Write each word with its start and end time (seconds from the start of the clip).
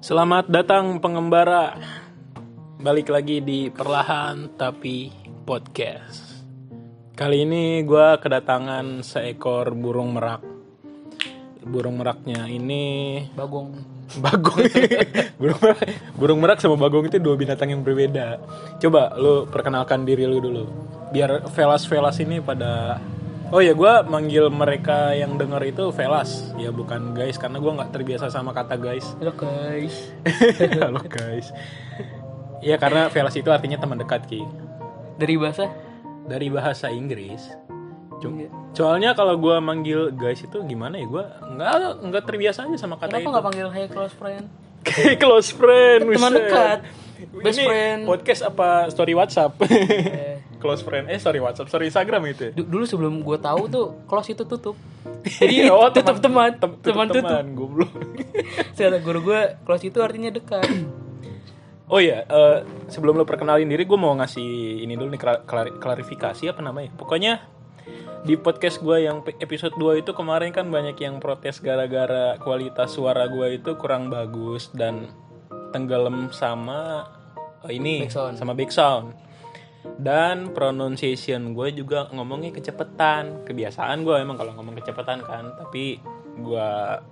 Selamat 0.00 0.48
datang 0.48 0.96
pengembara. 0.96 1.76
Balik 2.80 3.12
lagi 3.12 3.44
di 3.44 3.68
Perlahan 3.68 4.56
Tapi 4.56 5.12
Podcast. 5.44 6.40
Kali 7.12 7.44
ini 7.44 7.84
gue 7.84 8.16
kedatangan 8.16 9.04
seekor 9.04 9.76
burung 9.76 10.16
merak. 10.16 10.40
Burung 11.68 12.00
meraknya 12.00 12.48
ini 12.48 13.28
Bagong. 13.36 13.76
bagong. 14.24 14.64
burung 15.40 15.60
merak, 15.60 15.80
burung 16.16 16.40
merak 16.40 16.58
sama 16.64 16.80
bagong 16.80 17.12
itu 17.12 17.20
dua 17.20 17.36
binatang 17.36 17.68
yang 17.68 17.84
berbeda. 17.84 18.40
Coba 18.80 19.12
lu 19.20 19.44
perkenalkan 19.52 20.08
diri 20.08 20.24
lu 20.24 20.40
dulu. 20.40 20.64
Biar 21.12 21.44
velas-velas 21.52 22.16
ini 22.24 22.40
pada 22.40 22.96
Oh 23.50 23.58
ya, 23.58 23.74
gue 23.74 23.92
manggil 24.06 24.46
mereka 24.46 25.10
yang 25.10 25.34
denger 25.34 25.58
itu 25.66 25.90
velas, 25.90 26.54
ya 26.54 26.70
bukan 26.70 27.10
guys, 27.10 27.34
karena 27.34 27.58
gue 27.58 27.72
nggak 27.74 27.90
terbiasa 27.90 28.30
sama 28.30 28.54
kata 28.54 28.78
guys. 28.78 29.02
Halo 29.18 29.34
guys. 29.34 29.94
Halo 30.78 31.02
guys. 31.02 31.50
Iya 32.62 32.78
karena 32.78 33.10
velas 33.10 33.34
itu 33.34 33.50
artinya 33.50 33.74
teman 33.74 33.98
dekat 33.98 34.22
ki. 34.30 34.46
Dari 35.18 35.34
bahasa? 35.34 35.66
Dari 36.30 36.46
bahasa 36.46 36.88
Inggris. 36.88 37.42
Cum- 38.22 38.38
Iya. 38.38 38.52
Soalnya 38.70 39.18
kalau 39.18 39.34
gua 39.34 39.58
manggil 39.58 40.14
guys 40.14 40.46
itu 40.46 40.62
gimana 40.62 41.02
ya? 41.02 41.10
Gua 41.10 41.24
nggak 41.42 42.06
nggak 42.06 42.22
terbiasa 42.22 42.70
aja 42.70 42.76
sama 42.78 43.02
kata 43.02 43.18
Kenapa 43.18 43.18
itu. 43.18 43.30
nggak 43.34 43.46
panggil 43.50 43.68
hey 43.74 43.86
close 43.90 44.14
friend? 44.14 44.44
Kayak 44.86 45.16
close 45.26 45.50
friend. 45.50 46.00
Teman 46.06 46.32
dekat. 46.32 46.78
Best 47.34 47.58
Ini 47.58 47.64
friend. 47.66 48.00
podcast 48.06 48.42
apa 48.46 48.68
story 48.86 49.18
WhatsApp? 49.18 49.58
Close 50.60 50.80
friend. 50.80 51.08
Eh 51.08 51.16
story 51.16 51.40
WhatsApp, 51.40 51.66
story 51.66 51.88
Instagram 51.88 52.22
itu. 52.28 52.42
ya? 52.44 52.52
du- 52.52 52.68
dulu 52.68 52.84
sebelum 52.84 53.18
gue 53.18 53.36
tahu 53.36 53.66
tuh 53.66 53.86
close 54.04 54.30
itu 54.30 54.44
tutup. 54.44 54.76
Jadi 55.24 55.64
Oh, 55.72 55.88
tutup 55.96 56.20
teman, 56.20 56.54
tem- 56.54 56.76
teman 56.78 57.08
tutup. 57.08 57.24
teman, 57.26 57.44
goblok. 57.50 57.90
Kata 58.76 58.96
guru 58.98 59.20
gue 59.22 59.40
close 59.60 59.84
itu 59.84 59.98
artinya 59.98 60.28
dekat. 60.28 60.68
Oh 61.86 61.98
iya, 61.98 62.22
eh, 62.22 62.58
sebelum 62.86 63.18
lo 63.18 63.26
perkenalin 63.26 63.66
diri, 63.66 63.82
gue 63.82 63.98
mau 63.98 64.14
ngasih 64.14 64.46
ini 64.78 64.94
dulu 64.94 65.10
nih 65.10 65.18
klar- 65.18 65.42
klari- 65.42 65.74
klarifikasi 65.74 66.46
apa 66.46 66.62
namanya. 66.62 66.94
Pokoknya 66.94 67.42
di 68.22 68.38
podcast 68.38 68.78
gue 68.78 69.02
yang 69.02 69.26
episode 69.34 69.74
2 69.74 69.98
itu 69.98 70.14
kemarin 70.14 70.54
kan 70.54 70.70
banyak 70.70 70.94
yang 70.96 71.18
protes 71.18 71.58
gara-gara 71.58 72.38
kualitas 72.38 72.94
suara 72.94 73.26
gue 73.26 73.58
itu 73.58 73.74
kurang 73.74 74.06
bagus 74.06 74.70
dan 74.70 75.10
tenggelam 75.68 76.30
sama 76.30 77.10
eh, 77.66 77.74
ini 77.74 78.06
Backsound. 78.06 78.38
sama 78.38 78.54
back 78.54 78.70
sound. 78.70 79.10
Dan 79.80 80.52
pronunciation 80.52 81.52
gue 81.52 81.72
juga 81.72 82.08
ngomongnya 82.12 82.52
kecepetan. 82.52 83.44
Kebiasaan 83.44 84.04
gue 84.04 84.16
emang 84.16 84.36
kalau 84.36 84.52
ngomong 84.56 84.76
kecepetan 84.76 85.24
kan, 85.24 85.56
tapi 85.56 86.00
gue 86.30 86.68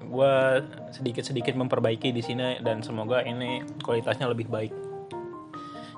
gua 0.08 0.62
sedikit-sedikit 0.88 1.52
memperbaiki 1.52 2.14
di 2.14 2.22
sini 2.24 2.62
dan 2.64 2.80
semoga 2.80 3.20
ini 3.20 3.60
kualitasnya 3.80 4.24
lebih 4.28 4.48
baik. 4.48 4.72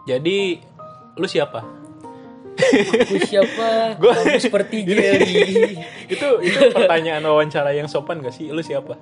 Jadi 0.06 0.58
lu 1.14 1.26
siapa? 1.26 1.62
Aku 2.60 3.16
siapa? 3.22 3.68
Gua- 4.02 4.16
Kamu 4.18 4.36
seperti 4.36 4.82
Gary. 4.88 5.78
itu 6.10 6.28
itu 6.42 6.58
pertanyaan 6.74 7.22
wawancara 7.22 7.70
yang 7.72 7.86
sopan 7.86 8.18
gak 8.20 8.34
sih? 8.34 8.50
Lu 8.50 8.60
siapa? 8.60 8.98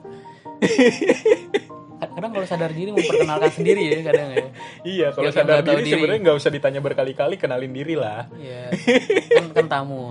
Kadang 2.19 2.35
kalau 2.35 2.47
sadar 2.51 2.75
diri 2.75 2.91
memperkenalkan 2.91 3.53
sendiri 3.55 3.95
ya 3.95 4.03
kadang 4.03 4.29
ya. 4.35 4.47
Iya, 4.83 5.07
kalau 5.15 5.31
Ya, 5.31 5.33
sadar 5.39 5.63
diri, 5.63 5.87
diri. 5.87 5.91
sebenarnya 5.95 6.21
nggak 6.27 6.37
usah 6.43 6.51
ditanya 6.51 6.83
berkali-kali, 6.83 7.39
kenalin 7.39 7.71
diri 7.71 7.95
lah. 7.95 8.27
Iya. 8.35 8.75
Kan, 9.39 9.47
kan 9.63 9.67
tamu. 9.71 10.11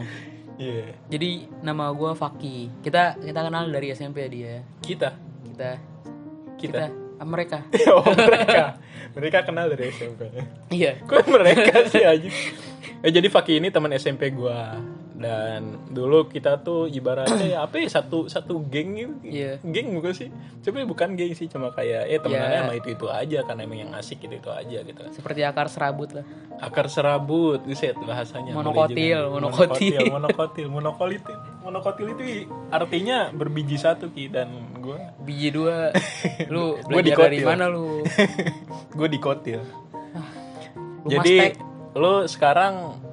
Iya. 0.55 0.95
Jadi 1.11 1.51
nama 1.59 1.91
gue 1.91 2.11
Faki. 2.15 2.79
Kita 2.79 3.19
kita 3.19 3.39
kenal 3.43 3.67
dari 3.67 3.91
SMP 3.91 4.23
ya 4.23 4.29
dia. 4.31 4.55
Kita. 4.79 5.19
Kita 5.51 5.71
Kita. 6.55 6.87
ah, 7.19 7.27
mereka. 7.27 7.67
oh, 7.91 8.07
mereka. 8.07 8.79
Mereka 9.11 9.37
kenal 9.43 9.67
dari 9.67 9.91
SMP. 9.91 10.31
Iya. 10.71 11.03
Kok 11.03 11.27
mereka 11.27 11.91
sih 11.91 12.07
aja? 12.07 12.29
Eh 13.03 13.11
jadi 13.11 13.27
Faki 13.27 13.59
ini 13.59 13.67
teman 13.67 13.91
SMP 13.99 14.31
gua 14.31 14.79
dan 15.17 15.81
dulu 15.89 16.29
kita 16.29 16.61
tuh 16.61 16.85
ibaratnya 16.85 17.57
ya 17.57 17.59
apa 17.65 17.81
ya 17.81 17.89
satu 17.89 18.29
satu 18.29 18.61
geng 18.69 18.93
gitu. 18.93 19.13
Iya. 19.25 19.57
Geng 19.65 19.97
bukan 19.97 20.13
sih? 20.13 20.29
Sebenarnya 20.61 20.89
bukan 20.93 21.09
geng 21.17 21.33
sih, 21.33 21.49
cuma 21.49 21.73
kayak 21.73 22.05
eh 22.05 22.21
temenannya 22.21 22.53
Iya. 22.53 22.61
sama 22.69 22.73
itu 22.77 22.89
itu 22.93 23.05
aja 23.09 23.39
karena 23.41 23.61
emang 23.65 23.79
yang 23.81 23.91
asik 23.97 24.21
itu 24.21 24.37
itu 24.37 24.49
aja 24.53 24.77
gitu. 24.85 25.01
Seperti 25.09 25.41
akar 25.41 25.73
serabut 25.73 26.13
lah. 26.13 26.25
Akar 26.61 26.85
serabut, 26.87 27.65
buset 27.65 27.97
bahasanya. 27.97 28.53
Monokotil, 28.53 29.17
juga. 29.25 29.33
monokotil. 29.33 30.01
monokotil, 30.13 30.67
monokotil, 30.69 31.37
monokotil. 31.65 32.05
Itu 32.13 32.23
artinya 32.69 33.33
berbiji 33.33 33.81
satu 33.81 34.13
ki 34.13 34.29
dan 34.29 34.53
gua 34.77 35.17
Biji 35.25 35.49
dua. 35.49 35.91
Lu 36.53 36.77
belajar 36.85 37.27
dari 37.27 37.41
mana 37.41 37.67
lu? 37.67 38.05
gue 38.97 39.07
dikotil. 39.11 39.59
Lu 41.03 41.09
Jadi 41.09 41.57
lo 41.97 42.29
sekarang 42.29 43.06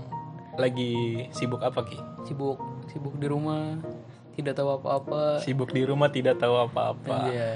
lagi 0.57 0.95
sibuk 1.31 1.61
apa 1.61 1.83
ki? 1.83 1.99
sibuk 2.23 2.59
sibuk 2.87 3.15
di 3.15 3.27
rumah, 3.27 3.79
tidak 4.33 4.55
tahu 4.55 4.71
apa-apa. 4.73 5.39
Sibuk 5.39 5.71
di 5.71 5.83
rumah 5.83 6.09
tidak 6.09 6.39
tahu 6.39 6.55
apa-apa. 6.61 7.29
Iya. 7.29 7.51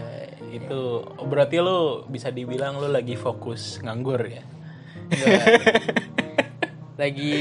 Itu 0.50 0.80
berarti 1.20 1.58
lo 1.58 2.02
bisa 2.04 2.28
dibilang 2.28 2.76
lo 2.76 2.86
lagi 2.86 3.14
fokus 3.14 3.78
nganggur 3.80 4.22
ya. 4.24 4.42
Lagi 6.96 7.34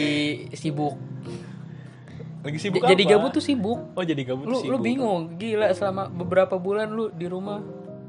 sibuk. 0.53 0.96
Lagi 2.40 2.57
sibuk 2.62 2.79
J- 2.79 2.94
Jadi 2.94 3.03
apa? 3.03 3.12
gabut 3.17 3.31
tuh 3.34 3.41
sibuk. 3.41 3.79
Oh 3.91 4.06
jadi 4.06 4.22
gabut 4.23 4.46
Lu 4.46 4.56
sibuk. 4.56 4.72
lu 4.72 4.78
bingung, 4.79 5.22
gila 5.35 5.73
selama 5.73 6.07
beberapa 6.07 6.56
bulan 6.56 6.88
lu 6.88 7.09
di 7.09 7.25
rumah. 7.25 7.59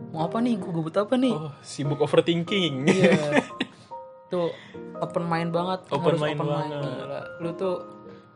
Mau 0.08 0.20
apa 0.20 0.38
nih? 0.38 0.56
Gua 0.56 0.72
gabut 0.74 0.94
apa 0.94 1.14
nih? 1.14 1.32
Oh 1.32 1.52
sibuk 1.60 1.98
overthinking. 1.98 2.84
Iya. 2.86 3.16
tuh 4.28 4.52
open 5.00 5.24
mind 5.26 5.50
banget. 5.50 5.80
Open 5.92 6.16
harus 6.16 6.22
mind 6.22 6.38
open 6.40 6.48
banget. 6.48 6.82
Gila. 6.84 7.20
Lu 7.42 7.50
tuh 7.56 7.76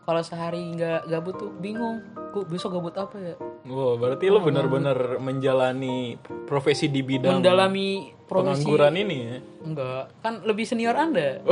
kalau 0.03 0.22
sehari 0.25 0.60
nggak 0.75 1.06
gabut 1.06 1.34
tuh 1.38 1.50
bingung. 1.62 2.03
Gua 2.32 2.44
besok 2.48 2.80
gabut 2.80 2.97
apa 2.97 3.16
ya? 3.20 3.34
Wow, 3.69 4.00
berarti 4.00 4.32
lo 4.32 4.41
bener-bener 4.41 5.20
menjalani 5.20 6.16
profesi 6.48 6.88
di 6.88 7.04
bidang 7.04 7.38
Mendalami 7.38 8.10
profesi 8.25 8.64
pengangguran 8.64 8.94
ini 8.97 9.16
ya. 9.20 9.36
Enggak, 9.62 10.04
kan 10.25 10.34
lebih 10.42 10.64
senior 10.64 10.97
Anda. 10.97 11.44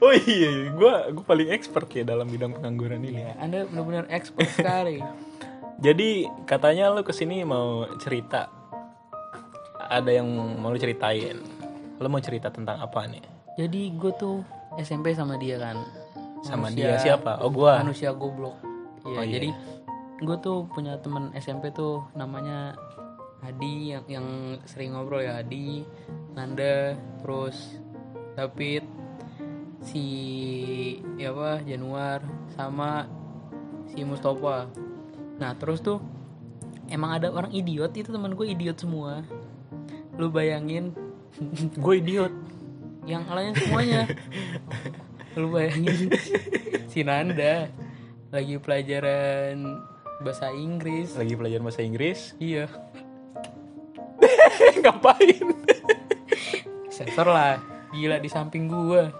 Oh 0.00 0.12
iya, 0.12 0.72
gue 0.72 0.94
gue 1.16 1.24
paling 1.24 1.48
expert 1.52 1.88
ya 1.92 2.04
dalam 2.04 2.28
bidang 2.28 2.56
pengangguran 2.56 3.00
ini. 3.04 3.24
Ya, 3.24 3.36
anda 3.40 3.68
benar-benar 3.68 4.04
expert 4.12 4.48
sekali. 4.52 5.00
Jadi 5.84 6.28
katanya 6.48 6.92
lo 6.92 7.04
ke 7.04 7.12
sini 7.12 7.44
mau 7.44 7.88
cerita. 8.00 8.48
Ada 9.84 10.20
yang 10.20 10.28
mau 10.60 10.72
ceritain. 10.76 11.53
Lo 11.98 12.06
mau 12.06 12.18
cerita 12.18 12.48
tentang 12.48 12.78
apa 12.78 13.06
nih? 13.06 13.22
Jadi 13.54 13.94
gue 13.94 14.12
tuh 14.14 14.42
SMP 14.76 15.12
sama 15.12 15.36
dia 15.36 15.56
kan. 15.56 15.78
Sama 16.42 16.68
Manusia- 16.68 16.90
dia 16.90 16.96
siapa? 17.00 17.38
Oh 17.40 17.48
gua. 17.48 17.80
Manusia 17.80 18.10
goblok. 18.10 18.58
Iya, 19.04 19.16
Oh, 19.16 19.22
iya. 19.22 19.32
jadi 19.32 19.48
gue 20.16 20.36
tuh 20.38 20.64
punya 20.68 20.96
teman 20.98 21.30
SMP 21.34 21.70
tuh 21.70 22.02
namanya 22.12 22.74
Hadi 23.40 23.92
yang 23.92 24.04
yang 24.08 24.26
sering 24.64 24.92
ngobrol 24.92 25.20
ya 25.20 25.36
Hadi, 25.36 25.84
Nanda, 26.32 26.96
terus 27.20 27.76
David, 28.32 28.88
si 29.84 30.04
ya 31.14 31.28
apa 31.30 31.60
Januar 31.62 32.24
sama 32.50 33.04
si 33.86 34.00
Mustafa. 34.00 34.64
Nah 35.36 35.52
terus 35.54 35.78
tuh 35.78 36.00
emang 36.88 37.14
ada 37.14 37.28
orang 37.28 37.52
idiot 37.52 37.92
itu 37.92 38.08
teman 38.08 38.32
gue 38.32 38.48
idiot 38.48 38.80
semua. 38.80 39.20
Lu 40.16 40.32
bayangin 40.32 40.96
Gue 41.74 41.98
idiot. 41.98 42.30
yang 43.04 43.28
lain 43.28 43.52
semuanya 43.52 44.08
lu 45.36 45.52
bayangin 45.52 46.08
si 46.88 47.04
Nanda 47.04 47.68
lagi 48.32 48.56
pelajaran 48.56 49.60
bahasa 50.24 50.48
Inggris 50.56 51.12
Lagi 51.12 51.36
belajar 51.36 51.60
bahasa 51.60 51.84
Inggris. 51.84 52.32
iya 52.40 52.64
Ngapain? 54.80 55.44
sensor 56.88 57.28
lah 57.28 57.60
gila 57.92 58.16
di 58.16 58.30
samping 58.30 58.64
gua 58.64 59.12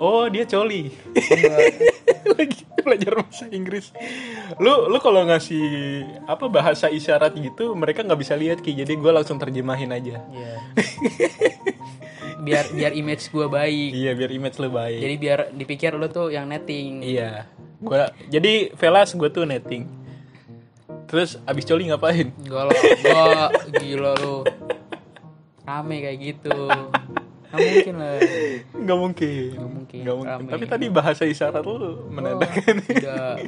Oh 0.00 0.24
dia 0.26 0.48
coli. 0.48 0.88
Lagi 2.40 2.60
belajar 2.80 3.12
bahasa 3.20 3.44
Inggris. 3.52 3.92
Lu 4.56 4.88
lu 4.88 4.96
kalau 4.96 5.28
ngasih 5.28 5.60
apa 6.24 6.48
bahasa 6.48 6.88
isyarat 6.88 7.36
gitu 7.36 7.76
mereka 7.76 8.00
nggak 8.00 8.16
bisa 8.16 8.32
lihat 8.32 8.64
ki. 8.64 8.72
Jadi 8.72 8.96
gue 8.96 9.12
langsung 9.12 9.36
terjemahin 9.36 9.92
aja. 9.92 10.24
Iya. 10.24 10.52
biar 12.40 12.72
biar 12.72 12.96
image 12.96 13.28
gua 13.28 13.52
baik 13.52 13.92
Iya 13.92 14.16
biar 14.16 14.32
image 14.32 14.56
lu 14.56 14.72
baik. 14.72 14.96
jadi 14.96 15.14
biar 15.20 15.40
dipikir 15.52 15.92
lu 15.92 16.08
tuh 16.08 16.32
yang 16.32 16.48
netting 16.48 17.04
Iya. 17.04 17.44
Gua 17.84 18.08
jadi 18.32 18.72
Velas 18.72 19.12
gue 19.12 19.28
tuh 19.28 19.44
netting. 19.44 19.84
Terus 21.04 21.36
abis 21.44 21.68
coli 21.68 21.92
ngapain? 21.92 22.32
enggak 22.40 22.64
lah 22.64 22.76
enggak 22.80 23.50
gila 23.76 24.12
lu 24.24 24.36
rame 25.68 25.96
kayak 26.00 26.18
gitu 26.18 26.56
nggak 27.50 27.60
mungkin 27.66 27.94
lah 27.96 28.12
Nggak 28.72 28.98
mungkin. 28.98 29.50
Nggak 29.52 29.70
mungkin, 29.70 29.98
Nggak 30.00 30.16
mungkin. 30.16 30.38
rame. 30.40 30.50
Tapi 30.50 30.64
tadi 30.66 30.86
bahasa 30.88 31.22
isyarat 31.24 31.62
lu 31.62 31.76
menandakan. 32.08 32.74
tidak 32.80 33.42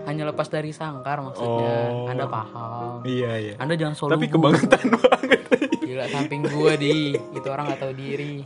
hanya 0.00 0.22
lepas 0.24 0.46
dari 0.46 0.70
sangkar 0.70 1.18
maksudnya 1.20 1.74
Oh. 1.86 2.06
anda 2.06 2.24
paham 2.24 3.02
iya 3.04 3.32
iya. 3.36 3.54
anda 3.56 3.74
jangan 3.74 3.94
solo 3.94 4.10
Tapi 4.12 4.26
kebangetan 4.26 4.86
banget. 4.96 5.40
Gila 5.80 6.06
samping 6.08 6.42
gua 6.44 6.74
di 6.74 7.14
itu 7.14 7.46
orang 7.46 7.68
nggak 7.68 7.80
tahu 7.80 7.92
diri. 7.92 8.42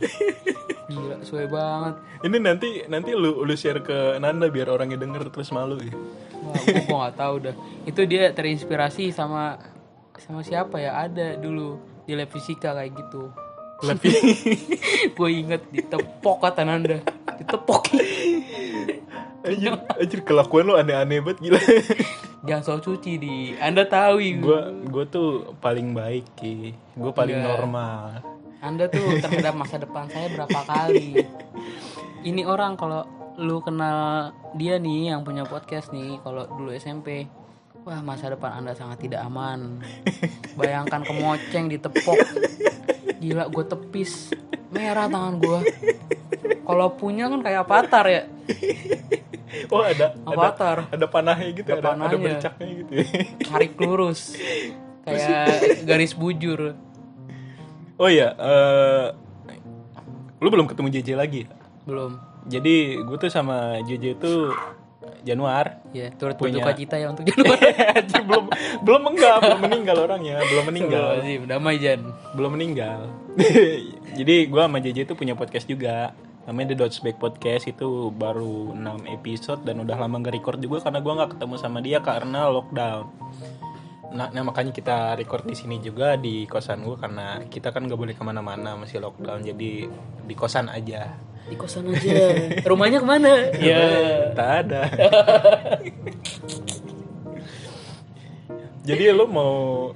Gila 0.85 1.15
sesuai 1.21 1.47
banget. 1.47 1.95
Ini 2.21 2.37
nanti 2.39 2.69
nanti 2.87 3.11
lu 3.13 3.41
lu 3.41 3.53
share 3.53 3.79
ke 3.79 4.17
Nanda 4.17 4.49
biar 4.49 4.67
orangnya 4.67 4.97
denger 4.97 5.29
terus 5.29 5.49
malu 5.49 5.77
ya. 5.79 5.93
Wah, 6.43 6.53
gua, 6.55 6.81
gua 6.83 6.97
nggak 7.03 7.15
tahu 7.15 7.35
dah. 7.41 7.55
Itu 7.83 8.01
dia 8.03 8.29
terinspirasi 8.31 9.09
sama 9.09 9.57
sama 10.17 10.41
siapa 10.41 10.77
ya? 10.77 10.97
Ada 10.99 11.37
dulu 11.37 11.77
di 12.03 12.13
lab 12.13 12.29
fisika 12.29 12.73
kayak 12.73 12.93
gitu. 12.95 13.29
Lebih 13.85 14.13
gue 15.15 15.29
inget 15.29 15.61
ditepok 15.69 16.37
kata 16.41 16.65
Nanda. 16.65 16.99
Ditepok. 17.37 17.93
anjir, 19.45 19.77
anjir 19.77 20.19
kelakuan 20.25 20.65
lu 20.65 20.73
aneh-aneh 20.73 21.21
banget 21.21 21.37
gila. 21.41 21.61
Jangan 22.45 22.63
soal 22.65 22.79
cuci 22.81 23.11
di. 23.17 23.35
Anda 23.57 23.89
tahu 23.89 24.21
gua 24.41 24.69
gua 24.85 25.03
tuh 25.09 25.57
paling 25.61 25.97
baik 25.97 26.25
ki. 26.37 26.73
Gua 26.97 27.13
paling 27.13 27.41
normal. 27.41 28.21
Anda 28.61 28.89
tuh 28.89 29.21
terhadap 29.21 29.53
masa 29.57 29.81
depan 29.81 30.09
saya 30.09 30.29
berapa 30.33 30.59
kali. 30.65 31.25
Ini 32.25 32.41
orang 32.45 32.77
kalau 32.77 33.05
lu 33.37 33.61
kenal 33.61 34.31
dia 34.55 34.79
nih 34.79 35.13
yang 35.13 35.21
punya 35.25 35.45
podcast 35.45 35.93
nih 35.93 36.17
kalau 36.21 36.45
dulu 36.49 36.73
SMP. 36.73 37.29
Wah 37.85 38.01
masa 38.01 38.33
depan 38.33 38.49
Anda 38.49 38.73
sangat 38.73 38.97
tidak 38.99 39.21
aman. 39.21 39.77
Bayangkan 40.57 41.05
kemoceng 41.05 41.69
ditepok. 41.69 42.17
Gila 43.21 43.45
gue 43.45 43.63
tepis. 43.63 44.33
Merah 44.73 45.05
tangan 45.05 45.37
gue. 45.37 45.59
Kalau 46.65 46.87
punya 46.97 47.29
kan 47.29 47.45
kayak 47.45 47.61
avatar 47.61 48.05
ya. 48.09 48.23
Oh 49.69 49.79
ada 49.79 50.17
ada 50.17 50.33
Avatar. 50.35 50.77
ada 50.91 51.05
panahnya 51.07 51.47
gitu, 51.53 51.69
Ada 51.69 51.79
ada 51.79 51.79
ada 51.79 51.93
panahnya. 51.95 52.17
bercaknya 52.19 52.67
gitu. 52.75 52.91
ya. 52.91 53.05
Tarik 53.45 53.73
lurus. 53.79 54.35
Kayak 55.05 55.45
garis 55.85 56.11
bujur. 56.11 56.73
Oh 57.95 58.09
iya, 58.11 58.35
eh 58.35 59.05
lu 60.43 60.51
belum 60.51 60.67
ketemu 60.67 60.87
JJ 60.91 61.09
lagi 61.15 61.39
ya? 61.47 61.49
Belum. 61.87 62.19
Jadi 62.45 62.99
gue 62.99 63.17
tuh 63.17 63.31
sama 63.31 63.79
JJ 63.87 64.19
tuh 64.19 64.51
Januar. 65.25 65.81
Ya, 65.89 66.13
turut 66.13 66.37
Punya. 66.37 66.61
berduka 66.61 66.77
cita 66.77 66.95
ya 67.01 67.09
untuk 67.09 67.25
Januari. 67.25 67.73
Anjir, 67.97 68.21
belum 68.23 68.45
belum 68.85 69.01
enggak, 69.15 69.35
belum 69.41 69.59
meninggal 69.65 69.97
orangnya, 70.05 70.35
belum 70.45 70.65
meninggal. 70.69 71.05
Astagfirullahaladzim, 71.17 71.41
damai 71.49 71.75
Jan. 71.81 72.01
belum 72.37 72.51
meninggal. 72.53 72.99
Jadi 74.19 74.35
gua 74.47 74.69
sama 74.69 74.77
JJ 74.79 74.97
itu 75.09 75.13
punya 75.17 75.33
podcast 75.33 75.65
juga. 75.65 76.13
Namanya 76.45 76.77
The 76.77 76.77
Dots 76.85 77.01
Back 77.01 77.17
Podcast 77.17 77.65
itu 77.65 78.13
baru 78.13 78.77
6 78.77 79.09
episode 79.17 79.65
dan 79.65 79.81
udah 79.81 79.97
lama 79.97 80.21
nggak 80.21 80.37
record 80.37 80.61
juga 80.61 80.85
karena 80.85 81.01
gua 81.01 81.13
nggak 81.17 81.31
ketemu 81.37 81.55
sama 81.57 81.79
dia 81.81 81.97
karena 82.05 82.45
lockdown. 82.53 83.05
Nah, 84.15 84.29
nah, 84.29 84.43
makanya 84.45 84.71
kita 84.71 85.17
record 85.17 85.43
di 85.49 85.57
sini 85.57 85.81
juga 85.81 86.15
di 86.15 86.45
kosan 86.45 86.85
gua 86.85 87.01
karena 87.01 87.41
kita 87.49 87.73
kan 87.73 87.89
nggak 87.89 87.97
boleh 87.97 88.13
ke 88.13 88.21
mana-mana 88.21 88.77
masih 88.77 89.01
lockdown 89.01 89.41
jadi 89.41 89.89
di 90.21 90.33
kosan 90.37 90.69
aja. 90.69 91.17
Di 91.45 91.55
kosan 91.55 91.93
aja. 91.93 92.33
Rumahnya 92.65 92.99
ke 93.01 93.07
mana? 93.07 93.31
Ya. 93.61 93.85
Tak 94.33 94.49
ada. 94.65 94.81
jadi 98.87 99.13
lu 99.13 99.25
mau 99.29 99.93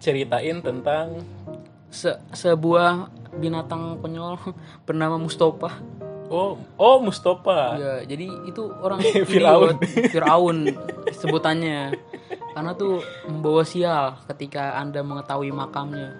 ceritain 0.00 0.62
tentang 0.62 1.22
Se 1.90 2.14
sebuah 2.30 3.10
binatang 3.34 3.98
konyol 3.98 4.38
bernama 4.86 5.18
Mustafa. 5.18 5.82
oh 6.30 6.54
oh 6.78 6.96
Mustafa. 7.02 7.74
Ya, 7.74 7.94
jadi 8.06 8.30
itu 8.46 8.70
orang 8.78 9.02
Firaun. 9.30 9.74
Firaun 9.82 10.58
sebutannya. 11.10 11.98
Karena 12.54 12.74
tuh 12.74 13.02
membawa 13.26 13.66
sial 13.66 14.18
ketika 14.30 14.78
Anda 14.78 15.02
mengetahui 15.02 15.50
makamnya. 15.50 16.14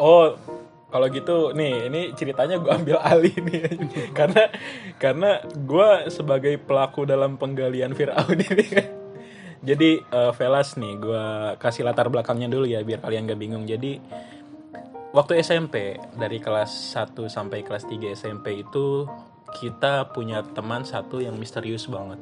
Oh, 0.00 0.32
kalau 0.90 1.06
gitu 1.06 1.54
nih, 1.54 1.86
ini 1.86 2.10
ceritanya 2.18 2.58
gue 2.58 2.70
ambil 2.70 2.98
alih 3.10 3.34
nih, 3.38 3.62
karena 4.10 4.50
karena 4.98 5.30
gue 5.46 6.10
sebagai 6.10 6.58
pelaku 6.58 7.06
dalam 7.06 7.38
penggalian 7.38 7.94
Fir'aun 7.94 8.36
ini. 8.36 8.66
Jadi 9.68 9.90
eh, 10.02 10.32
Velas 10.34 10.74
nih, 10.74 10.94
gue 10.98 11.24
kasih 11.62 11.86
latar 11.86 12.10
belakangnya 12.10 12.50
dulu 12.50 12.66
ya 12.66 12.82
biar 12.82 12.98
kalian 13.00 13.30
gak 13.30 13.40
bingung. 13.40 13.64
Jadi 13.68 14.00
waktu 15.14 15.38
SMP 15.46 16.00
dari 16.16 16.42
kelas 16.42 16.96
1 16.96 17.14
sampai 17.30 17.62
kelas 17.62 17.86
3 17.86 18.16
SMP 18.16 18.66
itu 18.66 19.06
kita 19.50 20.10
punya 20.14 20.42
teman 20.42 20.82
satu 20.86 21.20
yang 21.20 21.36
misterius 21.36 21.86
banget. 21.90 22.18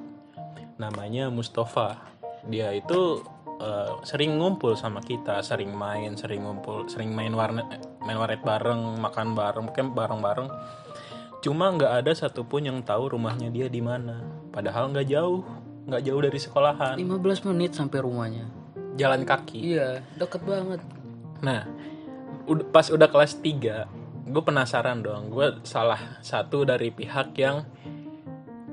Namanya 0.81 1.31
Mustafa. 1.31 2.01
Dia 2.49 2.73
itu 2.73 3.23
eh, 3.59 3.93
sering 4.07 4.39
ngumpul 4.39 4.75
sama 4.79 5.03
kita, 5.03 5.43
sering 5.43 5.75
main, 5.75 6.15
sering 6.15 6.47
ngumpul, 6.47 6.87
sering 6.87 7.13
main 7.13 7.35
warnet, 7.35 7.67
main 8.03 8.19
warnet 8.19 8.43
bareng, 8.43 8.99
makan 8.99 9.35
bareng, 9.35 9.65
mungkin 9.69 9.93
bareng-bareng. 9.93 10.49
Cuma 11.39 11.71
nggak 11.71 12.03
ada 12.03 12.13
satupun 12.15 12.67
yang 12.67 12.79
tahu 12.83 13.15
rumahnya 13.15 13.51
dia 13.51 13.71
di 13.71 13.79
mana. 13.79 14.23
Padahal 14.51 14.91
nggak 14.91 15.07
jauh, 15.07 15.47
nggak 15.87 16.03
jauh 16.03 16.21
dari 16.23 16.39
sekolahan, 16.39 16.95
15 16.99 17.49
menit 17.55 17.75
sampai 17.75 17.99
rumahnya. 18.03 18.47
jalan 18.99 19.23
kaki. 19.23 19.63
Iya, 19.63 20.03
deket 20.19 20.43
banget. 20.43 20.83
Nah, 21.39 21.63
pas 22.75 22.91
udah 22.91 23.07
kelas 23.07 23.39
3, 23.39 23.87
gue 24.27 24.43
penasaran 24.43 24.99
dong. 25.07 25.31
Gue 25.31 25.63
salah 25.63 26.19
satu 26.19 26.67
dari 26.67 26.91
pihak 26.91 27.31
yang 27.39 27.63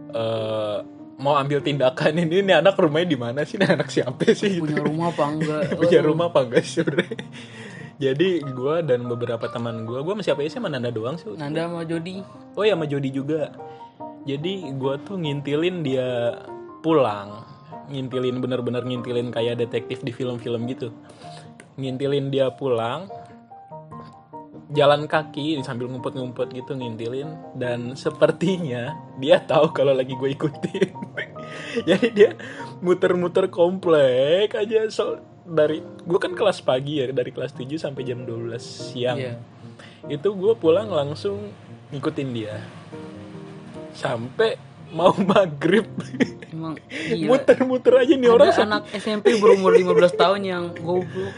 eh, 0.10 0.80
mau 1.20 1.36
ambil 1.40 1.64
tindakan 1.64 2.20
ini. 2.20 2.44
Ini 2.44 2.60
anak 2.60 2.76
rumahnya 2.76 3.08
di 3.08 3.18
mana 3.20 3.40
sih? 3.48 3.56
Ini 3.56 3.76
anak 3.76 3.90
siapa 3.92 4.26
sih? 4.36 4.60
Punya 4.60 4.84
rumah 4.84 5.12
apa 5.12 5.24
enggak? 5.32 5.62
Punya 5.80 6.00
rumah 6.04 6.26
apa 6.32 6.40
enggak 6.44 6.64
sih 6.68 6.84
sebenarnya? 6.84 7.20
Jadi 7.96 8.44
gue 8.44 8.76
dan 8.84 9.08
beberapa 9.08 9.48
teman 9.48 9.88
gue, 9.88 10.04
gue 10.04 10.14
sama 10.20 10.24
siapa 10.24 10.40
sih? 10.44 10.60
Sama 10.60 10.68
Nanda 10.68 10.92
doang 10.92 11.16
sih. 11.16 11.32
Nanda 11.32 11.72
sama 11.72 11.88
Jody. 11.88 12.20
Oh 12.60 12.68
ya 12.68 12.76
sama 12.76 12.86
Jody 12.92 13.10
juga. 13.16 13.56
Jadi 14.28 14.68
gue 14.76 14.94
tuh 15.06 15.16
ngintilin 15.22 15.86
dia 15.86 16.42
pulang, 16.82 17.46
ngintilin 17.94 18.42
bener-bener 18.42 18.82
ngintilin 18.82 19.30
kayak 19.30 19.62
detektif 19.62 20.02
di 20.02 20.12
film-film 20.12 20.66
gitu. 20.66 20.92
Ngintilin 21.78 22.34
dia 22.34 22.52
pulang, 22.52 23.08
jalan 24.76 25.08
kaki 25.08 25.58
sambil 25.64 25.88
ngumpet-ngumpet 25.88 26.52
gitu 26.52 26.76
ngintilin 26.76 27.32
dan 27.56 27.96
sepertinya 27.96 28.94
dia 29.18 29.40
tahu 29.40 29.72
kalau 29.72 29.96
lagi 29.96 30.14
gue 30.14 30.36
ikutin. 30.36 30.92
Jadi 31.90 32.08
dia 32.12 32.32
muter-muter 32.84 33.48
komplek 33.48 34.54
aja 34.54 34.86
so 34.92 35.18
dari 35.46 35.80
gue 35.80 36.20
kan 36.20 36.34
kelas 36.34 36.60
pagi 36.66 37.00
ya 37.00 37.14
dari 37.14 37.30
kelas 37.30 37.54
7 37.54 37.78
sampai 37.78 38.02
jam 38.02 38.26
12 38.26 38.58
siang 38.60 39.18
Iya. 39.22 39.38
itu 40.10 40.34
gue 40.34 40.54
pulang 40.58 40.90
langsung 40.90 41.54
ngikutin 41.94 42.30
dia 42.34 42.58
sampai 43.94 44.58
mau 44.96 45.12
maghrib 45.20 45.84
Emang 46.56 46.80
gila. 46.88 47.28
muter-muter 47.36 47.94
aja 48.00 48.14
nih 48.16 48.30
orang 48.32 48.48
Ada 48.56 48.64
anak 48.64 48.84
SMP 48.96 49.36
berumur 49.36 49.76
15 49.76 50.16
tahun 50.16 50.42
yang 50.48 50.64
goblok. 50.80 51.36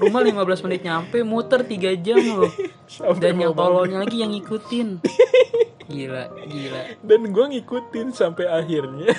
Rumah 0.00 0.20
15 0.24 0.64
menit 0.64 0.80
nyampe, 0.88 1.20
muter 1.20 1.60
3 1.68 2.00
jam 2.00 2.16
loh. 2.16 2.48
sampai 2.88 3.20
Dan 3.20 3.44
yang 3.44 3.52
tololnya 3.52 4.00
lagi 4.00 4.24
yang 4.24 4.32
ngikutin. 4.32 5.04
Gila, 5.84 6.24
gila. 6.48 6.82
dan 7.04 7.20
gue 7.28 7.44
ngikutin 7.44 8.08
sampai 8.16 8.48
akhirnya 8.48 9.12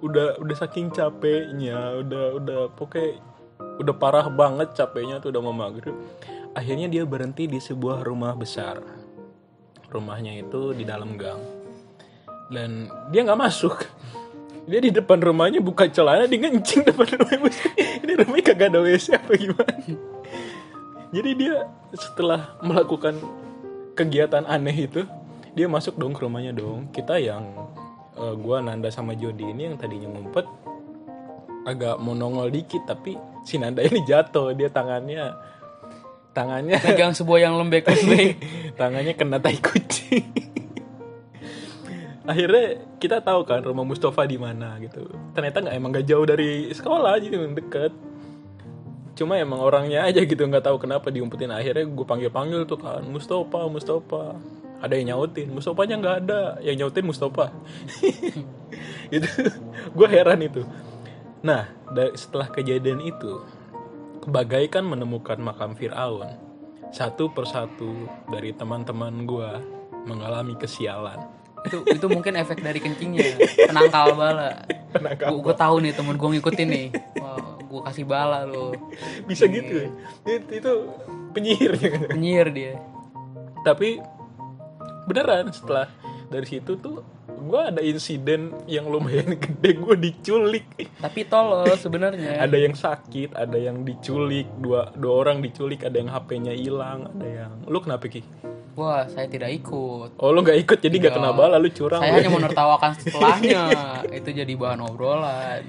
udah 0.00 0.40
udah 0.40 0.56
saking 0.56 0.88
capeknya 0.94 1.98
udah 2.00 2.40
udah 2.40 2.60
pokoknya 2.72 3.20
udah 3.82 3.94
parah 3.98 4.30
banget 4.32 4.72
capeknya 4.72 5.20
tuh 5.20 5.28
udah 5.34 5.42
mau 5.44 5.52
maghrib 5.52 5.92
akhirnya 6.56 6.88
dia 6.88 7.04
berhenti 7.04 7.44
di 7.44 7.60
sebuah 7.60 8.00
rumah 8.06 8.32
besar 8.32 8.80
rumahnya 9.92 10.40
itu 10.40 10.72
di 10.72 10.88
dalam 10.88 11.20
gang 11.20 11.59
dan 12.50 12.90
dia 13.14 13.22
nggak 13.22 13.40
masuk. 13.40 13.86
Dia 14.66 14.78
di 14.82 14.90
depan 14.92 15.18
rumahnya 15.18 15.58
buka 15.58 15.88
celana 15.90 16.30
dia 16.30 16.46
ngencing 16.46 16.86
depan 16.86 17.06
rumahnya 17.16 17.40
Maksudnya, 17.42 17.86
ini 18.06 18.12
rumahnya 18.22 18.44
kagak 18.44 18.68
ada 18.70 18.80
WC 18.84 19.06
apa 19.16 19.32
gimana? 19.34 19.74
Jadi 21.10 21.30
dia 21.34 21.54
setelah 21.96 22.54
melakukan 22.62 23.18
kegiatan 23.98 24.46
aneh 24.46 24.86
itu 24.86 25.02
dia 25.58 25.66
masuk 25.66 25.98
dong 25.98 26.14
ke 26.14 26.22
rumahnya 26.22 26.54
dong. 26.54 26.86
Kita 26.94 27.18
yang 27.18 27.50
eh, 28.14 28.34
gua 28.38 28.62
Nanda 28.62 28.90
sama 28.94 29.18
Jody 29.18 29.50
ini 29.50 29.70
yang 29.70 29.76
tadinya 29.78 30.10
ngumpet 30.10 30.46
agak 31.66 32.00
mau 32.00 32.14
nongol 32.14 32.48
dikit 32.50 32.86
tapi 32.86 33.18
si 33.42 33.58
Nanda 33.58 33.82
ini 33.82 34.06
jatuh. 34.06 34.54
Dia 34.54 34.70
tangannya 34.70 35.34
tangannya 36.30 36.78
Pegang 36.78 37.10
sebuah 37.10 37.42
yang 37.42 37.58
lembek-lembek. 37.58 38.38
tangannya 38.80 39.18
kena 39.18 39.42
tai 39.42 39.58
kucing 39.58 40.59
akhirnya 42.30 42.86
kita 43.02 43.18
tahu 43.18 43.42
kan 43.42 43.66
rumah 43.66 43.82
Mustafa 43.82 44.22
di 44.22 44.38
mana 44.38 44.78
gitu. 44.78 45.10
Ternyata 45.34 45.66
nggak 45.66 45.74
emang 45.74 45.90
nggak 45.90 46.06
jauh 46.06 46.22
dari 46.22 46.70
sekolah 46.70 47.18
gitu 47.18 47.42
deket. 47.58 47.92
Cuma 49.18 49.34
emang 49.36 49.58
orangnya 49.58 50.06
aja 50.06 50.22
gitu 50.22 50.38
nggak 50.38 50.62
tahu 50.62 50.78
kenapa 50.78 51.10
diumpetin. 51.10 51.50
Akhirnya 51.50 51.90
gue 51.90 52.06
panggil 52.06 52.30
panggil 52.30 52.62
tuh 52.70 52.78
kan 52.78 53.02
Mustafa 53.02 53.66
Mustafa. 53.66 54.38
Ada 54.80 54.96
yang 54.96 55.12
nyautin 55.12 55.52
Mustafanya 55.52 56.00
nggak 56.00 56.16
ada. 56.24 56.42
Yang 56.62 56.76
nyautin 56.80 57.04
Mustafa. 57.04 57.46
Itu 59.14 59.28
gue 59.98 60.08
heran 60.08 60.40
itu. 60.40 60.62
Nah 61.42 61.68
da- 61.90 62.14
setelah 62.14 62.48
kejadian 62.48 63.02
itu 63.02 63.42
bagaikan 64.24 64.86
menemukan 64.86 65.36
makam 65.42 65.74
Fir'aun. 65.74 66.30
Satu 66.94 67.28
persatu 67.34 68.08
dari 68.30 68.54
teman-teman 68.54 69.26
gue 69.28 69.50
mengalami 70.08 70.56
kesialan 70.56 71.39
itu 71.66 71.78
itu 71.86 72.06
mungkin 72.08 72.34
efek 72.40 72.64
dari 72.64 72.80
kencingnya. 72.80 73.36
Penangkal 73.68 74.16
bala. 74.16 74.64
Penangkal 74.92 75.36
gue 75.40 75.54
tahu 75.54 75.76
nih 75.84 75.92
temen 75.92 76.16
gue 76.16 76.28
ngikutin 76.38 76.68
nih. 76.68 76.88
Wah, 77.20 77.60
gue 77.60 77.80
kasih 77.86 78.04
bala 78.08 78.48
lo 78.48 78.74
bisa 79.28 79.46
gitu 79.46 79.86
ya? 79.86 79.88
Itu, 80.26 80.50
itu 80.50 80.72
penyihirnya 81.36 81.88
kan 81.92 82.00
penyihir 82.10 82.48
dia. 82.50 82.74
Tapi 83.62 84.00
beneran 85.06 85.50
setelah 85.52 85.90
dari 86.30 86.46
situ 86.46 86.78
tuh 86.78 87.02
gue 87.40 87.60
ada 87.60 87.80
insiden 87.80 88.52
yang 88.68 88.86
lumayan 88.90 89.36
gede 89.42 89.70
gue 89.76 89.96
diculik. 89.96 90.66
Tapi 91.00 91.20
tolol 91.28 91.72
sebenarnya. 91.76 92.40
Ada 92.40 92.56
yang 92.56 92.74
sakit 92.76 93.36
ada 93.36 93.56
yang 93.56 93.86
diculik 93.86 94.48
dua 94.60 94.92
dua 94.96 95.12
orang 95.24 95.40
diculik 95.40 95.84
ada 95.86 95.96
yang 95.96 96.10
HP-nya 96.10 96.52
hilang 96.56 97.08
ada 97.10 97.26
yang 97.26 97.52
lu 97.68 97.78
kenapa 97.80 98.08
ki 98.10 98.22
wah 98.76 99.06
saya 99.06 99.26
tidak 99.26 99.50
ikut. 99.62 100.18
Oh 100.18 100.30
lu 100.30 100.42
nggak 100.42 100.58
ikut 100.66 100.78
jadi 100.78 100.96
nggak 100.96 101.12
Iya. 101.14 101.20
kena 101.22 101.30
bala 101.34 101.56
lu 101.58 101.70
curang. 101.70 102.00
Saya 102.02 102.12
hanya 102.18 102.30
menertawakan 102.38 102.90
setelahnya. 102.98 103.62
Itu 104.10 104.30
jadi 104.30 104.52
bahan 104.54 104.80
obrolan. 104.84 105.62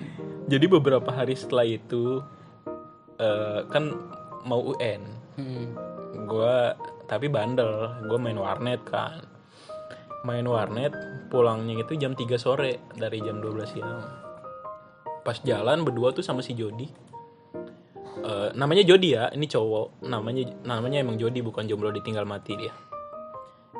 Jadi 0.50 0.66
beberapa 0.68 1.10
hari 1.10 1.38
setelah 1.38 1.64
itu 1.64 2.20
eh, 3.22 3.60
kan 3.72 3.94
mau 4.44 4.74
UN 4.74 5.02
hmm. 5.38 5.66
gue 6.28 6.56
tapi 7.06 7.28
bandel. 7.30 7.92
Gue 8.10 8.18
main 8.18 8.38
warnet 8.38 8.82
kan. 8.88 9.24
Main 10.22 10.46
warnet 10.46 10.94
pulangnya 11.34 11.82
itu 11.82 11.98
jam 11.98 12.14
3 12.14 12.28
sore 12.38 12.94
dari 12.94 13.22
jam 13.26 13.42
12 13.42 13.74
siang. 13.74 14.02
Pas 15.22 15.38
jalan 15.46 15.86
berdua 15.86 16.14
tuh 16.14 16.26
sama 16.26 16.42
si 16.42 16.54
Jody 16.58 17.11
Eh, 18.22 18.50
namanya 18.54 18.86
Jody 18.86 19.18
ya 19.18 19.34
ini 19.34 19.50
cowok. 19.50 20.06
Namanya 20.06 20.54
namanya 20.62 21.02
emang 21.02 21.18
Jody 21.18 21.42
bukan 21.42 21.66
jomblo 21.66 21.90
ditinggal 21.90 22.26
mati 22.26 22.54
dia. 22.54 22.74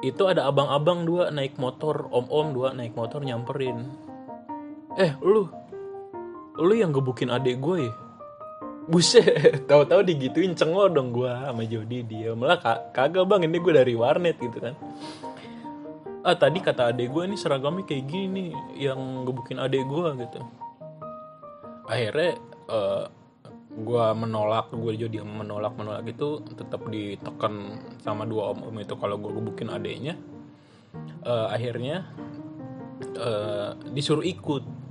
Itu 0.02 0.26
ada 0.26 0.50
abang-abang 0.50 1.06
dua 1.06 1.30
naik 1.30 1.62
motor 1.62 2.10
om-om 2.10 2.58
dua 2.58 2.74
naik 2.74 2.98
motor 2.98 3.22
nyamperin. 3.22 3.86
Eh 4.98 5.14
lu 5.22 5.46
lu 6.58 6.74
yang 6.74 6.90
gebukin 6.90 7.30
adik 7.30 7.62
gue 7.62 7.86
ya? 7.86 7.94
Buset, 8.90 9.24
tahu-tahu 9.70 10.02
digituin 10.02 10.58
cengol 10.58 10.90
dong 10.90 11.14
gua 11.14 11.48
sama 11.48 11.64
Jody 11.70 12.02
dia 12.02 12.34
malah 12.34 12.58
ka- 12.58 12.92
kagak 12.92 13.30
bang 13.30 13.46
ini 13.46 13.62
gue 13.62 13.74
dari 13.78 13.94
warnet 13.94 14.42
gitu 14.42 14.58
kan. 14.58 14.74
Ah 16.26 16.34
tadi 16.34 16.66
kata 16.66 16.90
adek 16.90 17.14
gue 17.14 17.24
ini 17.30 17.38
seragamnya 17.38 17.86
kayak 17.86 18.06
gini 18.10 18.50
nih 18.50 18.90
yang 18.90 19.22
gebukin 19.22 19.62
adek 19.62 19.86
gue 19.86 20.26
gitu. 20.26 20.40
Akhirnya 21.86 22.42
eh, 22.68 23.06
gua 23.72 24.12
menolak 24.12 24.76
gue 24.76 24.94
jadi 25.00 25.24
menolak 25.24 25.80
menolak 25.80 26.04
itu 26.04 26.44
tetap 26.60 26.84
ditekan 26.92 27.80
sama 28.04 28.28
dua 28.28 28.52
om 28.52 28.68
om 28.68 28.76
itu 28.76 28.96
kalau 29.00 29.16
gue 29.16 29.32
gebukin 29.32 29.72
adeknya. 29.72 30.20
Eh, 31.24 31.48
akhirnya 31.48 32.04
eh, 33.16 33.72
disuruh 33.96 34.26
ikut. 34.26 34.84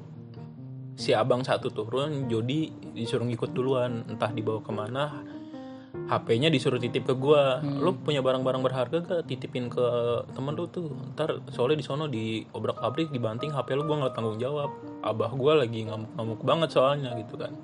Si 1.00 1.16
abang 1.16 1.40
satu 1.40 1.72
turun 1.72 2.28
Jody 2.28 2.68
disuruh 2.92 3.24
ngikut 3.24 3.56
duluan 3.56 4.04
entah 4.04 4.28
dibawa 4.36 4.60
ke 4.60 4.68
mana 4.68 5.04
HP-nya 6.12 6.52
disuruh 6.52 6.76
titip 6.76 7.08
ke 7.08 7.16
gua. 7.16 7.64
Lu 7.64 7.96
punya 7.96 8.20
barang-barang 8.20 8.60
berharga 8.60 8.98
gak 9.00 9.24
titipin 9.24 9.72
ke 9.72 9.86
temen 10.36 10.52
lu 10.52 10.68
tuh. 10.68 10.92
Ntar 11.16 11.40
soalnya 11.48 11.80
di 11.80 11.84
sono 11.84 12.04
di 12.04 12.44
obrak 12.52 12.84
abrik 12.84 13.08
dibanting 13.16 13.48
HP 13.48 13.80
lu 13.80 13.88
gua 13.88 14.04
nggak 14.04 14.12
tanggung 14.12 14.36
jawab. 14.36 14.68
Abah 15.00 15.32
gua 15.32 15.64
lagi 15.64 15.88
ngamuk-ngamuk 15.88 16.40
banget 16.44 16.68
soalnya 16.76 17.16
gitu 17.16 17.40
kan 17.40 17.56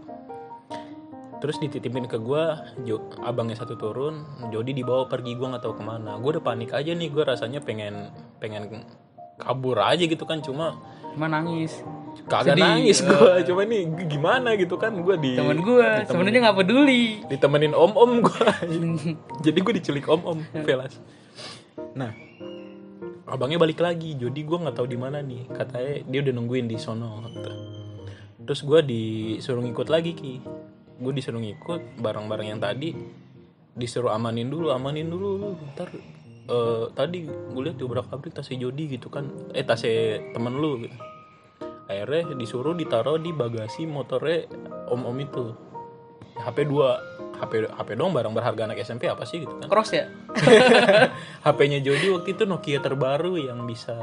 terus 1.39 1.61
dititipin 1.61 2.09
ke 2.09 2.17
gua 2.17 2.65
jo, 2.85 3.13
abangnya 3.21 3.61
satu 3.61 3.77
turun 3.77 4.25
Jody 4.49 4.73
dibawa 4.73 5.09
pergi 5.09 5.37
gua 5.37 5.57
nggak 5.57 5.65
tahu 5.65 5.75
ke 5.77 5.85
mana. 5.85 6.17
Gua 6.17 6.39
udah 6.39 6.45
panik 6.45 6.73
aja 6.73 6.93
nih 6.93 7.09
gua 7.13 7.37
rasanya 7.37 7.61
pengen 7.61 8.11
pengen 8.41 8.87
kabur 9.37 9.77
aja 9.81 10.05
gitu 10.05 10.25
kan 10.25 10.41
cuma 10.41 10.81
cuma 11.13 11.29
nangis. 11.29 11.85
Kagak 12.27 12.57
Sedih. 12.57 12.65
nangis 12.65 12.99
gue 13.05 13.33
cuma 13.45 13.63
nih 13.69 13.83
gimana 14.09 14.57
gitu 14.57 14.81
kan 14.81 14.89
gue 14.97 15.17
di 15.21 15.37
temen 15.37 15.61
gue 15.61 15.89
sebenarnya 16.09 16.41
nggak 16.49 16.59
peduli. 16.65 17.05
Ditemenin 17.29 17.77
om 17.77 17.93
om 17.93 18.13
gue 18.25 18.47
jadi 19.45 19.59
gue 19.61 19.75
diculik 19.77 20.09
om 20.09 20.21
om 20.25 20.39
velas. 20.65 20.97
Nah 21.93 22.13
abangnya 23.29 23.61
balik 23.61 23.85
lagi 23.85 24.17
jadi 24.17 24.41
gue 24.41 24.59
nggak 24.65 24.77
tahu 24.77 24.89
di 24.89 24.99
mana 24.99 25.21
nih. 25.21 25.45
Katanya 25.53 25.93
dia 26.09 26.21
udah 26.25 26.33
nungguin 26.41 26.67
di 26.67 26.77
sono. 26.81 27.29
Terus 28.47 28.61
gue 28.65 28.81
disuruh 28.81 29.61
ngikut 29.61 29.89
lagi 29.93 30.17
ki 30.17 30.35
gue 30.97 31.13
disuruh 31.13 31.41
ngikut 31.41 32.01
barang-barang 32.01 32.47
yang 32.57 32.61
tadi 32.61 32.97
disuruh 33.77 34.13
amanin 34.17 34.49
dulu 34.49 34.73
amanin 34.73 35.13
dulu 35.13 35.53
ntar 35.77 35.93
eh, 36.49 36.85
tadi 36.97 37.29
gue 37.29 37.63
lihat 37.63 37.77
di 37.77 37.85
obrak 37.85 38.09
abrik 38.09 38.33
tasnya 38.33 38.65
Jody 38.65 38.97
gitu 38.97 39.13
kan 39.13 39.29
eh 39.53 39.65
tasnya 39.67 40.33
temen 40.33 40.57
lu 40.57 40.87
gitu. 40.87 40.97
Akhirnya 41.87 42.35
disuruh 42.35 42.75
ditaruh 42.75 43.21
di 43.23 43.31
bagasi 43.31 43.87
motornya 43.87 44.51
om 44.91 45.07
om 45.07 45.17
itu 45.23 45.55
HP 46.37 46.67
2 46.67 47.39
HP 47.39 47.53
HP 47.69 47.89
dong 47.95 48.17
barang 48.17 48.33
berharga 48.33 48.67
anak 48.67 48.81
SMP 48.81 49.07
apa 49.07 49.23
sih 49.29 49.45
gitu 49.45 49.55
kan? 49.61 49.69
Cross 49.69 49.93
ya? 49.93 50.09
HP-nya 51.47 51.85
Jody 51.85 52.11
waktu 52.13 52.33
itu 52.33 52.43
Nokia 52.49 52.81
terbaru 52.81 53.37
yang 53.37 53.65
bisa 53.69 53.95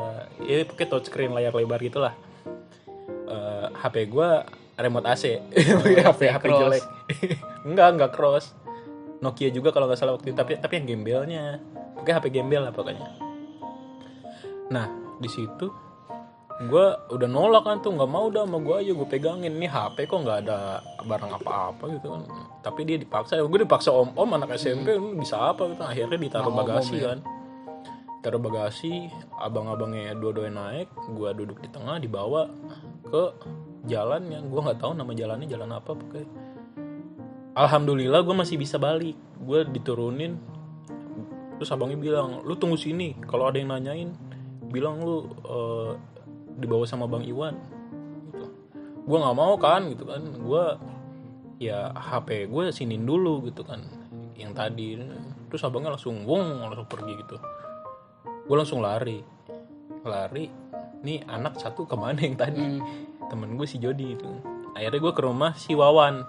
ya 0.46 0.64
pakai 0.64 0.86
touchscreen 0.88 1.34
layar 1.34 1.52
lebar 1.52 1.82
gitulah. 1.82 2.14
Eh, 3.28 3.68
HP 3.74 4.08
gua 4.08 4.46
remote 4.76 5.06
AC 5.06 5.24
HP 6.02 6.22
HP 6.34 6.44
cross. 6.46 6.62
jelek. 6.66 6.84
enggak 7.70 7.88
enggak 7.94 8.12
cross. 8.14 8.46
Nokia 9.22 9.50
juga 9.54 9.72
kalau 9.72 9.88
nggak 9.88 10.00
salah 10.00 10.14
waktu 10.18 10.34
itu 10.34 10.38
tapi 10.38 10.58
tapi 10.58 10.74
yang 10.82 10.88
gembelnya. 10.98 11.62
Pakai 12.00 12.12
HP 12.20 12.26
gembel 12.34 12.66
lah 12.68 12.74
pokoknya. 12.74 13.08
Nah 14.74 14.88
di 15.22 15.30
situ 15.30 15.70
gue 16.54 16.86
udah 17.10 17.28
nolak 17.28 17.66
kan 17.66 17.82
tuh 17.82 17.98
nggak 17.98 18.12
mau 18.14 18.30
dah 18.30 18.46
sama 18.46 18.62
gue 18.62 18.76
aja 18.84 18.92
gue 18.92 19.08
pegangin. 19.08 19.54
Nih 19.58 19.70
HP 19.70 20.10
kok 20.10 20.22
nggak 20.22 20.40
ada 20.48 20.82
barang 21.06 21.32
apa-apa 21.40 21.84
gitu 21.96 22.08
kan. 22.14 22.22
Tapi 22.62 22.82
dia 22.84 22.98
dipaksa 23.00 23.40
gue 23.40 23.60
dipaksa 23.64 23.90
om 23.94 24.12
om 24.14 24.30
anak 24.34 24.58
SMP 24.58 24.94
lu 24.96 25.16
bisa 25.16 25.40
apa 25.54 25.70
gitu. 25.72 25.84
Akhirnya 25.84 26.18
ditaruh 26.20 26.52
Mau 26.52 26.66
bagasi 26.66 26.98
ya. 27.00 27.14
kan. 27.14 27.20
Taruh 28.24 28.40
bagasi 28.40 29.12
abang-abangnya 29.36 30.16
dua-duanya 30.16 30.56
naik 30.56 30.88
gue 31.12 31.30
duduk 31.36 31.60
di 31.60 31.68
tengah 31.68 32.00
dibawa 32.00 32.48
ke 33.04 33.24
jalannya 33.84 34.40
gue 34.48 34.62
nggak 34.64 34.80
tahu 34.80 34.92
nama 34.96 35.12
jalannya 35.12 35.48
jalan 35.48 35.72
apa 35.76 35.92
pokoknya. 35.92 36.28
Alhamdulillah 37.54 38.24
gue 38.26 38.36
masih 38.36 38.56
bisa 38.58 38.80
balik. 38.80 39.16
Gue 39.44 39.68
diturunin. 39.68 40.40
Terus 41.60 41.70
abangnya 41.70 42.00
bilang 42.00 42.42
lu 42.44 42.58
tunggu 42.58 42.80
sini 42.80 43.14
kalau 43.24 43.48
ada 43.48 43.62
yang 43.62 43.70
nanyain 43.72 44.10
bilang 44.74 45.04
lu 45.06 45.30
eh, 45.46 45.92
dibawa 46.58 46.88
sama 46.88 47.06
bang 47.06 47.28
Iwan. 47.28 47.56
Gitu. 48.32 48.46
Gue 49.06 49.18
nggak 49.20 49.38
mau 49.38 49.54
kan 49.60 49.86
gitu 49.92 50.04
kan. 50.08 50.22
Gue 50.42 50.64
ya 51.62 51.94
HP 51.94 52.50
gue 52.50 52.74
sinin 52.74 53.06
dulu 53.06 53.46
gitu 53.46 53.62
kan 53.68 53.84
yang 54.40 54.56
tadi. 54.56 54.98
Terus 55.52 55.62
abangnya 55.62 55.94
langsung 55.94 56.26
wong 56.26 56.64
langsung 56.64 56.90
pergi 56.90 57.14
gitu. 57.20 57.38
Gue 58.48 58.56
langsung 58.58 58.82
lari. 58.82 59.22
Lari 60.04 60.64
nih 61.04 61.20
anak 61.28 61.60
satu 61.60 61.84
ke 61.84 61.96
mana 62.00 62.18
yang 62.24 62.40
tadi? 62.40 62.64
Hmm. 62.64 62.82
Temen 63.30 63.56
gue 63.56 63.68
si 63.68 63.78
Jody 63.80 64.18
itu. 64.18 64.30
Akhirnya 64.74 65.00
gue 65.00 65.14
ke 65.14 65.22
rumah 65.22 65.52
si 65.54 65.78
Wawan. 65.78 66.26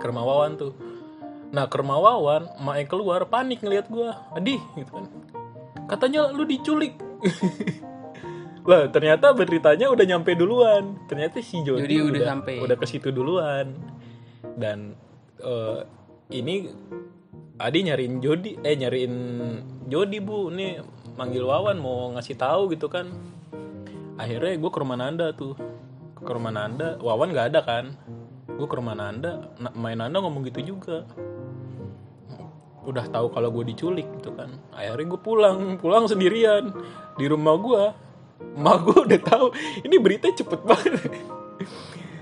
Ke 0.00 0.04
rumah 0.08 0.24
Wawan 0.24 0.52
tuh. 0.56 0.72
Nah 1.52 1.68
ke 1.70 1.76
rumah 1.78 1.98
Wawan 2.00 2.48
emaknya 2.58 2.86
keluar 2.88 3.20
panik 3.28 3.62
ngeliat 3.62 3.86
gue 3.92 4.08
adih 4.34 4.60
gitu 4.74 4.90
kan. 4.90 5.06
Katanya 5.86 6.32
lu 6.32 6.42
diculik. 6.48 6.98
Lah 8.70 8.90
ternyata 8.90 9.30
beritanya 9.30 9.86
udah 9.92 10.04
nyampe 10.04 10.34
duluan. 10.34 10.98
Ternyata 11.06 11.38
si 11.38 11.62
Jody, 11.62 11.86
Jody 11.86 11.96
udah 12.02 12.22
sampai. 12.26 12.54
udah 12.58 12.76
ke 12.76 12.86
situ 12.88 13.14
duluan. 13.14 13.76
Dan 14.58 14.96
eh, 15.38 15.80
ini 16.34 16.66
Adi 17.56 17.88
nyariin 17.88 18.20
Jody 18.20 18.60
eh 18.60 18.74
nyariin 18.74 19.14
Jody 19.86 20.18
bu. 20.18 20.50
Nih 20.50 20.82
manggil 21.14 21.46
Wawan 21.46 21.78
mau 21.78 22.10
ngasih 22.18 22.34
tahu 22.34 22.74
gitu 22.74 22.90
kan. 22.90 23.06
Akhirnya 24.18 24.58
gue 24.58 24.70
ke 24.72 24.78
rumah 24.80 24.98
Nanda 24.98 25.30
tuh 25.36 25.54
ke 26.26 26.32
rumah 26.34 26.50
Nanda. 26.50 26.98
Wawan 26.98 27.30
nggak 27.30 27.54
ada 27.54 27.60
kan? 27.62 27.94
Gue 28.50 28.66
ke 28.66 28.74
rumah 28.74 28.98
Nanda. 28.98 29.54
Na- 29.62 29.74
main 29.78 29.94
Nanda 29.94 30.18
ngomong 30.18 30.42
gitu 30.50 30.74
juga. 30.74 31.06
Udah 32.82 33.06
tahu 33.06 33.30
kalau 33.30 33.54
gue 33.54 33.70
diculik 33.70 34.10
gitu 34.18 34.34
kan. 34.34 34.58
Akhirnya 34.74 35.14
gue 35.14 35.20
pulang. 35.22 35.78
Pulang 35.78 36.10
sendirian. 36.10 36.74
Di 37.14 37.30
rumah 37.30 37.54
gue 37.56 37.82
emak 38.36 38.78
gue 38.84 38.98
udah 39.08 39.20
tahu 39.24 39.46
ini 39.86 39.96
berita 39.96 40.28
cepet 40.28 40.60
banget. 40.66 41.08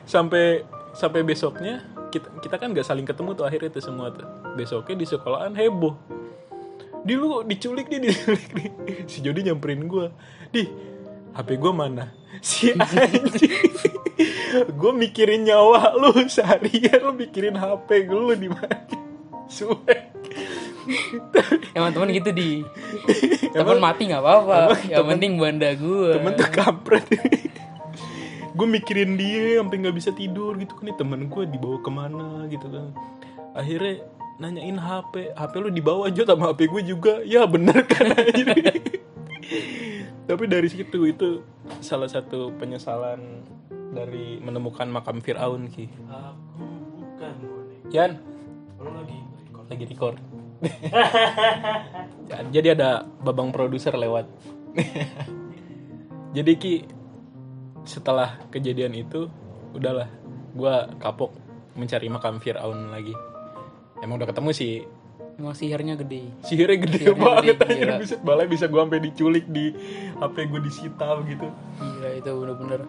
Sampai 0.04 0.62
sampai 0.94 1.26
besoknya 1.26 1.82
kita 2.14 2.30
kita 2.38 2.54
kan 2.54 2.70
nggak 2.70 2.87
saling 2.87 3.02
ketemu 3.02 3.34
tuh 3.34 3.44
akhirnya 3.49 3.70
tuh 3.73 3.82
semua 3.82 4.14
tuh. 4.14 4.28
Besoknya 4.54 4.94
di 5.00 5.06
sekolahan 5.08 5.56
heboh. 5.56 5.96
Di 7.04 7.18
lu 7.18 7.44
diculik 7.44 7.90
nih 7.90 8.00
diculik 8.00 8.50
nih 8.54 8.68
si 9.11 9.20
Jody 9.20 9.44
nyamperin 9.44 9.84
gue 9.84 10.06
di 10.54 10.62
HP 11.34 11.48
gue 11.58 11.72
mana? 11.74 12.04
Si 12.42 12.74
anjing. 12.74 13.70
Gue 14.74 14.92
mikirin 14.94 15.46
nyawa 15.46 15.94
lu 15.94 16.10
seharian 16.26 16.98
lu 17.02 17.14
mikirin 17.14 17.54
HP 17.54 18.10
lu 18.10 18.34
di 18.34 18.50
mana? 18.50 18.86
Suwe 19.46 20.14
emang 21.74 21.90
temen 21.92 22.08
gitu 22.12 22.30
di. 22.30 22.50
Temen 23.50 23.78
mati 23.80 24.08
nggak 24.08 24.22
apa-apa. 24.22 24.58
Yang 24.88 25.06
penting 25.16 25.32
banda 25.40 25.68
gue 25.74 26.20
temen 26.20 26.32
tuh 26.36 26.50
kampret. 26.52 27.04
Gue 28.54 28.66
mikirin 28.70 29.18
dia 29.18 29.58
sampai 29.58 29.76
nggak 29.82 29.96
bisa 29.96 30.10
tidur 30.14 30.54
gitu 30.60 30.78
kan. 30.78 30.84
Nih 30.90 30.96
temen 30.96 31.20
gue 31.26 31.42
dibawa 31.48 31.78
ke 31.80 31.90
mana 31.90 32.28
gitu 32.50 32.66
kan. 32.70 32.88
Akhirnya 33.54 34.04
nanyain 34.38 34.78
HP 34.78 35.34
HP 35.34 35.52
lu 35.62 35.70
dibawa 35.70 36.10
aja 36.10 36.22
sama 36.26 36.52
HP 36.52 36.60
gue 36.70 36.82
juga. 36.84 37.14
Ya 37.24 37.46
bener 37.48 37.82
kan 37.88 38.12
akhirnya. 38.14 39.02
Tapi 40.28 40.44
dari 40.48 40.68
situ 40.68 41.08
itu 41.08 41.44
salah 41.80 42.08
satu 42.08 42.52
penyesalan 42.56 43.44
dari 43.94 44.42
menemukan 44.42 44.90
makam 44.90 45.22
Fir'aun 45.22 45.70
ki. 45.70 45.86
Aku 46.10 46.66
bukan 46.98 47.34
bonek. 47.46 47.80
Yan? 47.94 48.18
Lo 48.82 48.90
lagi 48.90 49.18
lagi 49.70 49.84
record. 49.88 50.16
Jadi 52.54 52.68
ada 52.74 53.04
babang 53.22 53.54
produser 53.54 53.94
lewat. 53.94 54.26
Jadi 56.36 56.52
ki 56.58 56.74
setelah 57.84 58.40
kejadian 58.48 58.96
itu 58.96 59.28
udahlah 59.76 60.08
gua 60.56 60.88
kapok 60.98 61.30
mencari 61.78 62.10
makam 62.10 62.42
Fir'aun 62.42 62.90
lagi. 62.90 63.14
Emang 64.02 64.18
udah 64.20 64.28
ketemu 64.28 64.50
sih 64.50 64.84
emang 65.34 65.54
sihirnya 65.54 65.94
gede. 65.98 66.30
Sihirnya 66.46 66.78
gede 66.86 66.98
Sihirnya 67.02 67.18
banget 67.20 67.56
gede, 67.58 67.74
gila. 67.74 67.94
bisa 67.98 68.14
balai 68.22 68.46
bisa 68.46 68.64
gua 68.70 68.86
sampai 68.86 69.00
diculik 69.02 69.44
di 69.50 69.74
HP 70.18 70.36
gue 70.48 70.60
disita 70.62 71.08
gitu. 71.26 71.48
Gila 71.78 72.08
itu 72.14 72.30
bener-bener. 72.30 72.80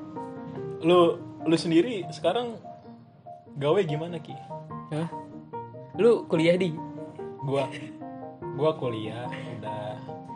Lu 0.85 0.99
lu 1.45 1.55
sendiri 1.57 2.05
sekarang 2.09 2.57
gawe 3.57 3.79
gimana 3.85 4.17
ki? 4.19 4.35
Hah? 4.93 5.09
lu 5.95 6.27
kuliah 6.27 6.59
di? 6.59 6.75
Gua 7.45 7.65
gua 8.55 8.71
kuliah 8.75 9.25
udah. 9.59 9.95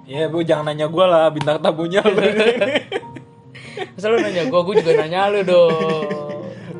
Ya 0.09 0.25
bu 0.25 0.41
jangan 0.41 0.73
nanya 0.73 0.89
gua 0.89 1.05
lah 1.05 1.25
bintang 1.29 1.61
tamunya. 1.61 2.01
Lu 2.09 2.17
masa 3.95 4.11
lu 4.11 4.17
nanya 4.19 4.47
gue 4.47 4.59
gue 4.59 4.75
juga 4.81 4.91
nanya 4.97 5.29
lu 5.31 5.39
dong. 5.45 5.71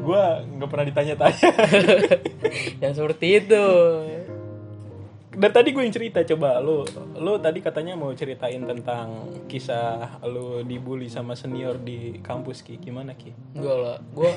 Gua 0.04 0.42
nggak 0.42 0.68
pernah 0.72 0.86
ditanya-tanya. 0.90 1.52
Yang 2.82 2.94
seperti 2.98 3.28
itu 3.44 3.64
dan 5.40 5.56
tadi 5.56 5.72
gue 5.72 5.80
yang 5.80 5.96
cerita 5.96 6.20
coba 6.28 6.60
lu 6.60 6.84
lu 7.16 7.40
tadi 7.40 7.64
katanya 7.64 7.96
mau 7.96 8.12
ceritain 8.12 8.60
tentang 8.60 9.08
kisah 9.48 10.20
lu 10.28 10.68
dibully 10.68 11.08
sama 11.08 11.32
senior 11.32 11.80
di 11.80 12.20
kampus 12.20 12.60
ki 12.60 12.76
gimana 12.78 13.16
ki 13.16 13.32
Enggak 13.56 13.78
lah, 13.80 13.98
gue 14.12 14.32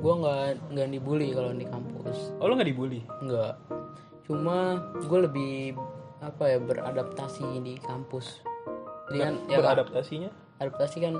gue 0.00 0.12
nggak 0.16 0.40
nggak 0.72 0.88
dibully 0.88 1.28
kalau 1.36 1.52
di 1.52 1.68
kampus. 1.68 2.32
oh 2.40 2.48
lu 2.48 2.56
nggak 2.56 2.70
dibully 2.72 3.00
Enggak. 3.20 3.60
Cuma 4.24 4.80
gue 4.96 5.18
lebih 5.22 5.54
apa 6.18 6.48
ya 6.48 6.58
beradaptasi 6.58 7.60
di 7.60 7.76
kampus. 7.78 8.40
Kan 9.12 9.36
ya 9.46 9.60
kan, 9.60 9.76
beradaptasinya 9.76 10.30
adaptasi 10.56 10.96
kan 10.98 11.14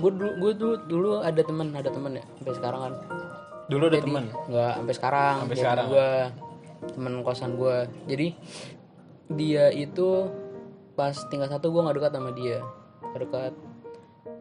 gue 0.00 0.10
dulu 0.10 0.30
gue 0.40 0.52
dulu 0.56 0.74
dulu 0.88 1.10
ada 1.20 1.40
teman 1.44 1.68
ada 1.72 1.92
teman 1.92 2.16
ya 2.16 2.24
sampai 2.40 2.54
sekarang 2.56 2.80
kan 2.80 2.94
dulu 3.68 3.84
ada 3.86 4.00
teman 4.00 4.24
nggak 4.48 4.72
sampai 4.76 4.94
sekarang 4.96 5.34
Sampai 5.44 5.56
sekarang. 5.56 5.86
gue 5.88 6.08
teman 6.80 7.20
kosan 7.20 7.60
gue 7.60 7.88
jadi 8.08 8.32
dia 9.30 9.70
itu 9.70 10.26
pas 10.98 11.14
tingkat 11.30 11.48
satu 11.48 11.70
gue 11.70 11.80
nggak 11.80 11.96
dekat 11.96 12.12
sama 12.12 12.30
dia. 12.34 12.58
Nggak 13.00 13.20
dekat. 13.24 13.52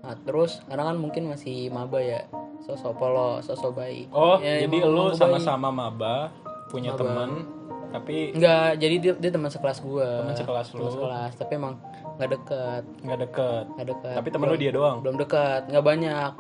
Nah 0.04 0.16
terus 0.26 0.52
karena 0.66 0.84
kan 0.90 0.98
mungkin 0.98 1.24
masih 1.30 1.70
maba 1.70 2.02
ya. 2.02 2.26
Sosok 2.66 3.00
polos 3.00 3.48
sosok 3.48 3.80
baik. 3.80 4.12
Oh 4.12 4.36
Ya, 4.42 4.66
jadi 4.66 4.84
lu 4.84 5.16
sama-sama 5.16 5.72
maba 5.72 6.34
punya 6.68 6.94
teman 6.94 7.48
tapi 7.90 8.30
Enggak, 8.38 8.78
jadi 8.78 8.96
dia, 9.02 9.14
dia 9.18 9.32
teman 9.34 9.50
sekelas 9.50 9.82
gue 9.82 10.06
teman 10.22 10.38
sekelas 10.38 10.68
lu. 10.78 10.86
teman 10.86 10.94
sekelas 10.94 11.32
tapi 11.42 11.52
emang 11.58 11.74
nggak 12.22 12.30
deket 12.38 12.84
nggak 13.02 13.20
deket 13.26 13.66
nggak 13.74 13.88
deket 13.90 14.14
tapi 14.14 14.30
temen 14.30 14.46
lu 14.46 14.58
dia 14.60 14.72
doang? 14.74 14.98
belum 15.02 15.16
dekat. 15.18 15.62
Nggak 15.70 15.86
banyak. 15.86 16.32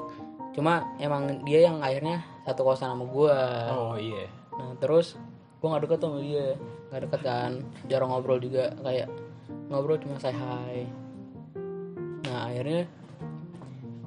Cuma 0.53 0.73
emang 1.01 1.41
dia 1.47 1.69
yang 1.69 1.81
akhirnya 1.81 2.21
satu 2.45 2.61
kosan 2.65 2.93
sama 2.93 3.05
gue 3.07 3.39
oh 3.71 3.95
iya. 3.97 4.25
Nah 4.59 4.75
terus 4.77 5.15
gue 5.59 5.67
nggak 5.67 5.83
deket 5.85 5.99
sama 5.99 6.19
dia. 6.23 6.47
Nggak 6.89 7.01
deket 7.07 7.21
kan. 7.21 7.51
Jarang 7.91 8.09
ngobrol 8.15 8.39
juga. 8.39 8.71
Kayak 8.79 9.07
ngobrol 9.67 9.99
cuma 9.99 10.15
say 10.17 10.31
hi. 10.31 10.87
Nah 12.27 12.47
akhirnya 12.47 12.87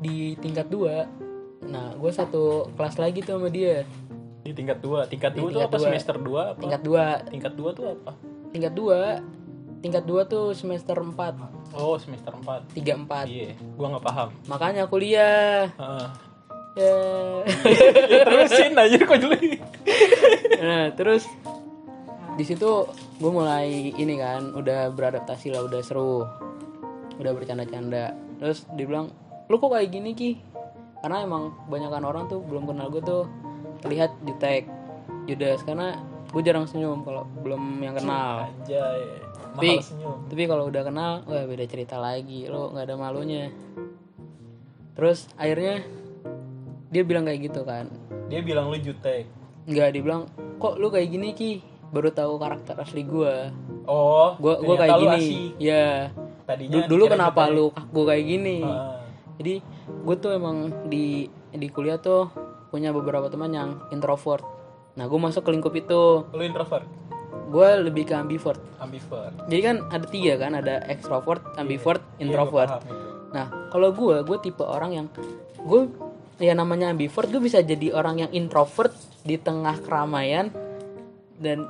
di 0.02 0.34
tingkat 0.34 0.66
dua 0.66 1.06
nah 1.62 1.94
gue 1.94 2.10
satu 2.10 2.74
kelas 2.74 2.98
lagi 2.98 3.22
tuh 3.22 3.38
sama 3.38 3.48
dia. 3.52 3.86
Di 4.42 4.50
tingkat 4.50 4.82
dua. 4.82 5.06
Tingkat 5.06 5.32
dua 5.38 5.48
tuh 5.54 5.62
apa 5.62 5.76
dua. 5.78 5.84
semester 5.86 6.16
dua 6.18 6.42
apa? 6.56 6.60
Tingkat 6.60 6.82
dua. 6.82 7.04
Tingkat 7.30 7.52
dua 7.54 7.70
tuh 7.70 7.86
apa? 7.94 8.12
Tingkat 8.50 8.72
dua. 8.74 9.00
Tingkat 9.82 10.04
dua 10.06 10.22
tuh 10.30 10.54
semester 10.54 10.94
4 10.94 11.74
oh 11.74 11.96
semester 11.96 12.32
empat. 12.32 12.60
Tiga 12.70 12.94
empat. 12.96 13.26
Iya 13.26 13.56
gua 13.76 13.96
nggak 13.96 14.04
paham. 14.04 14.28
Makanya 14.46 14.84
kuliah. 14.86 15.68
Heeh. 15.74 16.08
ya. 16.78 16.94
Ya 18.12 18.22
terusin 18.24 18.72
aja 18.76 18.96
kok 18.96 19.18
dulu 19.20 19.36
nah 20.62 20.94
terus 20.94 21.26
di 22.32 22.44
situ 22.48 22.88
gue 23.20 23.30
mulai 23.30 23.92
ini 23.92 24.14
kan 24.16 24.56
udah 24.56 24.88
beradaptasi 24.92 25.52
lah 25.52 25.68
udah 25.68 25.80
seru. 25.84 26.24
Udah 27.20 27.32
bercanda-canda. 27.36 28.16
Terus 28.40 28.64
dia 28.72 28.88
bilang 28.88 29.12
lu 29.52 29.60
kok 29.60 29.68
kayak 29.68 29.92
gini 29.92 30.16
ki? 30.16 30.40
Karena 31.04 31.26
emang 31.26 31.52
kebanyakan 31.68 32.02
orang 32.08 32.24
tuh 32.32 32.40
belum 32.40 32.64
kenal 32.64 32.88
gue 32.88 33.02
tuh 33.04 33.28
terlihat 33.84 34.16
jutek 34.24 34.64
judes. 35.28 35.60
Karena 35.62 36.00
gue 36.32 36.40
jarang 36.40 36.64
senyum 36.64 37.04
kalau 37.04 37.28
belum 37.44 37.60
yang 37.84 37.94
kenal. 38.00 38.48
Tapi 39.52 39.84
senyum. 39.84 40.32
tapi 40.32 40.42
kalau 40.48 40.72
udah 40.72 40.82
kenal 40.88 41.12
wah 41.28 41.44
beda 41.44 41.68
cerita 41.68 42.00
lagi. 42.00 42.48
Lo 42.48 42.72
nggak 42.72 42.88
ada 42.88 42.96
malunya. 42.96 43.52
Terus 44.96 45.28
akhirnya 45.36 45.84
dia 46.88 47.04
bilang 47.04 47.28
kayak 47.28 47.52
gitu 47.52 47.60
kan. 47.68 47.92
Dia 48.32 48.40
bilang 48.40 48.72
lu 48.72 48.80
jutek 48.80 49.41
nggak 49.64 49.88
dia 49.90 50.02
bilang 50.02 50.22
kok 50.56 50.74
lu 50.76 50.88
kayak 50.88 51.08
gini 51.08 51.28
ki? 51.32 51.52
Baru 51.88 52.08
tahu 52.08 52.36
karakter 52.36 52.72
asli 52.74 53.02
gue 53.02 53.34
oh 53.84 54.32
gue 54.34 54.54
gue 54.54 54.64
ternyata 54.70 54.82
kayak 54.82 54.96
lu 54.96 55.04
gini. 55.04 55.18
asik. 55.18 55.44
ya 55.58 55.86
tadinya 56.42 56.72
Du- 56.74 56.88
dulu 56.88 57.04
kenapa 57.06 57.42
lu 57.46 57.68
kaku 57.68 58.00
kayak 58.02 58.24
gini? 58.26 58.56
Heeh. 58.58 58.94
jadi 59.36 59.54
gue 60.00 60.16
tuh 60.16 60.30
emang 60.32 60.56
di 60.86 61.06
di 61.50 61.68
kuliah 61.68 61.96
tuh 61.96 62.32
punya 62.68 62.88
beberapa 62.88 63.28
teman 63.28 63.50
yang 63.50 63.70
introvert. 63.88 64.40
Nah 64.94 65.04
gue 65.04 65.18
masuk 65.18 65.42
ke 65.42 65.50
lingkup 65.50 65.74
itu. 65.74 66.24
Lu 66.26 66.40
introvert? 66.40 66.88
Gue 67.46 67.68
lebih 67.78 68.04
ke 68.04 68.14
ambivert. 68.14 68.56
Ambivert. 68.78 69.36
Jadi 69.44 69.60
kan 69.60 69.76
ada 69.86 70.06
tiga 70.06 70.32
kan 70.38 70.52
ada 70.54 70.80
extrovert 70.86 71.44
ambivert 71.54 72.00
Iya, 72.00 72.08
gua 72.08 72.20
introvert. 72.24 72.70
paham 72.72 72.88
itu. 72.88 73.08
nah 73.28 73.46
kalau 73.68 73.88
gue 73.90 74.16
gue 74.22 74.38
tipe 74.40 74.60
orang 74.60 74.90
yang 74.94 75.06
gue 75.58 75.80
ya 76.38 76.52
namanya 76.52 76.88
ambivert 76.88 77.28
gue 77.28 77.40
bisa 77.40 77.60
jadi 77.60 77.92
orang 77.92 78.16
yang 78.18 78.30
introvert 78.30 78.92
di 79.22 79.38
tengah 79.38 79.78
keramaian 79.82 80.50
dan 81.38 81.66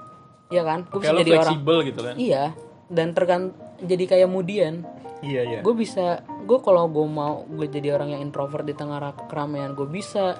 ya 0.52 0.64
kan 0.64 0.84
gue 0.88 1.00
bisa 1.00 1.16
jadi 1.16 1.32
orang 1.40 1.60
gitu 1.86 2.00
kan? 2.00 2.14
Iya 2.16 2.44
dan 2.92 3.16
tergan 3.16 3.42
jadi 3.80 4.04
kayak 4.04 4.28
mudian 4.28 4.84
iya 5.24 5.42
iya. 5.44 5.58
Gue 5.64 5.72
bisa 5.76 6.20
gue 6.44 6.58
kalau 6.60 6.88
gue 6.88 7.06
mau 7.08 7.44
gue 7.48 7.68
jadi 7.68 7.96
orang 7.96 8.16
yang 8.16 8.20
introvert 8.20 8.64
di 8.64 8.76
tengah 8.76 8.98
ra- 9.00 9.26
keramaian 9.28 9.72
gue 9.72 9.88
bisa. 9.88 10.36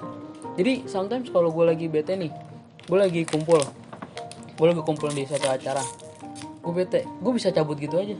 Jadi 0.53 0.85
sometimes 0.85 1.33
kalau 1.33 1.49
gue 1.49 1.65
lagi 1.65 1.89
bete 1.89 2.13
nih 2.13 2.29
gue 2.83 2.97
lagi 2.99 3.23
kumpul 3.25 3.63
gue 4.53 4.65
lagi 4.69 4.81
kumpul 4.85 5.09
di 5.09 5.25
satu 5.25 5.49
acara 5.49 5.81
gue 6.61 6.73
bete 6.75 7.07
gue 7.07 7.31
bisa 7.33 7.49
cabut 7.49 7.77
gitu 7.81 7.97
aja. 7.97 8.13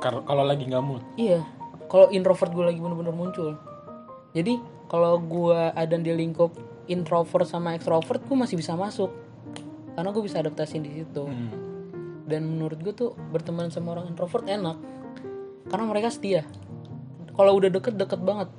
Kalau 0.00 0.44
lagi 0.44 0.64
nggak 0.64 0.84
mood? 0.84 1.02
Iya 1.20 1.44
kalau 1.86 2.10
introvert 2.10 2.50
gue 2.50 2.64
lagi 2.66 2.78
bener-bener 2.82 3.14
muncul. 3.14 3.54
Jadi 4.34 4.75
kalau 4.86 5.18
gue 5.18 5.60
ada 5.74 5.96
di 5.98 6.12
lingkup 6.14 6.54
introvert 6.86 7.46
sama 7.46 7.74
extrovert 7.74 8.22
gue 8.22 8.36
masih 8.38 8.56
bisa 8.58 8.78
masuk. 8.78 9.10
Karena 9.96 10.12
gue 10.12 10.22
bisa 10.22 10.42
adaptasi 10.42 10.76
di 10.82 10.90
situ. 11.02 11.24
Hmm. 11.26 11.64
dan 12.26 12.42
menurut 12.42 12.82
gue 12.82 12.90
tuh 12.90 13.14
berteman 13.30 13.70
sama 13.70 13.94
orang 13.94 14.10
introvert 14.10 14.50
enak. 14.50 14.74
Karena 15.70 15.84
mereka 15.86 16.10
setia. 16.10 16.42
Kalau 17.38 17.54
udah 17.54 17.70
deket 17.70 17.94
deket 17.94 18.18
banget 18.18 18.50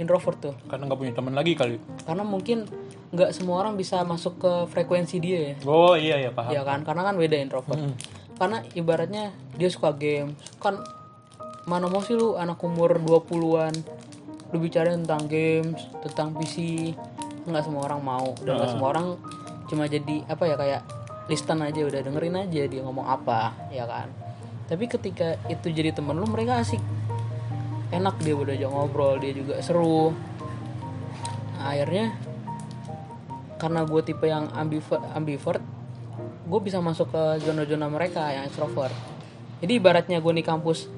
introvert 0.00 0.38
tuh. 0.40 0.54
Karena 0.64 0.88
nggak 0.88 1.00
punya 1.00 1.12
teman 1.12 1.36
lagi 1.36 1.52
kali. 1.52 1.76
Karena 2.08 2.24
mungkin 2.24 2.64
nggak 3.12 3.36
semua 3.36 3.60
orang 3.60 3.76
bisa 3.76 4.00
masuk 4.08 4.40
ke 4.40 4.52
frekuensi 4.72 5.20
dia 5.20 5.52
ya. 5.52 5.54
Oh 5.68 5.92
iya 5.92 6.16
ya 6.24 6.30
paham. 6.32 6.56
Ya 6.56 6.64
kan? 6.64 6.88
Karena 6.88 7.04
kan 7.04 7.14
beda 7.20 7.36
introvert. 7.36 7.80
Hmm. 7.80 7.94
karena 8.32 8.64
ibaratnya 8.74 9.30
dia 9.54 9.68
suka 9.70 9.92
game. 9.94 10.34
Kan 10.58 10.80
mana 11.68 11.86
mau 11.86 12.02
sih 12.02 12.16
lu 12.16 12.34
anak 12.34 12.58
umur 12.64 12.98
20-an 12.98 14.01
lu 14.52 14.60
bicara 14.60 14.92
tentang 14.92 15.24
games 15.26 15.88
tentang 16.04 16.36
PC 16.36 16.56
nggak 17.48 17.64
semua 17.64 17.88
orang 17.88 18.00
mau. 18.04 18.28
Dan 18.44 18.60
nggak 18.60 18.70
semua 18.70 18.88
orang 18.92 19.06
cuma 19.66 19.88
jadi 19.88 20.22
apa 20.28 20.44
ya 20.44 20.56
kayak 20.60 20.82
listen 21.26 21.64
aja 21.64 21.80
udah 21.80 22.00
dengerin 22.04 22.36
aja 22.36 22.62
dia 22.68 22.80
ngomong 22.84 23.08
apa 23.08 23.56
ya 23.72 23.88
kan. 23.88 24.12
Tapi 24.68 24.84
ketika 24.88 25.40
itu 25.48 25.72
jadi 25.72 25.96
temen 25.96 26.16
lu 26.16 26.28
mereka 26.28 26.60
asik. 26.60 26.80
Enak 27.92 28.20
dia 28.24 28.32
udah 28.36 28.52
aja 28.56 28.68
ngobrol 28.68 29.20
dia 29.20 29.32
juga 29.36 29.60
seru. 29.60 30.12
Nah, 31.60 31.72
akhirnya 31.72 32.16
karena 33.60 33.86
gue 33.86 34.00
tipe 34.02 34.26
yang 34.26 34.50
ambivert, 34.56 35.02
ambivert 35.14 35.62
gue 36.42 36.60
bisa 36.60 36.82
masuk 36.82 37.14
ke 37.14 37.22
zona-zona 37.46 37.86
mereka 37.88 38.28
yang 38.32 38.44
extrovert. 38.44 38.92
Jadi 39.62 39.78
ibaratnya 39.78 40.18
gue 40.18 40.32
di 40.34 40.42
kampus 40.42 40.90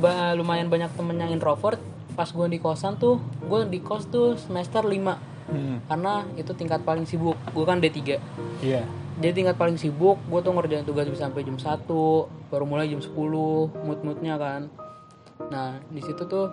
ba- 0.00 0.32
lumayan 0.32 0.72
banyak 0.72 0.88
temen 0.96 1.20
yang 1.20 1.28
introvert 1.28 1.76
pas 2.16 2.26
gue 2.26 2.46
di 2.48 2.58
kosan 2.58 2.96
tuh 2.96 3.20
gue 3.44 3.60
di 3.68 3.78
kos 3.78 4.08
tuh 4.08 4.34
semester 4.34 4.82
5 4.82 5.36
Hmm. 5.46 5.78
karena 5.86 6.26
itu 6.34 6.50
tingkat 6.58 6.82
paling 6.82 7.06
sibuk. 7.06 7.38
Gue 7.54 7.62
kan 7.62 7.78
D3 7.78 8.18
Iya. 8.58 8.82
jadi 9.16 9.30
tingkat 9.30 9.54
paling 9.54 9.78
sibuk 9.78 10.18
gue 10.26 10.40
tuh 10.42 10.50
ngerjain 10.50 10.82
tugas 10.82 11.06
bisa 11.06 11.30
sampai 11.30 11.46
jam 11.46 11.54
1 11.54 12.26
baru 12.50 12.66
mulai 12.66 12.90
jam 12.90 12.98
10 12.98 13.14
mood 13.70 14.02
moodnya 14.02 14.34
kan. 14.42 14.66
Nah 15.46 15.78
di 15.86 16.02
situ 16.02 16.26
tuh 16.26 16.50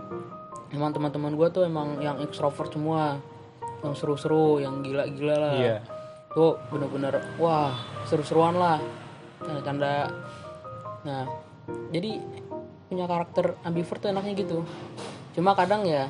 emang 0.69 0.93
teman-teman 0.93 1.33
gue 1.33 1.47
tuh 1.49 1.65
emang 1.65 1.97
yang 2.05 2.21
ekstrovert 2.21 2.69
semua. 2.69 3.17
Yang 3.81 3.93
seru-seru 3.97 4.61
yang 4.61 4.85
gila-gila 4.85 5.35
lah. 5.41 5.53
Iya. 5.57 5.77
tuh 6.29 6.61
bener-bener 6.69 7.17
wah 7.41 7.73
seru-seruan 8.05 8.53
lah. 8.53 8.77
Canda-canda 9.41 10.13
nah 11.01 11.25
jadi 11.89 12.21
punya 12.85 13.09
karakter 13.09 13.57
ambivert 13.65 13.97
tuh 13.97 14.13
enaknya 14.13 14.37
gitu 14.37 14.61
cuma 15.33 15.53
kadang 15.53 15.81
ya 15.83 16.07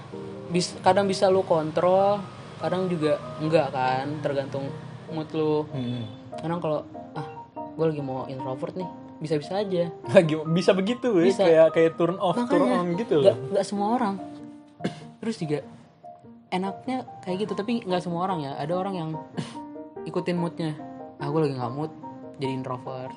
bis, 0.47 0.75
kadang 0.79 1.05
bisa 1.05 1.27
lu 1.27 1.41
kontrol 1.41 2.19
kadang 2.57 2.85
juga 2.85 3.19
enggak 3.37 3.67
kan 3.69 4.07
tergantung 4.19 4.67
mood 5.09 5.27
lu 5.31 5.63
Hmm. 5.69 6.03
kadang 6.35 6.59
kalau 6.59 6.79
ah 7.11 7.27
gue 7.55 7.85
lagi 7.85 8.01
mau 8.01 8.23
introvert 8.25 8.73
nih 8.73 8.89
bisa-bisa 9.15 9.57
aja 9.57 9.87
Lagi 10.09 10.35
bisa 10.45 10.71
begitu 10.71 11.15
ya, 11.15 11.23
Bisa. 11.23 11.41
kayak 11.41 11.67
kayak 11.71 11.91
turn 11.95 12.17
off, 12.17 12.35
turn 12.35 12.59
Makanya, 12.59 12.75
on 12.77 12.87
gitu 12.93 13.13
loh. 13.17 13.35
nggak 13.49 13.63
semua 13.63 13.87
orang 13.93 14.15
terus 15.17 15.37
juga 15.37 15.63
enaknya 16.49 16.97
kayak 17.23 17.47
gitu 17.47 17.53
tapi 17.53 17.81
nggak 17.81 17.99
semua 17.99 18.23
orang 18.23 18.43
ya 18.43 18.51
ada 18.53 18.73
orang 18.73 18.93
yang 18.93 19.09
ikutin 20.03 20.35
moodnya 20.35 20.75
ah 21.17 21.25
gue 21.25 21.39
lagi 21.39 21.55
nggak 21.55 21.71
mood 21.71 21.91
jadi 22.37 22.53
introvert 22.53 23.15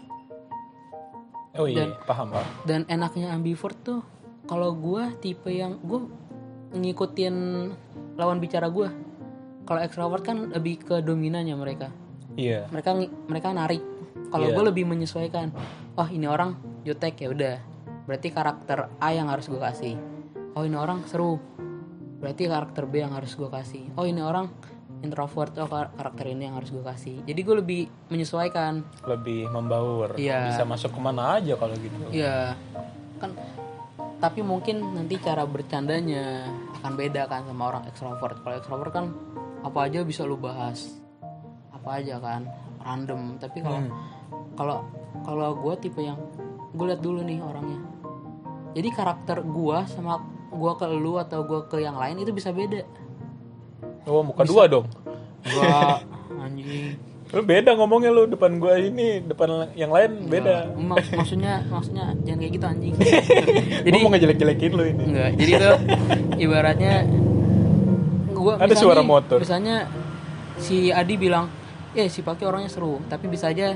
Oh 1.56 1.64
iya, 1.64 1.88
paham 2.04 2.28
paham. 2.30 2.46
dan 2.62 2.84
enaknya 2.86 3.32
ambivert 3.32 3.80
tuh 3.80 4.04
kalau 4.46 4.72
gue 4.72 5.02
tipe 5.18 5.50
yang 5.50 5.78
gue 5.80 6.00
ngikutin 6.72 7.34
lawan 8.14 8.38
bicara 8.38 8.66
gue 8.66 8.88
kalau 9.62 9.80
extrovert 9.80 10.22
kan 10.22 10.50
lebih 10.50 10.78
ke 10.78 11.02
dominannya 11.02 11.54
mereka. 11.54 11.90
Iya. 12.36 12.68
mereka 12.68 12.92
ngi- 12.92 13.12
mereka 13.26 13.48
narik. 13.50 13.82
Kalau 14.28 14.46
Iya. 14.46 14.54
gue 14.54 14.64
lebih 14.66 14.84
menyesuaikan. 14.84 15.50
Oh 15.94 16.06
ini 16.06 16.24
orang 16.24 16.54
jutek 16.82 17.16
ya 17.18 17.32
udah. 17.32 17.56
Berarti 18.04 18.28
karakter 18.28 18.92
A 19.00 19.08
yang 19.10 19.26
harus 19.26 19.48
gue 19.48 19.58
kasih. 19.58 19.96
Oh 20.52 20.62
ini 20.62 20.76
orang 20.76 21.02
seru. 21.04 21.40
Berarti 22.16 22.46
karakter 22.46 22.84
B 22.84 23.00
yang 23.00 23.10
harus 23.10 23.32
gue 23.32 23.48
kasih. 23.48 23.88
Oh 23.96 24.04
ini 24.04 24.20
orang 24.20 24.52
introvert. 25.00 25.56
Oh 25.56 25.66
kar- 25.66 25.90
karakter 25.92 26.28
ini 26.28 26.44
yang 26.44 26.54
harus 26.54 26.70
gue 26.70 26.84
kasih. 26.84 27.24
Jadi 27.24 27.40
gue 27.40 27.56
lebih 27.56 27.80
menyesuaikan. 28.06 28.84
Lebih 29.02 29.48
membaur. 29.48 30.14
Iya. 30.14 30.46
Bisa 30.46 30.62
masuk 30.62 30.92
ke 30.92 31.00
mana 31.00 31.40
aja 31.40 31.56
kalau 31.56 31.74
gitu. 31.74 31.96
Iya. 32.12 32.52
kan 32.52 32.75
tapi 34.16 34.40
mungkin 34.40 34.96
nanti 34.96 35.20
cara 35.20 35.44
bercandanya 35.44 36.48
akan 36.80 36.92
beda 36.96 37.28
kan 37.28 37.44
sama 37.44 37.62
orang 37.68 37.84
ekstrovert 37.88 38.40
kalau 38.40 38.56
ekstrovert 38.56 38.92
kan 38.92 39.06
apa 39.60 39.78
aja 39.90 40.00
bisa 40.02 40.24
lu 40.24 40.40
bahas. 40.40 40.96
Apa 41.74 42.00
aja 42.00 42.16
kan 42.16 42.48
random. 42.80 43.36
Tapi 43.36 43.58
kalau 43.60 43.80
Hmm. 43.82 43.92
kalau 44.56 44.78
kalau 45.22 45.48
gue 45.58 45.74
tipe 45.82 46.00
yang 46.00 46.16
gue 46.72 46.86
lihat 46.86 47.02
dulu 47.02 47.20
nih 47.20 47.40
orangnya. 47.42 47.80
Jadi 48.72 48.88
karakter 48.92 49.40
gue 49.42 49.78
sama 49.88 50.20
gue 50.48 50.72
ke 50.78 50.86
lu 50.88 51.20
atau 51.20 51.44
gue 51.44 51.60
ke 51.68 51.82
yang 51.82 51.96
lain 51.96 52.20
itu 52.20 52.32
bisa 52.32 52.52
beda. 52.52 52.84
Oh, 54.06 54.22
muka 54.22 54.46
dua 54.46 54.64
dong. 54.70 54.86
gue 55.46 55.62
anjing 56.42 56.94
Lu 57.34 57.42
beda 57.42 57.74
ngomongnya 57.74 58.14
lu 58.14 58.30
depan 58.30 58.62
gua 58.62 58.78
ini, 58.78 59.18
depan 59.22 59.70
yang 59.74 59.90
lain 59.90 60.30
beda. 60.30 60.70
Mak- 60.78 61.10
maksudnya 61.10 61.66
maksudnya 61.66 62.14
jangan 62.22 62.38
kayak 62.38 62.52
gitu 62.54 62.66
anjing 62.66 62.94
Jadi 63.86 63.96
mau 63.98 64.10
ngejelek-jelekin 64.14 64.70
lu 64.72 64.84
ini. 64.86 65.02
Enggak, 65.10 65.30
jadi 65.34 65.52
tuh 65.58 65.76
ibaratnya 66.38 66.94
gua 68.30 68.52
Ada 68.60 68.70
misalnya 68.70 68.78
suara 68.78 69.02
motor. 69.02 69.38
Misalnya 69.42 69.76
si 70.56 70.94
Adi 70.94 71.14
bilang, 71.18 71.50
"Eh, 71.98 72.06
si 72.06 72.22
Paki 72.22 72.46
orangnya 72.46 72.70
seru." 72.70 73.02
Tapi 73.10 73.26
bisa 73.26 73.50
aja 73.50 73.74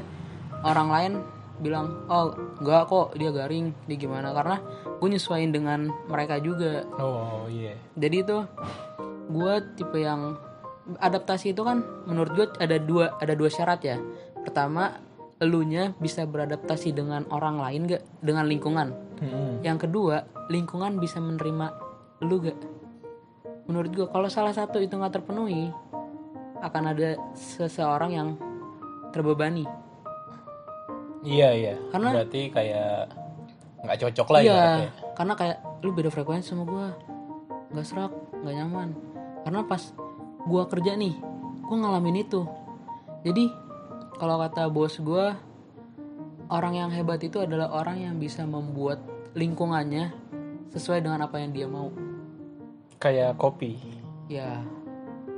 orang 0.62 0.88
lain 0.88 1.12
bilang, 1.58 2.06
"Oh, 2.06 2.30
enggak 2.62 2.86
kok, 2.86 3.18
dia 3.18 3.34
garing, 3.34 3.74
dia 3.84 3.96
gimana?" 3.98 4.30
Karena 4.30 4.62
gue 5.00 5.08
nyesuaiin 5.10 5.50
dengan 5.50 5.90
mereka 6.06 6.38
juga. 6.38 6.86
Oh 6.96 7.50
iya. 7.50 7.74
Jadi 7.98 8.16
itu 8.22 8.38
gue 9.26 9.54
tipe 9.74 9.98
yang 9.98 10.38
adaptasi 10.98 11.52
itu 11.52 11.62
kan 11.62 11.84
menurut 12.08 12.32
gue 12.34 12.46
ada 12.58 12.76
dua 12.80 13.16
ada 13.20 13.34
dua 13.36 13.50
syarat 13.52 13.80
ya. 13.84 13.96
Pertama, 14.40 14.96
elunya 15.40 15.92
bisa 15.96 16.28
beradaptasi 16.28 16.92
dengan 16.92 17.24
orang 17.32 17.60
lain 17.60 17.88
gak 17.88 18.02
dengan 18.20 18.44
lingkungan. 18.48 18.88
Hmm. 19.20 19.60
Yang 19.64 19.88
kedua, 19.88 20.24
lingkungan 20.52 21.00
bisa 21.00 21.20
menerima 21.20 21.66
lu 22.24 22.36
gak? 22.44 22.58
Menurut 23.68 23.90
gue, 23.94 24.06
kalau 24.10 24.26
salah 24.26 24.50
satu 24.50 24.82
itu 24.82 24.98
nggak 24.98 25.22
terpenuhi, 25.22 25.70
akan 26.60 26.84
ada 26.90 27.16
seseorang 27.38 28.10
yang 28.12 28.28
terbebani. 29.14 29.64
Iya 31.22 31.48
iya. 31.54 31.74
Karena- 31.92 32.12
berarti 32.18 32.50
kayak 32.50 33.14
nggak 33.80 33.98
cocok 34.02 34.28
lah 34.28 34.40
iya, 34.44 34.52
ibaratnya. 34.52 34.90
karena 35.16 35.34
kayak 35.38 35.56
lu 35.80 35.90
beda 35.96 36.10
frekuensi 36.12 36.52
sama 36.52 36.64
gue, 36.68 36.86
nggak 37.72 37.86
serak, 37.86 38.12
nggak 38.44 38.54
nyaman. 38.60 38.88
Karena 39.46 39.60
pas 39.64 39.82
gue 40.46 40.62
kerja 40.70 40.92
nih, 40.96 41.14
gue 41.64 41.76
ngalamin 41.76 42.22
itu. 42.22 42.46
Jadi 43.26 43.50
kalau 44.16 44.40
kata 44.40 44.68
bos 44.72 44.96
gue, 45.00 45.26
orang 46.48 46.74
yang 46.76 46.90
hebat 46.92 47.20
itu 47.20 47.40
adalah 47.40 47.72
orang 47.72 48.00
yang 48.00 48.14
bisa 48.16 48.44
membuat 48.44 49.00
lingkungannya 49.37 50.12
sesuai 50.72 51.05
dengan 51.05 51.26
apa 51.26 51.40
yang 51.40 51.50
dia 51.53 51.66
mau. 51.66 51.90
Kayak 53.00 53.40
kopi. 53.40 53.81
Ya, 54.31 54.62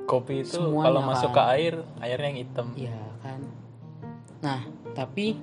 Kopi 0.07 0.43
itu 0.43 0.59
Semuanya 0.59 0.87
kalau 0.91 1.01
masuk 1.07 1.31
ke 1.31 1.41
kan. 1.41 1.55
air, 1.55 1.75
airnya 2.03 2.29
yang 2.29 2.39
hitam. 2.43 2.67
Iya 2.75 3.01
kan. 3.23 3.41
Nah, 4.43 4.61
tapi 4.93 5.39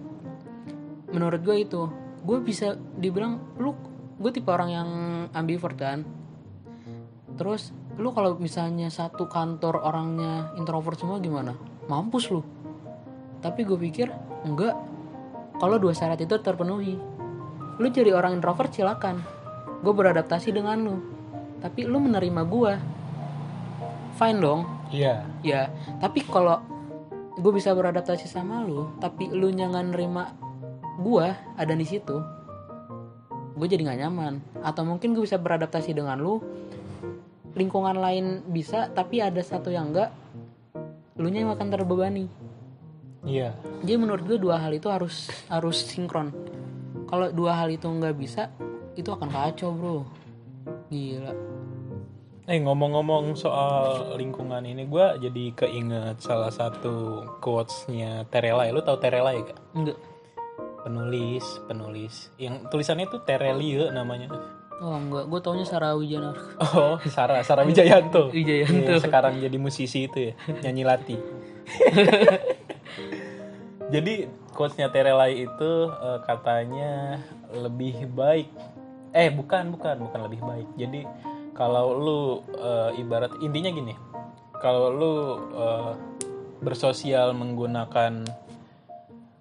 menurut 1.10 1.42
gue 1.42 1.58
itu, 1.64 1.82
gue 2.22 2.38
bisa 2.44 2.76
dibilang 3.00 3.40
lu, 3.58 3.74
gue 4.20 4.32
tipe 4.36 4.52
orang 4.52 4.70
yang 4.70 4.90
ambivert 5.32 5.80
kan. 5.80 6.04
Terus 7.40 7.72
lu 8.00 8.16
kalau 8.16 8.40
misalnya 8.40 8.88
satu 8.88 9.28
kantor 9.28 9.84
orangnya 9.84 10.56
introvert 10.56 10.96
semua 10.96 11.20
gimana? 11.20 11.54
Mampus 11.92 12.32
lu. 12.32 12.42
Tapi 13.44 13.68
gue 13.68 13.76
pikir 13.76 14.08
enggak. 14.48 14.74
Kalau 15.60 15.76
dua 15.76 15.92
syarat 15.92 16.24
itu 16.24 16.40
terpenuhi, 16.40 16.96
lu 17.76 17.88
jadi 17.92 18.16
orang 18.16 18.40
introvert 18.40 18.72
silakan. 18.72 19.20
Gue 19.84 19.92
beradaptasi 19.92 20.56
dengan 20.56 20.80
lu. 20.80 20.96
Tapi 21.60 21.84
lu 21.84 22.00
menerima 22.00 22.42
gue. 22.48 22.74
Fine 24.16 24.40
dong 24.40 24.80
Iya. 24.90 25.22
ya 25.46 25.70
tapi 26.02 26.26
kalau 26.26 26.58
gue 27.38 27.52
bisa 27.54 27.72
beradaptasi 27.78 28.26
sama 28.26 28.66
lu 28.66 28.90
tapi 28.98 29.30
lu 29.30 29.54
nggak 29.54 29.86
nerima 29.94 30.34
gue 31.00 31.28
ada 31.56 31.74
di 31.78 31.86
situ 31.86 32.18
gue 33.56 33.68
jadi 33.70 33.86
nggak 33.86 34.00
nyaman 34.08 34.34
atau 34.66 34.84
mungkin 34.84 35.14
gue 35.14 35.24
bisa 35.24 35.38
beradaptasi 35.38 35.94
dengan 35.94 36.18
lu 36.20 36.42
lingkungan 37.54 37.98
lain 37.98 38.46
bisa 38.50 38.90
tapi 38.94 39.22
ada 39.22 39.42
satu 39.42 39.70
yang 39.74 39.94
enggak 39.94 40.10
lu 41.20 41.28
nya 41.30 41.46
yang 41.46 41.54
akan 41.54 41.68
terbebani 41.70 42.26
Iya. 43.20 43.52
jadi 43.84 44.00
menurut 44.00 44.24
gue 44.24 44.40
dua 44.40 44.64
hal 44.64 44.72
itu 44.72 44.88
harus 44.88 45.28
harus 45.52 45.84
sinkron 45.84 46.32
kalau 47.12 47.28
dua 47.36 47.60
hal 47.60 47.68
itu 47.68 47.84
nggak 47.86 48.16
bisa 48.16 48.48
itu 48.96 49.12
akan 49.12 49.28
kacau 49.28 49.76
bro 49.76 50.00
gila 50.88 51.34
Eh 52.50 52.58
ngomong-ngomong 52.66 53.38
soal 53.38 54.18
lingkungan 54.18 54.66
ini, 54.66 54.90
gua 54.90 55.14
jadi 55.22 55.54
keinget 55.54 56.18
salah 56.18 56.50
satu 56.50 57.22
quotes-nya 57.38 58.26
Terelai. 58.26 58.74
Lu 58.74 58.82
tahu 58.82 58.98
Terelai 58.98 59.46
gak? 59.46 59.60
enggak 59.78 59.94
Penulis, 60.82 61.46
penulis. 61.70 62.34
Yang 62.42 62.66
tulisannya 62.74 63.06
tuh 63.06 63.22
Terelie 63.22 63.94
namanya. 63.94 64.34
Oh 64.80 64.96
enggak 64.96 65.24
gue 65.28 65.40
taunya 65.44 65.66
Sarah 65.68 65.94
Wijana 65.96 66.32
Oh, 66.60 66.96
Sarah, 67.08 67.44
Sarah 67.44 67.64
Wijayanto. 67.68 68.32
Wijayanto. 68.36 68.96
Iya, 68.96 69.04
sekarang 69.04 69.40
jadi 69.40 69.58
musisi 69.60 70.08
itu 70.08 70.32
ya, 70.32 70.34
nyanyi 70.64 70.84
lati. 70.84 71.16
jadi 73.94 74.28
quotes-nya 74.56 74.92
Terelai 74.92 75.48
itu 75.48 75.72
eh, 75.88 76.20
katanya 76.28 77.24
lebih 77.56 78.12
baik. 78.12 78.52
Eh, 79.16 79.32
bukan, 79.32 79.72
bukan, 79.74 79.96
bukan 80.04 80.20
lebih 80.28 80.42
baik. 80.44 80.68
Jadi 80.76 81.02
kalau 81.56 81.96
lu 81.96 82.22
eh, 82.60 83.00
ibarat 83.00 83.40
intinya 83.40 83.72
gini. 83.72 83.96
Kalau 84.60 84.92
lu 84.92 85.16
eh, 85.56 85.92
bersosial 86.60 87.32
menggunakan 87.32 88.28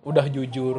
udah 0.07 0.27
jujur, 0.31 0.79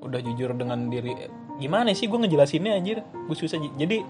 udah 0.00 0.20
jujur 0.24 0.56
dengan 0.56 0.88
diri 0.88 1.12
gimana 1.58 1.92
sih 1.92 2.06
gue 2.06 2.18
ngejelasinnya 2.18 2.72
anjir 2.78 3.02
gue 3.02 3.36
susah 3.36 3.58
jadi 3.76 4.06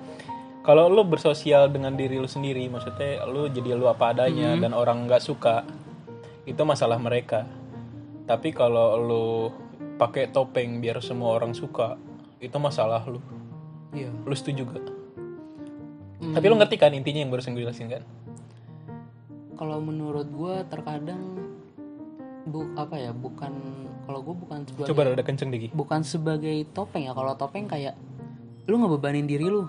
kalau 0.63 0.93
lu 0.93 1.03
bersosial 1.09 1.73
dengan 1.73 1.97
diri 1.97 2.21
lu 2.21 2.29
sendiri 2.29 2.69
maksudnya 2.69 3.25
lu 3.25 3.49
jadi 3.49 3.73
lu 3.75 3.89
apa 3.89 4.13
adanya 4.13 4.55
dan 4.61 4.77
orang 4.77 5.09
nggak 5.09 5.25
suka 5.25 5.65
itu 6.45 6.61
masalah 6.65 6.97
mereka 7.01 7.45
Tapi 8.29 8.53
kalau 8.53 9.01
lu 9.01 9.29
pakai 9.97 10.29
topeng 10.29 10.85
biar 10.85 11.01
semua 11.01 11.33
orang 11.33 11.57
suka, 11.57 11.97
itu 12.45 12.53
masalah 12.61 13.01
lu. 13.09 13.25
iya 13.97 14.13
Lu 14.29 14.37
setuju 14.37 14.69
gak? 14.69 14.85
Hmm. 16.21 16.37
Tapi 16.37 16.45
lu 16.45 16.61
ngerti 16.61 16.77
kan 16.77 16.93
intinya 16.93 17.25
yang 17.25 17.33
barusan 17.33 17.57
gue 17.57 17.65
jelasin 17.65 17.89
kan? 17.89 18.05
kalau 19.59 19.83
menurut 19.83 20.31
gue 20.31 20.57
terkadang 20.71 21.51
bu 22.47 22.63
apa 22.79 22.95
ya 22.95 23.11
bukan 23.11 23.51
kalau 24.09 24.21
gue 24.23 24.35
bukan 24.35 24.59
sebagai 24.65 24.89
Coba 24.89 25.01
rada 25.05 25.21
kenceng 25.21 25.53
dikit. 25.53 25.71
bukan 25.71 26.01
sebagai 26.01 26.57
topeng 26.73 27.05
ya. 27.05 27.13
Kalau 27.13 27.37
topeng 27.37 27.69
kayak 27.69 27.93
lu 28.65 28.77
ngebebanin 28.77 29.25
diri 29.25 29.45
lu. 29.45 29.69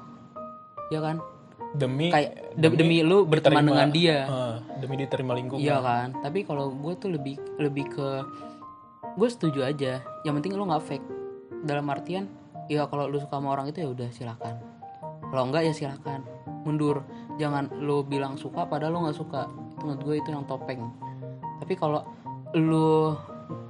Ya 0.87 1.03
kan? 1.03 1.19
Demi 1.69 2.09
kayak 2.09 2.55
de- 2.55 2.73
demi, 2.73 3.03
lu 3.03 3.23
berteman 3.23 3.61
diterima- 3.61 3.69
dengan 3.69 3.89
dia. 3.91 4.17
Ah, 4.25 4.55
demi 4.79 4.95
diterima 4.95 5.35
lingkungan. 5.35 5.59
iya 5.59 5.77
kan? 5.77 6.15
Tapi 6.17 6.41
kalau 6.41 6.71
gue 6.71 6.93
tuh 6.95 7.11
lebih 7.11 7.35
lebih 7.57 7.85
ke 7.89 8.07
gue 9.13 9.29
setuju 9.29 9.61
aja. 9.61 9.99
Yang 10.23 10.33
penting 10.39 10.55
lu 10.55 10.65
nggak 10.65 10.81
fake. 10.81 11.07
Dalam 11.61 11.85
artian 11.85 12.25
ya 12.65 12.87
kalau 12.87 13.05
lu 13.05 13.19
suka 13.19 13.35
sama 13.35 13.51
orang 13.51 13.67
itu 13.67 13.83
ya 13.83 13.89
udah 13.89 14.09
silakan. 14.09 14.55
Kalau 15.21 15.43
enggak 15.45 15.61
ya 15.61 15.73
silakan. 15.75 16.23
Mundur. 16.63 17.03
Jangan 17.35 17.69
lu 17.77 18.01
bilang 18.01 18.33
suka 18.33 18.65
padahal 18.65 18.89
lu 18.91 19.05
nggak 19.05 19.15
suka. 19.15 19.45
Itu 19.69 19.83
menurut 19.85 20.01
gue 20.01 20.15
itu 20.17 20.29
yang 20.29 20.43
topeng. 20.43 20.89
Tapi 21.59 21.73
kalau 21.75 22.01
lu 22.51 23.13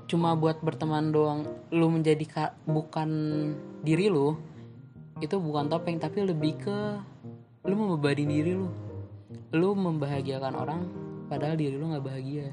cuma 0.09 0.33
buat 0.33 0.57
berteman 0.65 1.13
doang. 1.13 1.45
Lu 1.69 1.93
menjadi 1.93 2.25
ka- 2.25 2.55
bukan 2.65 3.09
diri 3.85 4.09
lu 4.09 4.33
itu 5.21 5.37
bukan 5.37 5.69
topeng 5.69 6.01
tapi 6.01 6.25
lebih 6.25 6.57
ke 6.57 6.77
lu 7.69 7.75
membebani 7.77 8.25
diri 8.25 8.57
lu. 8.57 8.67
Lu 9.53 9.77
membahagiakan 9.77 10.53
orang 10.57 10.81
padahal 11.29 11.53
diri 11.53 11.77
lu 11.77 11.93
nggak 11.93 12.05
bahagia. 12.05 12.49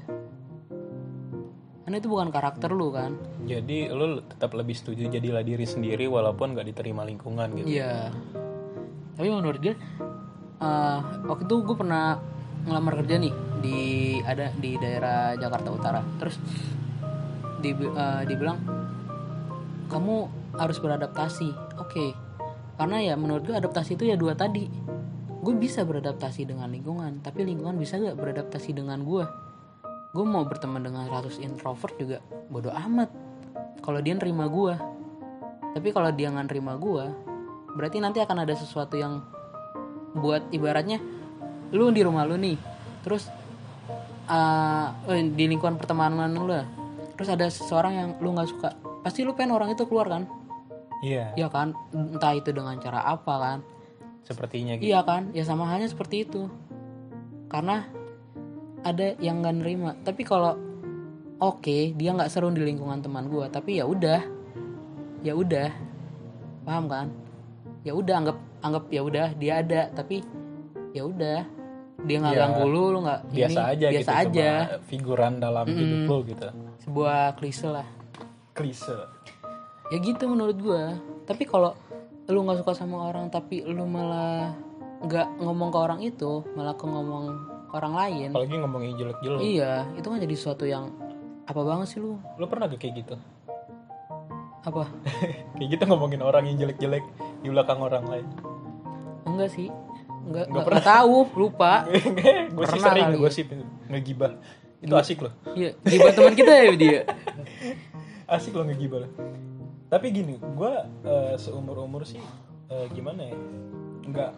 Karena 1.87 2.03
itu 2.03 2.11
bukan 2.11 2.29
karakter 2.29 2.69
lu 2.75 2.91
kan? 2.91 3.15
Jadi 3.47 3.87
lu 3.89 4.19
tetap 4.21 4.51
lebih 4.53 4.75
setuju 4.75 5.07
jadilah 5.07 5.39
diri 5.39 5.63
sendiri 5.63 6.03
walaupun 6.03 6.51
gak 6.51 6.67
diterima 6.67 7.07
lingkungan 7.07 7.47
gitu. 7.55 7.79
iya. 7.79 8.11
Tapi 9.15 9.31
menurut 9.31 9.55
gue 9.63 9.71
eh, 10.59 10.99
waktu 11.25 11.43
itu 11.47 11.55
gue 11.63 11.75
pernah 11.79 12.19
ngelamar 12.67 12.99
kerja 12.99 13.15
nih 13.23 13.33
di 13.63 13.79
ada 14.19 14.51
di 14.59 14.75
daerah 14.75 15.39
Jakarta 15.39 15.69
Utara. 15.71 16.01
Terus 16.19 16.35
di, 17.73 17.85
eh, 17.87 18.23
dibilang 18.27 18.59
kamu 19.87 20.15
harus 20.55 20.77
beradaptasi. 20.79 21.49
Oke 21.81 22.13
karena 22.77 23.01
ya 23.01 23.13
menurut 23.17 23.41
gue 23.47 23.55
adaptasi 23.57 23.97
itu 23.97 24.05
ya 24.07 24.15
dua 24.15 24.37
tadi. 24.37 24.69
Gue 25.41 25.55
bisa 25.55 25.87
beradaptasi 25.87 26.43
dengan 26.43 26.67
lingkungan 26.69 27.23
tapi 27.23 27.47
lingkungan 27.47 27.79
bisa 27.79 27.95
gak 27.97 28.19
beradaptasi 28.19 28.75
dengan 28.75 29.01
gue 29.07 29.23
gue 30.17 30.25
mau 30.25 30.41
berteman 30.47 30.81
dengan 30.81 31.05
100 31.05 31.45
introvert 31.45 31.93
juga 31.99 32.17
bodoh 32.49 32.71
amat 32.73 33.11
kalau 33.85 34.01
dia 34.01 34.17
nerima 34.17 34.47
gue 34.47 34.73
tapi 35.77 35.93
kalau 35.93 36.09
dia 36.09 36.33
nggak 36.33 36.47
nerima 36.49 36.73
gue 36.79 37.05
berarti 37.77 38.01
nanti 38.01 38.23
akan 38.23 38.47
ada 38.47 38.57
sesuatu 38.57 38.97
yang 38.97 39.21
buat 40.17 40.49
ibaratnya 40.49 40.97
lu 41.75 41.93
di 41.93 42.01
rumah 42.01 42.25
lu 42.25 42.33
nih 42.39 42.57
terus 43.05 43.27
uh, 44.31 44.89
di 45.11 45.45
lingkungan 45.45 45.77
pertemanan 45.77 46.33
lu 46.33 46.49
lah 46.49 46.65
terus 47.17 47.33
ada 47.33 47.49
seseorang 47.49 47.93
yang 47.97 48.09
lu 48.21 48.31
nggak 48.37 48.47
suka 48.47 48.69
pasti 49.01 49.25
lu 49.25 49.33
pengen 49.33 49.57
orang 49.57 49.73
itu 49.73 49.83
keluar 49.89 50.07
kan 50.07 50.23
Iya, 50.97 51.33
Iya 51.37 51.47
kan 51.53 51.77
entah 51.93 52.33
itu 52.33 52.49
dengan 52.49 52.73
cara 52.81 53.05
apa 53.05 53.33
kan 53.37 53.59
sepertinya 54.25 54.75
gitu. 54.75 54.91
Iya 54.91 55.05
kan, 55.07 55.31
ya 55.31 55.45
sama 55.47 55.69
halnya 55.69 55.87
seperti 55.87 56.27
itu. 56.27 56.51
Karena 57.47 57.87
ada 58.83 59.15
yang 59.23 59.39
nggak 59.39 59.55
nerima. 59.63 59.91
Tapi 60.03 60.27
kalau 60.27 60.59
oke 61.39 61.95
dia 61.95 62.11
nggak 62.11 62.27
seru 62.27 62.51
di 62.51 62.65
lingkungan 62.65 62.99
teman 62.99 63.31
gue, 63.31 63.45
tapi 63.47 63.79
ya 63.79 63.87
udah, 63.87 64.19
ya 65.23 65.31
udah, 65.31 65.71
paham 66.67 66.85
kan? 66.91 67.07
Ya 67.87 67.95
udah 67.95 68.15
anggap 68.19 68.37
anggap 68.59 68.83
ya 68.91 69.01
udah 69.05 69.27
dia 69.39 69.63
ada, 69.63 69.81
tapi 69.95 70.25
ya 70.91 71.07
udah 71.07 71.47
dia 72.05 72.17
nggak 72.21 72.33
Ya, 72.33 72.39
ganggu 72.45 72.65
lu, 72.69 72.83
lu 72.93 72.99
nggak 73.01 73.19
Biasa 73.33 73.59
ini, 73.59 73.71
aja 73.73 73.87
biasa 73.89 73.97
gitu 73.97 74.11
aja. 74.13 74.49
figuran 74.85 75.33
dalam 75.41 75.65
hidup 75.65 76.01
lu 76.05 76.17
gitu. 76.29 76.47
Sebuah 76.85 77.33
klise 77.33 77.67
lah. 77.67 77.87
Klise. 78.53 78.97
Ya 79.89 79.97
gitu 79.97 80.23
menurut 80.27 80.57
gue. 80.57 80.83
Tapi 81.25 81.43
kalau 81.43 81.73
lu 82.27 82.43
nggak 82.43 82.61
suka 82.61 82.75
sama 82.75 83.09
orang 83.09 83.31
tapi 83.31 83.63
lu 83.63 83.87
malah 83.87 84.53
nggak 85.01 85.41
ngomong 85.41 85.69
ke 85.71 85.77
orang 85.79 85.99
itu, 86.03 86.43
malah 86.53 86.75
ke 86.75 86.85
ngomong 86.85 87.23
ke 87.67 87.73
orang 87.73 87.93
lain. 87.95 88.29
Apalagi 88.31 88.55
ngomongin 88.57 88.91
jelek-jelek. 88.95 89.39
Iya, 89.41 89.73
itu 89.95 90.07
kan 90.07 90.17
jadi 90.19 90.35
sesuatu 90.35 90.65
yang 90.65 90.89
apa 91.47 91.61
banget 91.63 91.87
sih 91.95 91.99
lu? 92.03 92.19
Lu 92.35 92.45
pernah 92.45 92.67
gak 92.67 92.77
kayak 92.77 93.05
gitu? 93.05 93.15
Apa? 94.63 94.83
kayak 95.57 95.69
gitu 95.71 95.83
ngomongin 95.87 96.19
orang 96.21 96.43
yang 96.45 96.59
jelek-jelek 96.59 97.03
di 97.39 97.47
belakang 97.47 97.79
orang 97.79 98.03
lain. 98.05 98.27
Enggak 99.23 99.51
sih. 99.51 99.71
Enggak, 100.27 100.45
Nggak 100.51 100.63
enggak, 100.67 100.83
tahu, 100.83 101.17
lupa. 101.39 101.73
gue 102.55 102.65
sih 102.67 102.79
Pernah 102.79 102.91
sering 102.91 103.05
kali 103.07 103.17
ya. 103.17 103.55
ngegibah. 103.87 104.31
Itu 104.77 104.93
asik 104.93 105.17
loh. 105.25 105.33
Iya, 105.55 105.73
gibah 105.81 106.11
teman 106.13 106.33
kita 106.35 106.51
ya 106.53 106.71
dia. 106.77 107.01
Asik 108.35 108.53
loh 108.59 108.67
ngegibah. 108.67 109.07
Tapi 109.87 110.11
gini, 110.11 110.35
gue 110.35 110.73
seumur 111.39 111.79
umur 111.79 112.03
sih 112.03 112.19
eh, 112.67 112.85
gimana 112.91 113.23
ya? 113.23 113.35
Enggak. 114.03 114.31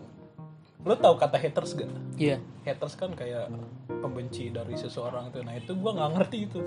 Lo 0.85 0.95
tau 0.95 1.19
kata 1.19 1.35
haters 1.35 1.75
gak? 1.75 1.91
Iya. 2.15 2.39
Haters 2.63 2.95
kan 2.95 3.11
kayak 3.11 3.51
pembenci 3.99 4.47
dari 4.47 4.79
seseorang 4.79 5.27
itu. 5.27 5.43
Nah 5.43 5.59
itu 5.59 5.75
gue 5.75 5.91
nggak 5.91 6.11
ngerti 6.15 6.37
itu. 6.47 6.59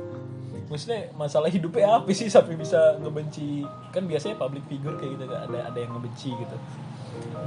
Maksudnya 0.69 1.09
masalah 1.17 1.49
hidupnya 1.49 1.89
apa 1.97 2.13
sih 2.13 2.29
sampai 2.29 2.61
bisa 2.61 3.01
ngebenci? 3.01 3.65
Kan 3.89 4.05
biasanya 4.05 4.37
public 4.37 4.69
figure 4.69 5.01
kayak 5.01 5.17
gitu 5.17 5.25
kan 5.33 5.49
ada 5.49 5.59
ada 5.73 5.79
yang 5.81 5.97
ngebenci 5.97 6.29
gitu. 6.37 6.57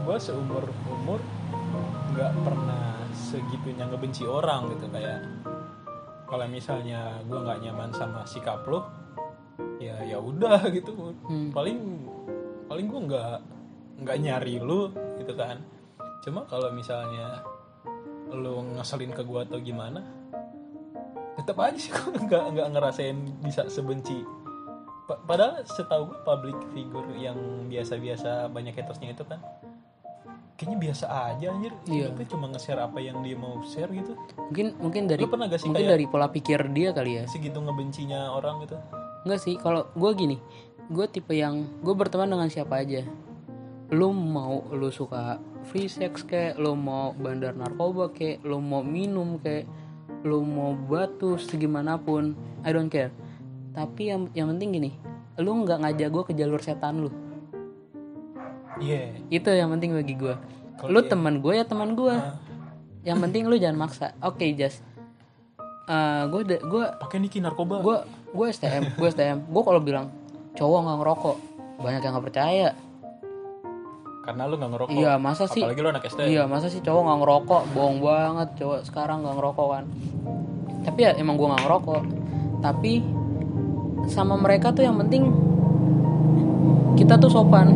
Gue 0.10 0.18
seumur 0.18 0.66
umur 0.90 1.22
nggak 2.16 2.32
pernah 2.48 2.96
segitunya 3.12 3.84
ngebenci 3.92 4.24
orang 4.24 4.72
gitu 4.72 4.88
kayak 4.88 5.20
kalau 6.26 6.48
misalnya 6.48 7.20
gue 7.28 7.36
nggak 7.36 7.60
nyaman 7.60 7.92
sama 7.92 8.24
sikap 8.24 8.64
lo 8.72 8.88
ya 9.84 10.00
ya 10.08 10.18
udah 10.18 10.64
gitu. 10.72 11.12
Hmm. 11.28 11.52
paling 11.52 12.08
paling 12.72 12.88
gue 12.88 13.02
nggak 13.12 13.38
nggak 14.08 14.18
nyari 14.24 14.64
lu 14.64 14.88
gitu 15.20 15.36
kan. 15.36 15.60
Cuma 16.24 16.48
kalau 16.48 16.72
misalnya 16.72 17.44
lu 18.32 18.64
ngeselin 18.80 19.12
ke 19.12 19.22
gue 19.22 19.42
atau 19.46 19.60
gimana 19.60 20.02
tetap 21.36 21.60
aja 21.60 21.76
sih 21.76 21.92
gue 21.92 22.16
nggak 22.16 22.56
nggak 22.56 22.68
ngerasain 22.80 23.18
bisa 23.44 23.68
sebenci. 23.68 24.24
Pa- 25.06 25.20
padahal 25.20 25.68
setahu 25.68 26.10
gue 26.10 26.20
public 26.24 26.58
figure 26.72 27.12
yang 27.20 27.38
biasa-biasa 27.70 28.48
banyak 28.50 28.74
hatersnya 28.74 29.14
itu 29.14 29.28
kan 29.28 29.44
kayaknya 30.56 30.78
biasa 30.88 31.06
aja 31.06 31.46
anjir 31.52 31.74
Iya. 31.86 32.10
hidupnya 32.10 32.28
cuma 32.32 32.46
nge-share 32.48 32.80
apa 32.80 32.98
yang 33.00 33.20
dia 33.20 33.36
mau 33.36 33.60
share 33.62 33.92
gitu 33.92 34.16
Mungkin 34.40 34.68
mungkin 34.80 35.02
dari 35.06 35.22
Lu 35.22 35.28
pernah 35.28 35.48
gak 35.48 35.60
sih 35.60 35.68
mungkin 35.68 35.88
dari 35.88 36.06
pola 36.08 36.28
pikir 36.28 36.72
dia 36.72 36.90
kali 36.92 37.20
ya. 37.20 37.24
segitu 37.28 37.60
ngebencinya 37.60 38.32
orang 38.32 38.64
gitu 38.64 38.80
Enggak 39.26 39.42
sih, 39.42 39.58
kalau 39.58 39.90
gue 39.98 40.12
gini, 40.14 40.38
gue 40.86 41.06
tipe 41.10 41.34
yang 41.34 41.66
gue 41.82 41.92
berteman 41.92 42.30
dengan 42.30 42.46
siapa 42.46 42.86
aja. 42.86 43.02
Lu 43.90 44.14
mau 44.14 44.62
lu 44.70 44.94
suka 44.94 45.42
free 45.66 45.90
sex 45.90 46.22
kayak, 46.22 46.62
lu 46.62 46.78
mau 46.78 47.10
bandar 47.12 47.58
narkoba 47.58 48.14
kayak, 48.14 48.46
lu 48.46 48.62
mau 48.62 48.86
minum 48.86 49.42
kayak, 49.42 49.66
lu 50.22 50.46
mau 50.46 50.78
batu 50.78 51.42
segimanapun, 51.42 52.38
I 52.62 52.70
don't 52.70 52.86
care. 52.86 53.10
Tapi 53.74 54.14
yang 54.14 54.30
yang 54.38 54.54
penting 54.54 54.78
gini, 54.78 54.92
lu 55.42 55.66
nggak 55.66 55.82
ngajak 55.82 56.10
gue 56.14 56.24
ke 56.30 56.34
jalur 56.38 56.62
setan 56.62 57.02
lu. 57.02 57.10
Iya. 58.80 59.14
Itu 59.28 59.50
yang 59.52 59.72
penting 59.76 59.96
bagi 59.96 60.16
gue. 60.16 60.36
Lu 60.88 61.00
dia- 61.02 61.10
teman 61.12 61.40
gue 61.40 61.54
ya 61.56 61.66
teman 61.66 61.96
gue. 61.96 62.12
Ah. 62.12 62.36
Yang 63.06 63.18
penting 63.30 63.44
lu 63.48 63.56
jangan 63.56 63.78
maksa. 63.88 64.12
Oke, 64.20 64.52
just 64.58 64.82
gue 66.34 66.42
gue 66.50 66.84
pakai 66.98 67.18
niki 67.22 67.38
narkoba. 67.38 67.78
gue 67.86 67.98
gue 68.34 68.46
STM 68.50 68.98
gue 68.98 69.06
STM 69.06 69.46
gue 69.46 69.62
kalau 69.62 69.78
bilang 69.78 70.10
cowok 70.58 70.80
nggak 70.82 70.98
ngerokok. 71.02 71.38
Banyak 71.80 72.02
yang 72.02 72.14
nggak 72.18 72.26
percaya. 72.26 72.70
Karena 74.26 74.50
lu 74.50 74.58
nggak 74.58 74.72
ngerokok. 74.74 74.98
Iya 74.98 75.22
masa 75.22 75.46
sih? 75.46 75.62
Apalagi 75.62 75.80
lu 75.86 75.90
anak 75.94 76.04
SD 76.10 76.20
iya 76.34 76.50
masa 76.50 76.68
sih 76.74 76.82
cowok 76.82 77.02
nggak 77.06 77.20
ngerokok? 77.22 77.62
Bohong 77.78 77.98
banget 78.02 78.50
cowok 78.58 78.80
sekarang 78.90 79.22
nggak 79.22 79.36
ngerokok 79.38 79.68
kan. 79.70 79.86
Tapi 80.82 81.00
ya 81.06 81.12
emang 81.14 81.38
gue 81.38 81.46
nggak 81.46 81.64
ngerokok. 81.70 82.02
Tapi 82.66 82.92
sama 84.10 84.34
mereka 84.42 84.74
tuh 84.74 84.82
yang 84.82 84.98
penting 84.98 85.30
kita 86.98 87.22
tuh 87.22 87.30
sopan 87.30 87.70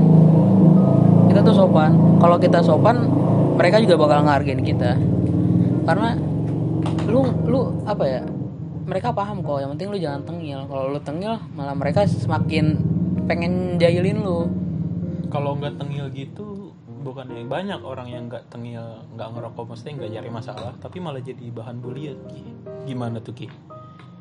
kita 1.39 1.55
tuh 1.55 1.63
sopan. 1.63 2.19
Kalau 2.19 2.35
kita 2.35 2.59
sopan 2.59 3.07
mereka 3.55 3.79
juga 3.79 3.95
bakal 3.95 4.27
ngehargain 4.27 4.59
kita. 4.59 4.99
Karena 5.87 6.19
lu 7.07 7.23
lu 7.47 7.79
apa 7.87 8.03
ya? 8.03 8.27
Mereka 8.83 9.15
paham 9.15 9.39
kok 9.39 9.63
yang 9.63 9.71
penting 9.71 9.87
lu 9.87 9.97
jangan 10.03 10.27
tengil. 10.27 10.67
Kalau 10.67 10.91
lu 10.91 10.99
tengil 10.99 11.39
malah 11.55 11.79
mereka 11.79 12.03
semakin 12.03 12.75
pengen 13.23 13.79
jahilin 13.79 14.19
lu. 14.19 14.51
Kalau 15.31 15.55
nggak 15.55 15.79
tengil 15.79 16.11
gitu 16.11 16.75
bukannya 17.07 17.47
banyak 17.47 17.79
orang 17.87 18.11
yang 18.11 18.27
nggak 18.27 18.51
tengil 18.51 18.83
nggak 19.15 19.31
ngerokok 19.31 19.71
mesti 19.71 19.95
nggak 19.95 20.19
cari 20.19 20.27
masalah 20.35 20.75
tapi 20.83 20.99
malah 20.99 21.23
jadi 21.23 21.47
bahan 21.47 21.79
bulian 21.79 22.19
Ki. 22.27 22.43
gimana 22.83 23.23
tuh 23.23 23.31
ki? 23.31 23.47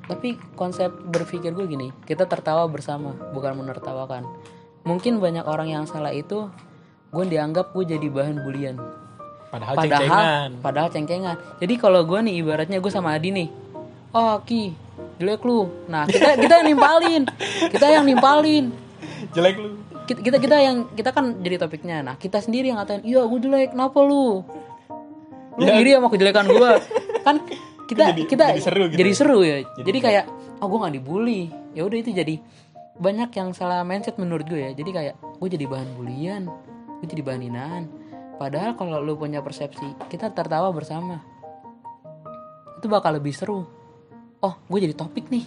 Tapi 0.06 0.38
konsep 0.54 0.94
berpikir 1.10 1.50
gue 1.50 1.66
gini 1.66 1.90
kita 2.06 2.30
tertawa 2.30 2.70
bersama 2.70 3.18
bukan 3.34 3.58
menertawakan. 3.58 4.22
Mungkin 4.86 5.18
banyak 5.18 5.42
orang 5.42 5.66
yang 5.74 5.84
salah 5.90 6.14
itu 6.14 6.46
gue 7.08 7.24
dianggap 7.26 7.72
gue 7.72 7.84
jadi 7.88 8.06
bahan 8.06 8.36
bulian. 8.42 8.76
Padahal, 9.48 9.74
padahal 9.74 9.88
ceng-cengan. 10.04 10.50
padahal 10.60 10.88
cengkengan 10.92 11.36
jadi 11.56 11.74
kalau 11.80 12.04
gue 12.04 12.20
nih 12.20 12.44
ibaratnya 12.44 12.84
gue 12.84 12.92
sama 12.92 13.16
Adi 13.16 13.32
nih 13.32 13.48
oh 14.12 14.44
ki 14.44 14.76
jelek 15.16 15.40
lu. 15.42 15.72
Nah 15.88 16.04
kita 16.04 16.36
kita 16.36 16.54
yang 16.60 16.68
nimpalin. 16.68 17.22
Kita 17.72 17.86
yang 17.88 18.04
nimpalin. 18.04 18.64
Jelek 19.32 19.56
lu. 19.56 19.68
Kita 20.04 20.20
kita, 20.20 20.36
kita 20.36 20.56
yang 20.60 20.76
kita 20.92 21.10
kan 21.10 21.40
jadi 21.40 21.56
topiknya. 21.58 22.04
Nah 22.04 22.14
kita 22.14 22.38
sendiri 22.38 22.68
yang 22.68 22.76
ngatain 22.76 23.02
iya 23.02 23.24
gue 23.24 23.40
jelek 23.40 23.72
kenapa 23.72 23.98
lu? 24.04 24.44
Lu 25.58 25.64
Ya. 25.64 25.80
iri 25.80 25.90
sama 25.96 26.08
kejelekan 26.08 26.46
gue 26.46 26.70
kan 27.24 27.36
kita 27.88 28.04
jadi- 28.14 28.28
kita 28.28 28.44
jadi 28.52 28.62
seru 28.62 28.82
gitu. 28.86 28.98
jadi 29.00 29.10
seru 29.16 29.38
ya. 29.42 29.56
Jadi 29.64 29.80
jadi, 29.84 29.98
kayak 29.98 30.24
oh 30.60 30.66
gue 30.68 30.78
nggak 30.78 30.94
dibully. 31.00 31.42
Ya 31.72 31.82
udah 31.88 31.98
itu 31.98 32.12
jadi 32.12 32.34
banyak 33.00 33.30
yang 33.32 33.48
salah 33.56 33.80
mindset 33.80 34.20
menurut 34.20 34.44
gue 34.44 34.60
ya. 34.60 34.70
Jadi 34.76 34.90
kayak 34.92 35.14
gue 35.16 35.48
jadi 35.48 35.64
bahan 35.64 35.88
bulian 35.96 36.52
gue 36.98 37.06
jadi 37.06 37.22
bahan 37.22 37.42
hinaan 37.42 37.84
padahal 38.34 38.74
kalau 38.74 38.98
lu 38.98 39.14
punya 39.14 39.38
persepsi 39.38 39.82
kita 40.06 40.30
tertawa 40.30 40.70
bersama. 40.70 41.18
Itu 42.74 42.86
bakal 42.86 43.18
lebih 43.18 43.32
seru. 43.32 43.66
Oh 44.38 44.54
gue 44.64 44.78
jadi 44.80 44.94
topik 44.94 45.26
nih. 45.26 45.42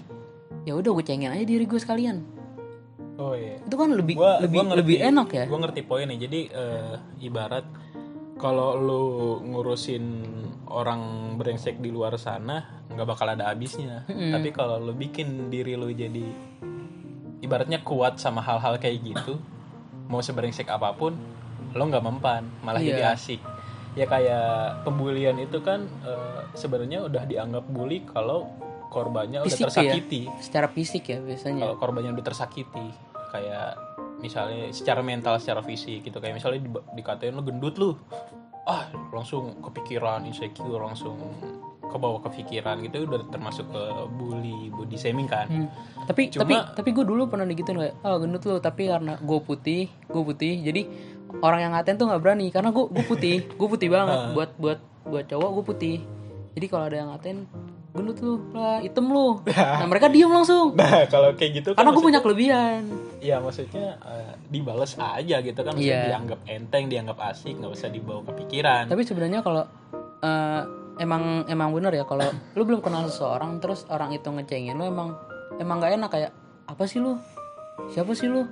Ya 0.64 0.76
udah 0.76 0.92
gue 0.92 1.02
cengin 1.02 1.32
aja 1.32 1.42
diri 1.42 1.64
gue 1.64 1.78
sekalian. 1.78 2.20
Oh 3.16 3.32
iya. 3.32 3.60
Itu 3.60 3.76
kan 3.76 3.92
lebih 3.92 4.16
Gua- 4.16 4.40
lebih 4.40 4.58
gua 4.58 4.66
ngerti- 4.68 4.80
lebih 4.82 4.98
enak 5.06 5.30
ya? 5.32 5.44
gue 5.46 5.60
ngerti 5.60 5.82
poinnya 5.82 6.18
jadi 6.18 6.40
eh, 6.48 6.96
ibarat 7.22 7.66
kalau 8.36 8.76
lu 8.76 9.04
ngurusin 9.46 10.04
orang 10.68 11.02
brengsek 11.36 11.78
di 11.78 11.88
luar 11.88 12.18
sana 12.18 12.84
nggak 12.88 13.08
bakal 13.08 13.28
ada 13.30 13.48
habisnya. 13.48 14.04
Tapi 14.08 14.50
kalau 14.50 14.78
lu 14.78 14.92
bikin 14.92 15.48
diri 15.48 15.74
lu 15.74 15.88
jadi 15.88 16.28
ibaratnya 17.40 17.80
kuat 17.82 18.18
sama 18.18 18.40
hal-hal 18.40 18.76
kayak 18.78 19.02
gitu 19.02 19.40
mau 20.06 20.20
sebrengsek 20.20 20.68
apa 20.68 20.92
pun 20.92 21.16
lo 21.72 21.84
nggak 21.86 22.02
mempan 22.02 22.44
malah 22.62 22.78
Iya. 22.78 22.90
jadi 22.92 23.04
asik. 23.12 23.42
Ya 23.92 24.06
kayak 24.06 24.48
pembulian 24.82 25.36
itu 25.36 25.60
kan 25.60 25.84
eh, 26.02 26.42
sebenarnya 26.54 27.04
udah 27.04 27.24
dianggap 27.24 27.66
bully 27.66 28.04
kalau 28.06 28.48
korbannya 28.88 29.40
udah 29.40 29.48
Fisik 29.48 29.62
ya? 29.62 29.68
tersakiti. 29.68 30.22
Secara 30.40 30.68
fisik 30.68 31.04
ya 31.06 31.20
biasanya. 31.20 31.62
Kalau 31.62 31.76
korbannya 31.78 32.12
udah 32.12 32.26
tersakiti 32.26 32.88
kayak 33.30 33.76
misalnya 34.18 34.70
secara 34.70 35.02
mental 35.02 35.36
secara 35.38 35.60
fisik 35.60 36.04
gitu. 36.04 36.18
Kayak 36.18 36.36
misalnya 36.38 36.60
di, 36.62 36.70
dikatain 36.94 37.32
lu 37.32 37.42
gendut 37.42 37.76
lu. 37.76 37.92
Ah 38.64 38.86
langsung 39.10 39.60
kepikiran 39.60 40.24
insecure 40.24 40.78
langsung 40.78 41.18
ke 41.84 41.98
bawah 41.98 42.24
kepikiran 42.24 42.80
gitu 42.80 43.04
udah 43.04 43.20
termasuk 43.28 43.68
ke 43.68 43.84
bully 44.14 44.70
body 44.70 44.96
shaming 44.96 45.28
kan. 45.28 45.44
Hmm. 45.46 45.68
tapi 46.02 46.32
Cuma- 46.32 46.42
tapi 46.42 46.56
tapi 46.74 46.90
gue 46.94 47.04
dulu 47.04 47.28
pernah 47.28 47.44
digituin 47.44 47.76
kayak 47.78 47.96
oh 48.02 48.16
gendut 48.18 48.42
lu 48.42 48.56
tapi 48.58 48.88
karena 48.88 49.20
gue 49.20 49.40
putih 49.42 49.92
gue 50.02 50.24
putih. 50.24 50.54
Jadi 50.62 50.82
orang 51.40 51.60
yang 51.62 51.72
ngatain 51.72 51.96
tuh 51.96 52.06
nggak 52.06 52.20
berani 52.20 52.48
karena 52.50 52.70
gue 52.70 52.86
gue 52.86 53.06
putih 53.06 53.38
gue 53.48 53.68
putih 53.68 53.88
banget. 53.96 54.36
Buat 54.36 54.52
buat 54.60 54.80
buat 55.04 55.26
cowok 55.26 55.50
gue 55.56 55.66
putih. 55.66 55.96
Jadi 56.52 56.66
kalau 56.68 56.86
ada 56.86 56.98
yang 57.00 57.10
ngatain 57.10 57.48
gendut 57.92 58.24
lu 58.24 58.40
lah 58.52 58.80
hitam 58.80 59.08
lu. 59.08 59.40
Nah 59.52 59.88
mereka 59.88 60.08
diem 60.08 60.28
langsung. 60.28 60.76
Nah 60.76 61.08
kalau 61.08 61.36
kayak 61.36 61.52
gitu 61.60 61.70
kan 61.72 61.84
karena 61.84 61.92
gue 61.92 62.04
punya 62.04 62.20
kelebihan. 62.20 62.82
Ya 63.20 63.40
maksudnya 63.40 64.00
eh, 64.00 64.34
dibales 64.48 64.96
aja 64.96 65.36
gitu 65.40 65.60
kan. 65.60 65.72
Maksudnya 65.72 66.00
Iya. 66.00 66.08
dianggap 66.12 66.40
enteng 66.46 66.88
dianggap 66.88 67.18
asik 67.32 67.56
nggak 67.56 67.72
usah 67.72 67.88
dibawa 67.88 68.24
kepikiran. 68.28 68.88
Tapi 68.88 69.04
sebenarnya 69.04 69.40
kalau 69.40 69.64
eh, 70.20 70.62
emang 71.00 71.48
emang 71.48 71.72
bener 71.72 71.92
ya 71.94 72.04
kalau 72.04 72.24
lu 72.56 72.64
belum 72.64 72.80
kenal 72.80 73.08
seseorang 73.08 73.60
terus 73.60 73.84
orang 73.88 74.12
itu 74.12 74.28
ngecengin 74.28 74.76
lu 74.76 74.88
emang 74.88 75.16
emang 75.56 75.80
nggak 75.80 75.94
enak 76.00 76.10
kayak 76.10 76.32
apa 76.68 76.84
sih 76.86 77.00
lu? 77.00 77.20
Siapa 77.92 78.12
sih 78.14 78.32
lu? 78.32 78.48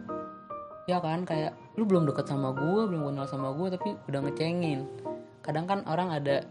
Ya 0.84 1.00
kan 1.00 1.24
kayak 1.24 1.54
lu 1.80 1.88
belum 1.88 2.04
deket 2.12 2.28
sama 2.28 2.52
gue 2.52 2.82
belum 2.92 3.08
kenal 3.08 3.24
sama 3.24 3.56
gue 3.56 3.72
tapi 3.72 3.96
udah 4.12 4.20
ngecengin. 4.28 4.84
Kadang 5.40 5.64
kan 5.64 5.80
orang 5.88 6.12
ada 6.12 6.44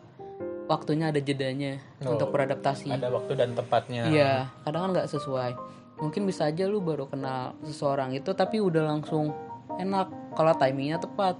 waktunya 0.64 1.12
ada 1.12 1.20
jedanya 1.20 1.76
Oh, 2.00 2.16
untuk 2.16 2.32
beradaptasi. 2.32 2.88
ada 2.88 3.12
waktu 3.12 3.36
dan 3.36 3.52
tempatnya. 3.52 4.08
Iya 4.08 4.32
kadang 4.64 4.88
kan 4.88 4.90
nggak 4.96 5.08
sesuai. 5.12 5.52
Mungkin 6.00 6.24
bisa 6.24 6.48
aja 6.48 6.64
lu 6.64 6.80
baru 6.80 7.04
kenal 7.12 7.52
seseorang 7.68 8.16
itu 8.16 8.32
tapi 8.32 8.56
udah 8.56 8.88
langsung 8.88 9.36
enak. 9.76 10.08
Kalau 10.32 10.56
timingnya 10.56 10.96
tepat. 10.96 11.36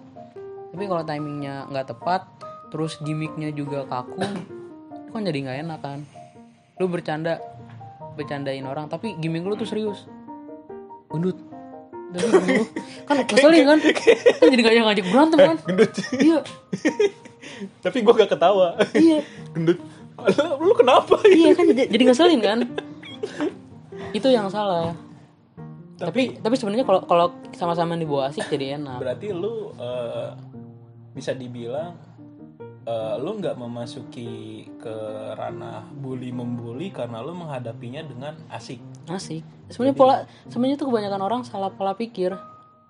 Tapi 0.68 0.85
kalau 0.85 1.01
timingnya 1.09 1.64
nggak 1.72 1.96
tepat 1.96 2.29
terus 2.68 3.01
gimmicknya 3.01 3.48
juga 3.57 3.88
kaku 3.88 4.20
kan 5.09 5.24
jadi 5.24 5.38
nggak 5.40 5.59
enak 5.64 5.81
kan. 5.81 5.98
Lu 6.77 6.85
bercanda 6.92 7.40
bercandain 8.12 8.68
orang 8.68 8.92
tapi 8.92 9.16
gimmick 9.16 9.48
lu 9.48 9.57
tuh 9.57 9.64
serius. 9.64 10.05
Gendut 11.09 11.40
tapi 12.09 12.64
kan 13.05 13.16
ngeselin 13.29 13.64
kan. 13.68 13.79
Kan 13.85 14.47
jadi 14.49 14.62
ngajak 14.64 14.83
ngajak 14.85 15.05
berantem 15.12 15.38
kan. 15.38 15.57
Gendut. 15.68 15.92
Iya. 16.16 16.38
Tapi 17.85 17.97
gue 18.07 18.14
gak 18.14 18.31
ketawa. 18.31 18.79
Iya. 18.97 19.21
Gendut. 19.55 19.79
Lu, 20.59 20.75
kenapa? 20.75 21.14
Iya 21.31 21.55
kan 21.55 21.64
jadi 21.71 22.03
ngeselin 22.03 22.40
kan. 22.42 22.59
Itu 24.11 24.29
yang 24.33 24.51
salah. 24.51 24.97
Tapi 25.99 26.38
tapi 26.38 26.55
sebenarnya 26.55 26.87
kalau 26.87 27.03
kalau 27.07 27.27
sama-sama 27.55 27.99
dibawa 27.99 28.31
asik 28.31 28.51
jadi 28.51 28.79
enak. 28.79 28.99
Berarti 28.99 29.31
lu 29.35 29.75
eh, 29.79 30.31
bisa 31.14 31.35
dibilang 31.35 31.94
eh, 32.88 33.14
lu 33.20 33.37
nggak 33.37 33.61
memasuki 33.61 34.64
ke 34.81 34.96
ranah 35.37 35.85
bully 35.92 36.33
membuli 36.33 36.88
karena 36.88 37.20
lu 37.20 37.37
menghadapinya 37.37 38.01
dengan 38.01 38.35
asik. 38.48 38.81
Asik. 39.12 39.44
Sebenarnya 39.68 39.96
pola 39.96 40.16
sebenarnya 40.48 40.81
tuh 40.81 40.88
kebanyakan 40.88 41.20
orang 41.20 41.40
salah 41.44 41.68
pola 41.68 41.92
pikir. 41.92 42.33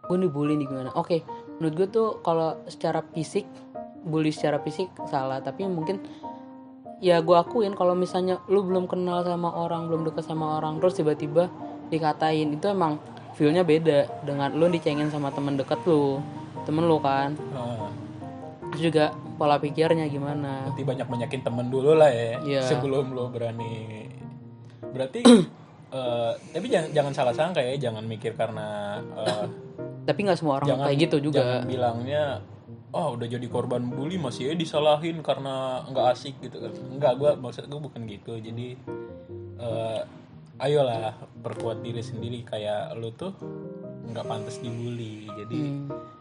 Gue 0.07 0.17
dibully 0.17 0.55
nih 0.55 0.71
gimana? 0.71 0.95
Oke 0.95 1.27
menurut 1.59 1.75
gue 1.75 1.89
tuh 1.91 2.09
kalau 2.23 2.55
secara 2.71 3.03
fisik 3.13 3.45
bully 4.07 4.31
secara 4.31 4.63
fisik 4.63 4.89
salah. 5.11 5.43
Tapi 5.43 5.67
mungkin 5.67 5.99
ya 7.03 7.19
gue 7.23 7.35
akuin 7.35 7.75
kalau 7.75 7.95
misalnya 7.99 8.43
lu 8.47 8.63
belum 8.67 8.87
kenal 8.91 9.23
sama 9.27 9.51
orang 9.55 9.87
belum 9.87 10.03
dekat 10.11 10.27
sama 10.27 10.59
orang 10.59 10.83
terus 10.83 10.99
tiba-tiba 10.99 11.47
dikatain 11.95 12.59
itu 12.59 12.67
emang 12.67 12.99
feelnya 13.39 13.63
beda 13.63 14.27
dengan 14.27 14.51
lu 14.59 14.67
dicengin 14.67 15.15
sama 15.15 15.31
temen 15.31 15.55
deket 15.55 15.79
lu 15.87 16.19
temen 16.67 16.85
lu 16.87 16.99
kan. 16.99 17.39
Nah, 17.55 17.91
terus 18.71 18.83
juga 18.93 19.15
pola 19.39 19.57
pikirnya 19.57 20.05
gimana. 20.07 20.67
Berarti 20.67 20.83
banyak 20.83 21.07
banyakin 21.07 21.41
temen 21.41 21.67
dulu 21.69 21.95
lah 21.95 22.11
ya 22.11 22.43
Iya. 22.43 22.63
sebelum 22.67 23.15
lu 23.15 23.31
berani. 23.31 24.11
Berarti 24.83 25.23
eh, 25.89 26.33
tapi 26.53 26.67
jangan 26.67 26.91
jangan 26.91 27.13
salah 27.15 27.33
sangka 27.33 27.63
ya 27.63 27.79
jangan 27.79 28.03
mikir 28.03 28.35
karena 28.35 28.99
eh, 28.99 29.47
tapi 30.05 30.27
nggak 30.27 30.37
semua 30.37 30.59
orang 30.59 30.69
jangan 30.69 30.87
kayak 30.87 30.99
gitu 31.01 31.17
juga. 31.23 31.39
jangan 31.39 31.63
bilangnya 31.65 32.25
oh 32.89 33.15
udah 33.15 33.29
jadi 33.29 33.47
korban 33.47 33.85
bully 33.87 34.17
masih 34.17 34.51
ya 34.51 34.55
disalahin 34.55 35.21
karena 35.21 35.87
nggak 35.87 36.07
asik 36.11 36.35
gitu 36.41 36.59
kan. 36.59 36.73
Nggak 36.91 37.13
gue 37.15 37.31
maksud 37.39 37.65
gue 37.65 37.81
bukan 37.81 38.01
gitu. 38.05 38.33
Jadi 38.37 38.75
eh, 39.59 40.01
ayolah 40.59 41.15
perkuat 41.39 41.81
diri 41.81 42.03
sendiri. 42.03 42.43
Kayak 42.43 42.97
lu 42.97 43.13
tuh 43.13 43.33
nggak 44.05 44.25
pantas 44.25 44.59
dibully. 44.59 45.29
Jadi 45.31 45.61
Hmm. 45.61 46.18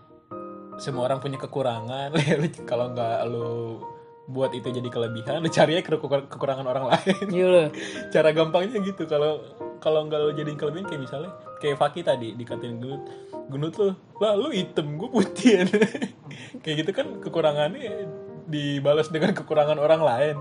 Semua 0.78 1.10
orang 1.10 1.20
punya 1.20 1.38
kekurangan. 1.42 2.14
Kalau 2.70 2.94
nggak 2.94 3.18
lu 3.30 3.82
buat 4.28 4.52
itu 4.52 4.68
jadi 4.68 4.92
kelebihan 4.92 5.40
lu 5.40 5.48
cari 5.48 5.80
aja 5.80 5.88
kekur- 5.88 6.28
kekurangan 6.28 6.68
orang 6.68 6.86
lain. 6.92 7.26
Iya 7.32 7.48
loh. 7.48 7.68
Cara 8.14 8.30
gampangnya 8.36 8.84
gitu. 8.84 9.08
Kalau 9.08 9.40
kalau 9.78 10.10
nggak 10.10 10.20
lo 10.20 10.30
jadiin 10.34 10.58
kelebihan 10.58 10.90
kayak 10.90 11.02
misalnya 11.06 11.32
kayak 11.64 11.80
Faki 11.80 12.04
tadi 12.04 12.36
dikatain 12.36 12.82
gendut. 12.82 13.02
Gendut 13.48 13.74
lo 13.80 13.96
lah 14.20 14.36
lu 14.36 14.52
hitam 14.52 15.00
gue 15.00 15.10
putih. 15.10 15.64
Kayak 16.62 16.76
gitu 16.84 16.92
kan 16.92 17.08
kekurangannya 17.24 18.10
dibalas 18.50 19.08
dengan 19.08 19.32
kekurangan 19.32 19.80
orang 19.80 20.02
lain. 20.04 20.36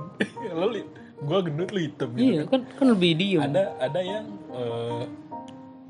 Lo 0.50 0.66
gue 1.22 1.38
gendut 1.46 1.70
lu 1.70 1.80
hitam. 1.86 2.10
Gitu 2.18 2.26
iya 2.26 2.42
kan 2.48 2.66
kan 2.66 2.86
lebih 2.90 3.14
diem. 3.14 3.44
Ada 3.44 3.78
ada 3.78 4.00
yang 4.02 4.24
eh, 4.50 5.02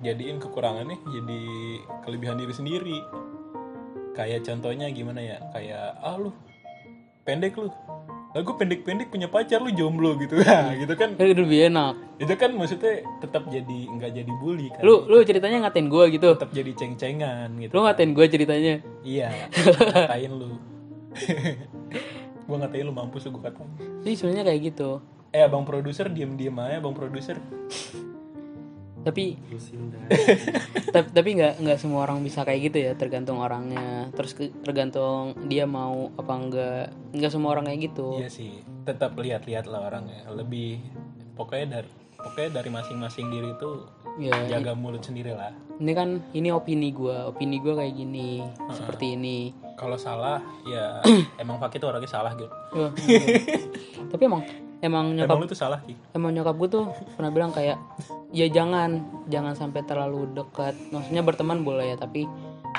jadiin 0.05 0.37
kekurangannya 0.37 1.01
jadi 1.09 1.43
kelebihan 2.05 2.37
diri 2.37 2.53
sendiri 2.53 2.99
kayak 4.17 4.41
contohnya 4.49 4.89
gimana 4.89 5.21
ya? 5.21 5.39
Kayak 5.53 6.01
ah 6.01 6.17
lu 6.17 6.33
pendek 7.29 7.53
lu. 7.61 7.69
Lah 8.33 8.45
gue 8.45 8.53
pendek-pendek 8.53 9.09
punya 9.09 9.29
pacar 9.29 9.61
lu 9.61 9.73
jomblo 9.73 10.17
gitu. 10.17 10.41
Nah 10.45 10.73
gitu 10.77 10.93
kan. 10.97 11.13
Kan 11.17 11.27
lebih 11.29 11.69
enak. 11.69 11.95
Itu 12.17 12.33
kan 12.41 12.57
maksudnya 12.57 13.05
tetap 13.21 13.49
jadi 13.53 13.79
nggak 13.93 14.13
jadi 14.17 14.33
bully 14.41 14.73
kan. 14.73 14.81
Lu 14.81 15.05
lu 15.05 15.21
ceritanya 15.21 15.69
ngatain 15.69 15.93
gue 15.93 16.05
gitu? 16.17 16.33
Tetap 16.33 16.53
jadi 16.57 16.73
ceng-cengan 16.73 17.49
gitu 17.61 17.73
lu 17.77 17.85
ngatain 17.85 18.11
gue 18.17 18.27
ceritanya? 18.33 18.75
Iya 19.05 19.29
ngatain 19.53 20.33
lu. 20.33 20.57
Gue 22.47 22.55
ngatain 22.63 22.87
lu 22.87 22.95
mampus 22.95 23.27
gue 23.27 23.43
katain 23.43 23.67
jadi 24.07 24.15
sebenarnya 24.15 24.45
kayak 24.47 24.61
gitu. 24.71 25.03
Eh 25.35 25.43
abang 25.43 25.67
produser 25.67 26.07
diem-diem 26.07 26.55
aja 26.63 26.79
abang 26.79 26.95
produser 26.95 27.43
tapi 29.07 29.39
tapi 30.95 31.09
tapi 31.15 31.29
nggak 31.39 31.63
nggak 31.63 31.79
semua 31.79 32.03
orang 32.03 32.27
bisa 32.27 32.43
kayak 32.43 32.61
gitu 32.71 32.79
ya 32.91 32.93
tergantung 32.99 33.39
orangnya. 33.39 34.11
Terus 34.11 34.35
ke- 34.35 34.55
tergantung 34.67 35.39
dia 35.47 35.63
mau 35.63 36.11
apa 36.19 36.33
enggak 36.35 36.83
nggak 37.15 37.31
semua 37.31 37.55
orang 37.55 37.71
kayak 37.71 37.95
gitu. 37.95 38.19
Iya 38.19 38.27
sih 38.27 38.53
tetap 38.83 39.15
lihat-lihat 39.15 39.71
lah 39.71 39.87
orangnya. 39.87 40.27
Lebih 40.35 40.83
pokoknya 41.39 41.79
dari 41.79 41.91
pokoknya 42.19 42.51
dari 42.59 42.71
masing-masing 42.75 43.31
diri 43.31 43.55
itu 43.55 43.71
ya 44.19 44.35
jaga 44.49 44.73
mulut 44.73 45.05
sendiri 45.05 45.37
lah 45.37 45.53
ini 45.77 45.93
kan 45.93 46.25
ini 46.33 46.49
opini 46.49 46.89
gua. 46.89 47.29
Opini 47.29 47.61
gua 47.61 47.85
kayak 47.85 47.95
gini 48.01 48.41
seperti 48.73 49.13
ini. 49.13 49.53
Kalau 49.77 50.01
salah 50.01 50.41
ya 50.65 51.05
emang 51.43 51.61
Fakih 51.61 51.79
tuh 51.79 51.93
orangnya 51.93 52.09
salah 52.09 52.33
gitu 52.33 52.49
tapi 54.09 54.23
emang 54.29 54.43
emang 54.81 55.07
nyokap 55.17 55.37
emang 55.37 55.45
lu 55.45 55.47
tuh 55.49 55.59
salah 55.59 55.79
Ki. 55.85 55.95
Emang 56.13 56.31
nyokap 56.33 56.55
gue 56.57 56.69
tuh 56.69 56.85
pernah 57.17 57.31
bilang 57.33 57.53
kayak 57.53 57.77
ya 58.37 58.47
jangan. 58.53 59.25
Jangan 59.33 59.57
sampai 59.57 59.81
terlalu 59.89 60.29
dekat. 60.37 60.77
Maksudnya 60.93 61.25
berteman 61.25 61.65
boleh 61.65 61.97
ya 61.97 61.97
tapi 61.97 62.29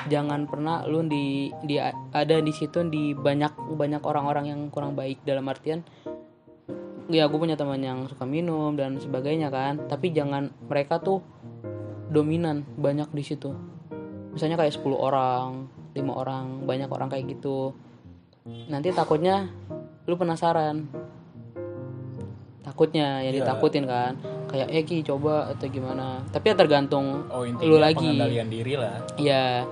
jangan 0.06 0.46
pernah 0.46 0.86
lu 0.86 1.02
di 1.02 1.50
di 1.66 1.82
ada 2.14 2.36
di 2.38 2.52
situ 2.54 2.86
di 2.86 3.12
banyak 3.12 3.74
banyak 3.74 4.00
orang-orang 4.06 4.54
yang 4.54 4.60
kurang 4.70 4.94
baik. 4.94 5.18
Dalam 5.26 5.50
artian 5.50 5.82
ya 7.10 7.26
gue 7.26 7.38
punya 7.40 7.58
teman 7.58 7.82
yang 7.82 8.06
suka 8.06 8.22
minum 8.22 8.78
dan 8.78 9.02
sebagainya 9.02 9.50
kan. 9.50 9.90
Tapi 9.90 10.14
jangan 10.14 10.54
mereka 10.70 11.02
tuh 11.02 11.18
dominan 12.08 12.62
banyak 12.78 13.10
di 13.10 13.26
situ. 13.26 13.50
Misalnya 14.32 14.54
kayak 14.54 14.78
10 14.78 14.94
orang 14.94 15.66
lima 15.98 16.14
orang 16.14 16.62
banyak 16.62 16.86
orang 16.86 17.10
kayak 17.10 17.26
gitu. 17.34 17.74
Nanti 18.70 18.94
takutnya 18.94 19.50
lu 20.06 20.14
penasaran. 20.14 20.86
Takutnya 22.62 23.26
ya 23.26 23.32
Iya. 23.32 23.42
ditakutin 23.42 23.88
kan 23.88 24.14
kayak 24.48 24.68
Eki 24.72 25.04
coba 25.04 25.52
atau 25.52 25.68
gimana. 25.68 26.24
Tapi 26.32 26.50
ya 26.50 26.54
tergantung 26.56 27.28
oh 27.28 27.44
lu 27.44 27.76
lagi. 27.76 28.00
pengendalian 28.00 28.48
diri 28.48 28.74
lah. 28.74 29.04
Ya 29.20 29.68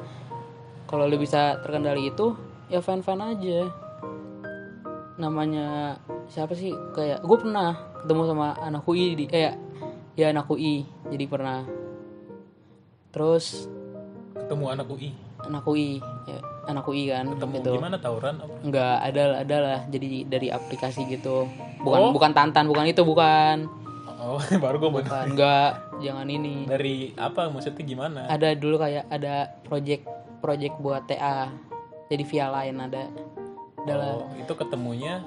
kalau 0.87 1.09
lu 1.09 1.17
bisa 1.19 1.59
terkendali 1.65 2.13
itu 2.13 2.37
ya 2.69 2.85
fine 2.85 3.03
fine 3.03 3.23
aja. 3.25 3.61
Namanya 5.17 5.97
siapa 6.29 6.53
sih? 6.53 6.77
Kayak 6.93 7.25
gue 7.25 7.39
pernah 7.41 7.75
ketemu 8.05 8.23
sama 8.29 8.53
anak 8.61 8.85
UI 8.85 9.17
di 9.17 9.25
kayak 9.25 9.57
ya 10.15 10.31
anak 10.31 10.47
UI 10.53 10.85
jadi 11.09 11.25
pernah. 11.25 11.65
Terus 13.11 13.67
ketemu 14.37 14.77
anak 14.77 14.87
UI 14.93 15.27
anak 15.47 15.65
UI 15.69 16.03
ya 16.27 16.39
anak 16.67 16.85
UI 16.91 17.03
kan 17.09 17.25
ketemu 17.39 17.55
gitu. 17.63 17.71
gimana 17.79 17.97
tawuran 18.03 18.35
apa? 18.43 18.55
Nggak 18.67 18.97
ada 19.13 19.23
ada 19.47 19.57
lah 19.63 19.81
jadi 19.87 20.09
dari 20.27 20.49
aplikasi 20.51 21.07
gitu. 21.07 21.47
Oh. 21.47 21.85
bukan 21.87 22.11
bukan 22.11 22.33
tantan 22.35 22.67
bukan 22.67 22.91
itu 22.91 23.03
bukan 23.07 23.71
oh 24.27 24.43
baru 24.65 24.77
gue 24.77 24.91
bener 24.93 25.07
bukan 25.07 25.27
nggak 25.33 25.71
jangan 25.99 26.27
ini. 26.27 26.67
Dari 26.67 26.97
apa? 27.15 27.47
Maksudnya 27.47 27.83
gimana? 27.83 28.21
Ada 28.27 28.53
dulu 28.53 28.77
kayak 28.77 29.07
ada 29.07 29.35
project 29.63 30.03
project 30.39 30.75
buat 30.79 31.07
TA 31.07 31.49
jadi 32.07 32.23
via 32.23 32.47
lain 32.51 32.77
ada. 32.81 33.07
Adalah 33.81 34.19
oh, 34.19 34.35
itu 34.35 34.53
ketemunya? 34.53 35.23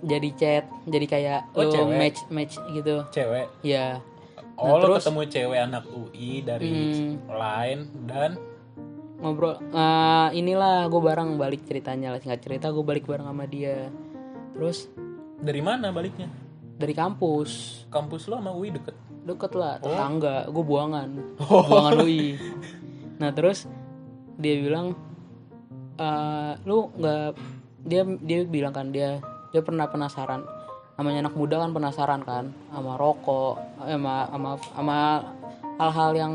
Jadi 0.00 0.28
chat 0.34 0.64
jadi 0.84 1.06
kayak 1.06 1.40
Oh, 1.54 1.62
cewek. 1.64 1.94
match 1.94 2.20
match 2.28 2.54
gitu. 2.70 3.06
Cewek? 3.10 3.46
Ya 3.62 4.02
oh 4.56 4.66
Nah, 4.66 4.76
lo 4.76 4.84
terus- 4.84 5.06
ketemu 5.06 5.22
cewek 5.26 5.60
anak 5.62 5.84
UI 5.86 6.30
dari 6.42 6.68
Hmm. 6.68 7.12
lain 7.30 7.78
dan? 8.04 8.30
Ngobrol 9.20 9.60
Eh, 9.70 10.28
inilah 10.34 10.88
gue 10.88 10.98
bareng 10.98 11.36
balik 11.36 11.62
ceritanya 11.62 12.10
lah 12.10 12.18
singkat 12.18 12.40
cerita 12.40 12.68
gue 12.68 12.80
balik 12.80 13.04
bareng 13.04 13.24
sama 13.24 13.44
dia. 13.44 13.92
Terus? 14.52 14.88
Dari 15.38 15.60
mana 15.60 15.88
baliknya 15.88 16.28
dari 16.80 16.96
kampus. 16.96 17.84
Kampus 17.92 18.32
lo 18.32 18.40
sama 18.40 18.56
UI 18.56 18.72
deket? 18.72 18.96
Deket 19.28 19.52
lah 19.52 19.76
Oh. 19.84 19.92
tetangga. 19.92 20.48
Gue 20.48 20.64
buangan. 20.64 21.08
Buangan 21.44 21.92
UI. 22.00 22.24
Nah 23.20 23.36
terus 23.36 23.68
dia 24.40 24.56
bilang 24.64 24.96
eh 26.00 26.52
lu 26.64 26.88
nggak 26.96 27.36
dia 27.84 28.00
dia 28.24 28.48
bilang 28.48 28.72
kan 28.72 28.88
dia 28.88 29.20
dia 29.52 29.60
pernah 29.60 29.84
penasaran. 29.92 30.40
Namanya 30.96 31.28
anak 31.28 31.36
muda 31.36 31.60
kan 31.60 31.76
penasaran 31.76 32.24
kan 32.24 32.48
sama 32.72 32.96
rokok 32.96 33.60
sama 33.76 34.24
sama 34.32 34.50
sama 34.72 34.98
hal-hal 35.76 36.10
yang 36.16 36.34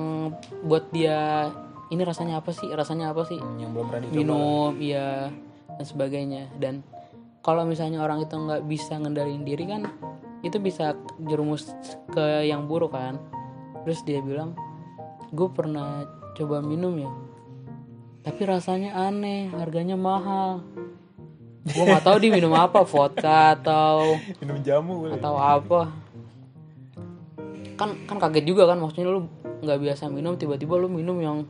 buat 0.61 0.85
dia 0.93 1.49
ini 1.89 2.05
rasanya 2.05 2.37
apa 2.37 2.53
sih? 2.53 2.69
Rasanya 2.69 3.09
apa 3.09 3.25
sih? 3.25 3.41
Yang 3.57 3.71
belum 3.73 3.85
pernah 3.89 4.01
dicoba. 4.05 4.17
Minum 4.21 4.71
iya 4.77 5.33
dan 5.81 5.85
sebagainya. 5.89 6.53
Dan 6.61 6.85
kalau 7.41 7.65
misalnya 7.65 8.05
orang 8.05 8.21
itu 8.21 8.37
nggak 8.37 8.61
bisa 8.69 8.93
ngendalin 9.01 9.41
diri 9.41 9.65
kan 9.65 9.89
itu 10.45 10.61
bisa 10.61 10.93
jerumus 11.25 11.73
ke 12.13 12.45
yang 12.45 12.69
buruk 12.69 12.93
kan. 12.93 13.17
Terus 13.81 14.05
dia 14.05 14.21
bilang 14.21 14.53
gue 15.33 15.49
pernah 15.49 16.05
coba 16.37 16.61
minum 16.61 16.93
ya 17.01 17.09
tapi 18.25 18.41
rasanya 18.41 18.97
aneh 18.97 19.53
harganya 19.53 19.93
mahal. 19.93 20.65
Gue 21.61 21.85
nggak 21.85 22.01
tahu 22.01 22.17
dia 22.25 22.33
minum 22.33 22.57
apa 22.57 22.81
vodka 22.81 23.53
atau 23.53 24.17
minum 24.41 24.57
jamu 24.65 25.05
kali. 25.05 25.21
atau 25.21 25.37
apa. 25.37 25.93
Kan 27.77 28.01
kan 28.09 28.17
kaget 28.17 28.49
juga 28.49 28.65
kan 28.65 28.81
maksudnya 28.81 29.13
lu 29.13 29.29
nggak 29.61 29.77
biasa 29.77 30.09
minum 30.09 30.41
tiba-tiba 30.41 30.73
lu 30.73 30.89
minum 30.89 31.21
yang 31.21 31.45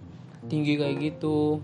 tinggi 0.51 0.75
kayak 0.75 0.99
gitu. 0.99 1.63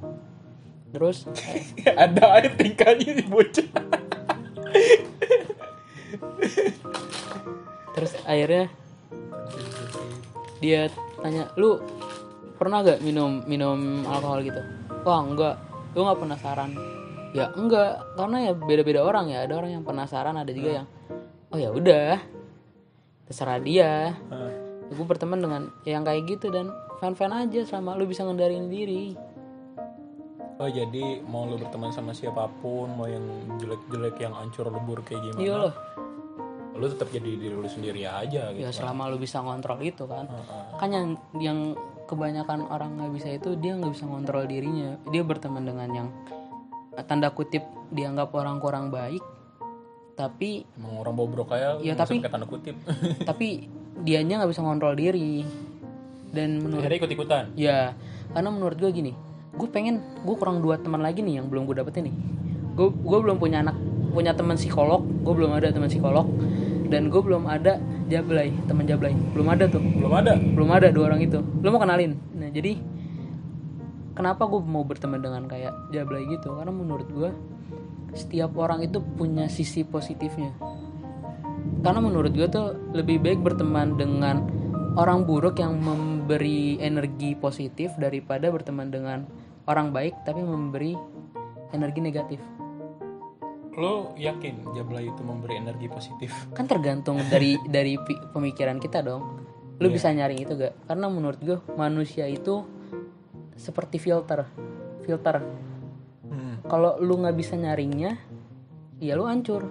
Terus 0.95 1.27
ada 2.07 2.39
aja 2.39 2.47
tingkahnya 2.55 3.11
di 3.11 3.27
bocah 3.27 3.67
terus 7.91 8.15
akhirnya 8.23 8.71
dia 10.61 10.87
tanya 11.19 11.49
lu 11.57 11.81
pernah 12.61 12.85
gak 12.85 13.01
minum 13.01 13.41
minum 13.49 14.05
alkohol 14.05 14.45
gitu? 14.45 14.61
Wah 15.01 15.25
enggak. 15.25 15.57
Lu 15.97 16.05
nggak 16.05 16.21
penasaran. 16.21 16.71
Ya 17.33 17.49
enggak. 17.57 18.05
Karena 18.13 18.37
ya 18.45 18.51
beda-beda 18.53 19.01
orang 19.01 19.33
ya. 19.33 19.49
Ada 19.49 19.53
orang 19.57 19.71
yang 19.81 19.83
penasaran 19.83 20.37
ada 20.37 20.53
juga 20.53 20.85
yang 20.85 20.87
oh 21.49 21.57
ya 21.57 21.73
udah. 21.73 22.21
Terserah 23.25 23.57
dia. 23.57 24.13
Hah. 24.29 24.53
gue 24.91 25.07
berteman 25.07 25.39
dengan 25.39 25.71
yang 25.87 26.03
kayak 26.03 26.27
gitu 26.27 26.51
dan 26.51 26.67
fan 26.99 27.15
fan 27.15 27.31
aja 27.31 27.63
selama 27.63 27.95
lu 27.95 28.03
bisa 28.05 28.27
ngendaliin 28.27 28.67
diri. 28.67 29.15
Oh 30.59 30.67
jadi 30.67 31.23
mau 31.25 31.47
lo 31.47 31.55
berteman 31.55 31.95
sama 31.95 32.11
siapa 32.11 32.51
pun 32.59 32.91
mau 32.93 33.07
yang 33.07 33.23
jelek-jelek 33.57 34.19
yang 34.19 34.35
ancur 34.35 34.67
lebur 34.67 34.99
kayak 35.07 35.31
gimana? 35.31 35.41
Iya 35.41 35.53
loh 35.57 35.73
lo 36.71 36.85
tetap 36.87 37.11
jadi 37.11 37.29
diri 37.35 37.55
lo 37.55 37.67
sendiri 37.67 38.07
aja 38.07 38.55
gitu 38.55 38.63
ya 38.63 38.71
selama 38.71 39.11
lu 39.11 39.19
bisa 39.19 39.43
ngontrol 39.43 39.79
itu 39.83 40.07
kan. 40.07 40.25
Heeh. 40.27 40.63
kan 40.79 40.89
yang 40.89 41.07
yang 41.39 41.59
kebanyakan 42.07 42.67
orang 42.67 42.95
nggak 42.99 43.11
bisa 43.15 43.27
itu 43.31 43.55
dia 43.59 43.75
nggak 43.75 43.91
bisa 43.91 44.07
ngontrol 44.07 44.47
dirinya. 44.47 44.95
Dia 45.11 45.23
berteman 45.27 45.63
dengan 45.67 45.89
yang 45.91 46.07
tanda 47.07 47.31
kutip 47.31 47.63
dianggap 47.91 48.31
orang 48.35 48.59
kurang 48.59 48.91
baik 48.91 49.23
tapi 50.11 50.67
emang 50.75 51.01
orang 51.01 51.15
bobrok 51.15 51.55
kayak 51.55 51.81
masuk 51.81 51.97
tapi- 51.97 52.19
tanda 52.23 52.47
kutip. 52.47 52.75
tapi 53.29 53.67
dianya 54.03 54.43
nggak 54.43 54.51
bisa 54.51 54.63
ngontrol 54.63 54.95
diri. 54.95 55.43
Dan 56.31 56.63
menurut 56.63 56.87
akhirnya 56.87 56.99
ikut 57.03 57.11
ikutan 57.11 57.43
ya 57.59 57.91
karena 58.31 58.47
menurut 58.47 58.79
gue 58.79 58.87
gini 58.95 59.11
gue 59.51 59.67
pengen 59.67 59.99
gue 60.23 60.35
kurang 60.39 60.63
dua 60.63 60.79
teman 60.79 61.03
lagi 61.03 61.19
nih 61.19 61.43
yang 61.43 61.51
belum 61.51 61.67
gue 61.67 61.83
dapetin 61.83 62.07
nih. 62.07 62.15
Gue 62.79 62.87
gue 62.87 63.19
belum 63.19 63.35
punya 63.35 63.59
anak 63.59 63.75
punya 64.11 64.35
teman 64.35 64.59
psikolog 64.59 65.01
gue 65.03 65.33
belum 65.33 65.51
ada 65.55 65.71
teman 65.71 65.87
psikolog 65.87 66.27
dan 66.91 67.07
gue 67.07 67.21
belum 67.23 67.47
ada 67.47 67.79
jablay 68.11 68.51
teman 68.67 68.83
jablay. 68.83 69.15
Belum 69.31 69.47
ada 69.47 69.71
tuh. 69.71 69.79
Belum 69.79 70.11
ada? 70.11 70.35
Belum 70.35 70.69
ada 70.69 70.87
dua 70.91 71.07
orang 71.07 71.23
itu. 71.23 71.39
Lo 71.39 71.71
mau 71.71 71.79
kenalin? 71.79 72.19
Nah 72.35 72.51
jadi 72.51 72.75
kenapa 74.11 74.43
gue 74.51 74.59
mau 74.59 74.83
berteman 74.83 75.23
dengan 75.23 75.47
kayak 75.47 75.71
jablay 75.95 76.27
gitu? 76.27 76.51
Karena 76.51 76.75
menurut 76.75 77.07
gue 77.07 77.31
setiap 78.11 78.51
orang 78.59 78.83
itu 78.83 78.99
punya 78.99 79.47
sisi 79.47 79.87
positifnya. 79.87 80.51
Karena 81.81 82.03
menurut 82.03 82.35
gue 82.35 82.45
tuh 82.51 82.75
lebih 82.91 83.23
baik 83.23 83.39
berteman 83.39 83.95
dengan 83.95 84.43
orang 84.99 85.23
buruk 85.23 85.63
yang 85.63 85.79
memberi 85.79 86.75
energi 86.83 87.39
positif 87.39 87.95
daripada 87.95 88.51
berteman 88.51 88.91
dengan 88.91 89.23
orang 89.71 89.95
baik 89.95 90.27
tapi 90.27 90.43
memberi 90.43 90.99
energi 91.71 92.03
negatif 92.03 92.60
lo 93.79 94.11
yakin 94.19 94.75
Jablay 94.75 95.07
itu 95.07 95.21
memberi 95.23 95.55
energi 95.59 95.87
positif? 95.87 96.31
Kan 96.51 96.67
tergantung 96.67 97.19
dari 97.31 97.55
dari 97.75 97.95
pemikiran 98.35 98.81
kita 98.81 98.99
dong. 98.99 99.23
Lu 99.81 99.87
bisa 99.89 100.11
nyari 100.13 100.43
itu 100.45 100.53
gak 100.53 100.85
karena 100.85 101.07
menurut 101.09 101.39
gue 101.41 101.57
manusia 101.73 102.27
itu 102.27 102.63
seperti 103.55 103.97
filter 103.97 104.45
filter. 105.03 105.41
Hmm. 106.31 106.63
kalau 106.63 106.95
lu 107.03 107.19
nggak 107.19 107.35
bisa 107.35 107.59
nyaringnya 107.59 108.15
ya 109.03 109.17
lu 109.17 109.27
hancur. 109.27 109.67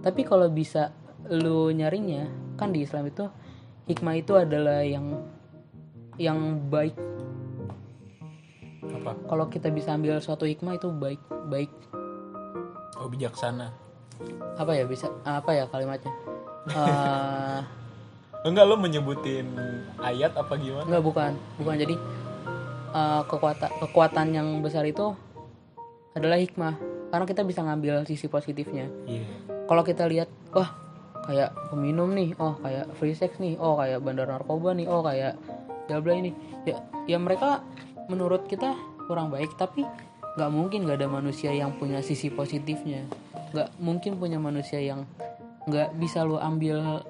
Tapi 0.00 0.24
kalau 0.24 0.48
bisa 0.50 0.90
lu 1.30 1.70
nyaringnya 1.70 2.56
kan 2.58 2.74
di 2.74 2.82
Islam 2.82 3.06
itu 3.06 3.28
hikmah 3.86 4.16
itu 4.18 4.32
adalah 4.34 4.82
yang 4.82 5.22
yang 6.16 6.66
baik. 6.66 6.96
Apa? 8.90 9.12
Kalau 9.28 9.46
kita 9.52 9.68
bisa 9.70 9.94
ambil 9.94 10.18
suatu 10.18 10.48
hikmah 10.48 10.80
itu 10.80 10.88
baik 10.90 11.20
baik 11.46 11.70
oh 13.00 13.08
bijaksana. 13.08 13.72
Apa 14.60 14.76
ya 14.76 14.84
bisa 14.84 15.08
apa 15.24 15.50
ya 15.56 15.64
kalimatnya? 15.66 16.12
Eh, 16.60 17.60
enggak 18.44 18.68
lo 18.68 18.76
menyebutin 18.76 19.48
ayat 19.96 20.36
apa 20.36 20.60
gimana? 20.60 20.84
Enggak 20.84 21.04
bukan, 21.08 21.32
bukan. 21.56 21.76
Jadi 21.80 21.96
eh, 22.92 23.22
kekuatan 23.24 23.70
kekuatan 23.80 24.26
yang 24.36 24.48
besar 24.60 24.84
itu 24.84 25.16
adalah 26.12 26.36
hikmah. 26.36 26.76
Karena 27.08 27.24
kita 27.24 27.42
bisa 27.48 27.64
ngambil 27.64 28.04
sisi 28.04 28.28
positifnya. 28.28 28.92
iya. 29.08 29.24
Kalau 29.66 29.82
kita 29.82 30.04
lihat, 30.04 30.28
wah 30.52 30.68
kayak 31.24 31.50
peminum 31.72 32.12
nih 32.12 32.36
oh 32.36 32.60
kayak 32.60 32.86
free 32.98 33.16
sex 33.16 33.38
nih 33.38 33.54
oh 33.60 33.78
kayak 33.78 34.02
bandar 34.02 34.26
narkoba 34.28 34.76
nih 34.76 34.86
oh 34.88 35.00
kayak 35.00 35.40
bla 35.88 36.14
ini. 36.14 36.36
Ya 36.68 36.84
ya 37.08 37.16
mereka 37.16 37.64
menurut 38.06 38.46
kita 38.46 38.76
kurang 39.08 39.32
baik 39.32 39.56
tapi 39.58 39.82
nggak 40.30 40.50
mungkin 40.50 40.78
nggak 40.84 40.98
ada 40.98 41.08
manusia 41.08 41.50
yang 41.50 41.74
punya 41.74 41.98
sisi 42.00 42.28
positifnya. 42.28 43.06
Nggak 43.50 43.68
mungkin 43.78 44.12
punya 44.16 44.38
manusia 44.38 44.78
yang 44.78 45.02
nggak 45.64 45.96
bisa 45.96 46.22
lo 46.22 46.38
ambil 46.38 47.02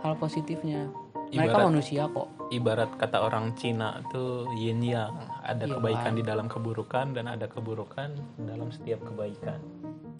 hal 0.00 0.14
positifnya. 0.16 0.88
Mereka 1.26 1.50
Ibarat- 1.50 1.68
manusia 1.68 2.02
kok. 2.06 2.28
ibarat 2.46 2.90
kata 2.94 3.18
orang 3.20 3.56
Cina 3.56 3.98
tuh 4.06 4.46
yin 4.54 4.78
yang 4.78 5.10
ada 5.40 5.64
Iya, 5.64 5.74
kebaikan 5.74 6.12
Wan. 6.12 6.14
di 6.14 6.22
dalam 6.22 6.46
keburukan 6.46 7.06
dan 7.10 7.26
ada 7.26 7.48
keburukan 7.48 8.14
dalam 8.38 8.68
setiap 8.70 9.02
kebaikan. 9.02 9.58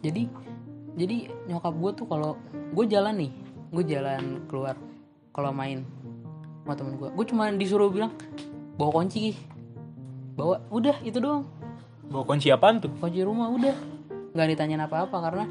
Jadi 0.01 0.27
jadi 0.95 1.17
nyokap 1.47 1.71
gue 1.73 1.91
tuh 1.95 2.07
kalau 2.09 2.35
gue 2.73 2.85
jalan 2.87 3.15
nih 3.17 3.31
gue 3.71 3.85
jalan 3.85 4.43
keluar 4.47 4.75
kalau 5.31 5.51
main 5.51 5.83
sama 6.63 6.75
temen 6.75 6.95
gue 6.97 7.09
gue 7.13 7.27
cuma 7.29 7.51
disuruh 7.51 7.91
bilang 7.91 8.11
bawa 8.75 8.91
kunci 8.97 9.19
Ki." 9.21 9.33
bawa 10.35 10.59
udah 10.69 10.99
itu 11.01 11.19
doang 11.19 11.47
bawa 12.11 12.25
kunci 12.27 12.49
apaan 12.53 12.81
tuh? 12.83 12.93
Kunci 13.01 13.21
rumah 13.25 13.49
udah. 13.51 13.77
Nggak 14.35 14.47
ditanyain 14.55 14.83
apa-apa 14.85 15.17
karena 15.23 15.45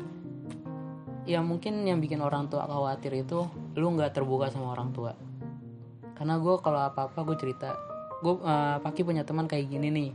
ya 1.23 1.39
mungkin 1.39 1.87
yang 1.87 2.03
bikin 2.03 2.19
orang 2.19 2.51
tua 2.51 2.67
khawatir 2.67 3.15
itu 3.15 3.47
lu 3.79 3.87
nggak 3.95 4.11
terbuka 4.11 4.51
sama 4.51 4.75
orang 4.75 4.91
tua. 4.91 5.15
Karena 6.13 6.37
gue 6.37 6.55
kalau 6.61 6.79
apa-apa 6.83 7.19
gue 7.25 7.37
cerita. 7.39 7.73
Gue 8.23 8.39
eh, 8.43 8.77
Paki 8.79 9.03
punya 9.03 9.23
teman 9.23 9.47
kayak 9.47 9.71
gini 9.71 9.87
nih. 9.89 10.09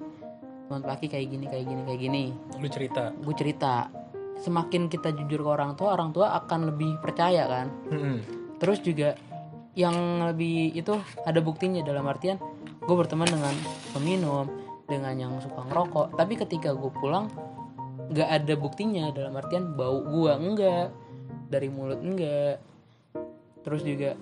Teman 0.68 0.82
Paki 0.84 1.08
kayak 1.08 1.26
gini 1.28 1.44
kayak 1.48 1.64
gini 1.64 1.82
kayak 1.84 2.00
gini. 2.00 2.24
Lu 2.60 2.68
cerita? 2.68 3.12
Gue 3.12 3.34
cerita. 3.34 3.88
Semakin 4.38 4.86
kita 4.86 5.10
jujur 5.16 5.42
ke 5.42 5.50
orang 5.50 5.74
tua 5.74 5.98
orang 5.98 6.14
tua 6.14 6.30
akan 6.38 6.70
lebih 6.70 7.02
percaya 7.02 7.44
kan? 7.50 7.66
Mm-mm. 7.90 8.18
terus 8.58 8.82
juga 8.82 9.14
yang 9.78 9.94
lebih 10.30 10.74
itu 10.74 10.94
ada 11.26 11.38
buktinya. 11.42 11.82
Dalam 11.82 12.06
artian 12.06 12.38
gue 12.78 12.94
berteman 12.94 13.26
dengan 13.26 13.54
peminum 13.90 14.67
dengan 14.88 15.14
yang 15.14 15.32
suka 15.38 15.68
ngerokok. 15.68 16.16
Tapi 16.16 16.34
ketika 16.40 16.72
gue 16.72 16.90
pulang 16.96 17.28
nggak 18.08 18.28
ada 18.28 18.54
buktinya. 18.56 19.12
Dalam 19.12 19.36
artian 19.36 19.76
bau 19.76 20.00
gue 20.00 20.32
enggak 20.32 20.88
dari 21.52 21.68
mulut 21.68 22.00
enggak 22.00 22.64
terus 23.62 23.84
juga 23.84 24.16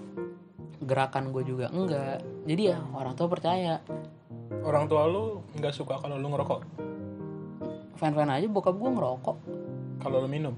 gerakan 0.83 1.31
gue 1.31 1.43
juga 1.47 1.71
enggak 1.71 2.19
jadi 2.45 2.75
ya 2.75 2.79
orang 2.93 3.15
tua 3.15 3.31
percaya. 3.31 3.79
Orang 4.67 4.91
tua 4.91 5.07
lu 5.07 5.47
nggak 5.55 5.75
suka 5.75 6.03
kalau 6.03 6.19
lu 6.19 6.27
ngerokok? 6.35 6.61
Fan 7.97 8.13
fan 8.13 8.29
aja 8.29 8.47
bokap 8.51 8.75
gue 8.75 8.91
ngerokok. 8.91 9.37
Kalau 10.03 10.19
lu 10.27 10.29
minum? 10.29 10.55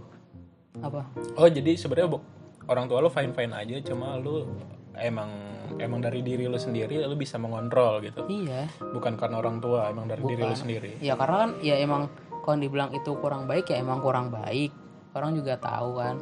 Apa? 0.81 1.05
Oh 1.37 1.47
jadi 1.47 1.77
sebenarnya 1.77 2.17
orang 2.65 2.89
tua 2.89 3.05
lu 3.05 3.13
fine 3.13 3.37
fine 3.37 3.53
aja 3.53 3.77
cuma 3.85 4.17
lu 4.17 4.49
emang 4.97 5.29
emang 5.77 6.01
dari 6.01 6.25
diri 6.25 6.49
lu 6.49 6.57
sendiri 6.57 7.05
lu 7.05 7.15
bisa 7.15 7.37
mengontrol 7.37 8.01
gitu. 8.01 8.25
Iya. 8.25 8.67
Bukan 8.81 9.21
karena 9.21 9.37
orang 9.39 9.61
tua 9.61 9.89
emang 9.89 10.09
dari 10.09 10.25
diri 10.25 10.41
lu 10.41 10.49
Bukan. 10.49 10.57
sendiri. 10.57 10.91
Ya 10.99 11.15
karena 11.15 11.37
kan 11.45 11.51
ya 11.61 11.77
emang 11.77 12.09
kalau 12.41 12.57
dibilang 12.57 12.91
itu 12.93 13.13
kurang 13.21 13.45
baik 13.45 13.69
ya 13.69 13.77
emang 13.77 14.01
kurang 14.01 14.33
baik. 14.33 14.73
Orang 15.13 15.37
juga 15.37 15.61
tahu 15.61 16.01
kan. 16.01 16.17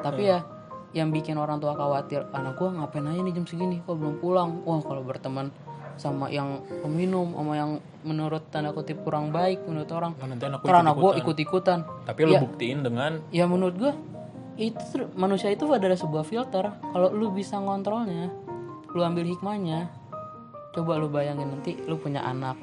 Tapi 0.00 0.22
ya 0.26 0.38
yang 0.90 1.10
bikin 1.10 1.38
orang 1.38 1.58
tua 1.58 1.74
khawatir 1.74 2.26
anak 2.30 2.58
gua 2.58 2.74
ngapain 2.74 3.06
aja 3.06 3.20
nih 3.20 3.34
jam 3.34 3.46
segini? 3.46 3.78
Kok 3.82 3.94
belum 3.94 4.14
pulang? 4.18 4.62
Wah 4.66 4.82
kalau 4.82 5.02
berteman 5.02 5.50
sama 5.94 6.32
yang 6.32 6.64
peminum 6.80 7.36
sama 7.36 7.52
yang 7.54 7.70
menurut 8.02 8.48
tanda 8.48 8.72
kutip 8.72 9.04
kurang 9.04 9.28
baik 9.28 9.60
menurut 9.68 9.92
orang 9.92 10.16
Nah, 10.16 10.32
nanti 10.32 10.48
anak 10.48 10.64
karena 10.64 10.80
anak 10.80 10.96
gua 10.96 11.12
ikut 11.12 11.36
ikut-ikutan. 11.36 11.84
Tapi 12.08 12.20
lu 12.24 12.32
Ya. 12.32 12.40
buktiin 12.40 12.80
dengan 12.80 13.20
ya 13.28 13.44
menurut 13.44 13.76
gua 13.76 13.92
itu 14.56 14.80
manusia 15.14 15.48
itu 15.48 15.64
adalah 15.68 15.96
sebuah 15.96 16.24
filter. 16.24 16.68
Kalau 16.72 17.08
lu 17.12 17.28
bisa 17.30 17.56
ngontrolnya 17.56 18.28
lu 18.90 19.00
ambil 19.02 19.24
hikmahnya. 19.26 19.90
Coba 20.70 20.98
lu 20.98 21.10
bayangin 21.10 21.50
nanti 21.50 21.78
lu 21.86 21.98
punya 21.98 22.22
anak. 22.22 22.58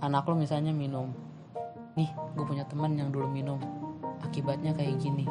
Anak 0.00 0.28
lu 0.28 0.36
misalnya 0.36 0.72
minum. 0.72 1.12
Nih 1.96 2.08
gue 2.36 2.44
punya 2.44 2.68
teman 2.68 2.92
yang 2.96 3.08
dulu 3.08 3.28
minum. 3.28 3.60
Akibatnya 4.20 4.76
kayak 4.76 5.00
gini. 5.00 5.24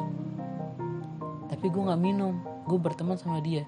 Tapi 1.46 1.66
gue 1.66 1.82
nggak 1.82 2.02
minum. 2.02 2.42
Gue 2.66 2.78
berteman 2.78 3.14
sama 3.14 3.38
dia. 3.38 3.62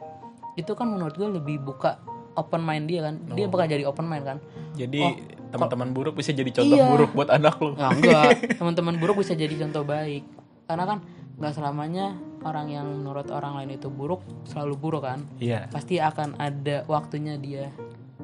Itu 0.59 0.75
kan 0.75 0.91
menurut 0.91 1.15
gue 1.15 1.29
lebih 1.31 1.63
buka 1.63 2.03
open 2.35 2.63
mind 2.63 2.91
dia 2.91 3.07
kan. 3.07 3.23
Dia 3.35 3.47
bakal 3.47 3.71
jadi 3.71 3.87
open 3.87 4.07
mind 4.07 4.25
kan. 4.27 4.39
Jadi 4.75 5.03
teman-teman 5.49 5.91
buruk 5.91 6.19
bisa 6.19 6.31
jadi 6.31 6.51
contoh 6.53 6.77
Iya. 6.77 6.87
buruk 6.93 7.11
buat 7.15 7.31
anak 7.33 7.57
lu. 7.59 7.73
Ya 7.75 7.89
enggak, 7.89 8.31
teman-teman 8.61 8.95
buruk 9.01 9.23
bisa 9.23 9.33
jadi 9.33 9.55
contoh 9.55 9.83
baik. 9.83 10.23
Karena 10.69 10.85
kan 10.85 10.99
nggak 11.39 11.53
selamanya 11.55 12.19
orang 12.45 12.71
yang 12.71 12.87
menurut 12.87 13.27
orang 13.35 13.59
lain 13.59 13.75
itu 13.75 13.91
buruk 13.91 14.23
selalu 14.47 14.75
buruk 14.79 15.03
kan. 15.07 15.27
iya 15.39 15.67
Pasti 15.71 15.99
akan 15.99 16.39
ada 16.39 16.87
waktunya 16.87 17.35
dia 17.39 17.71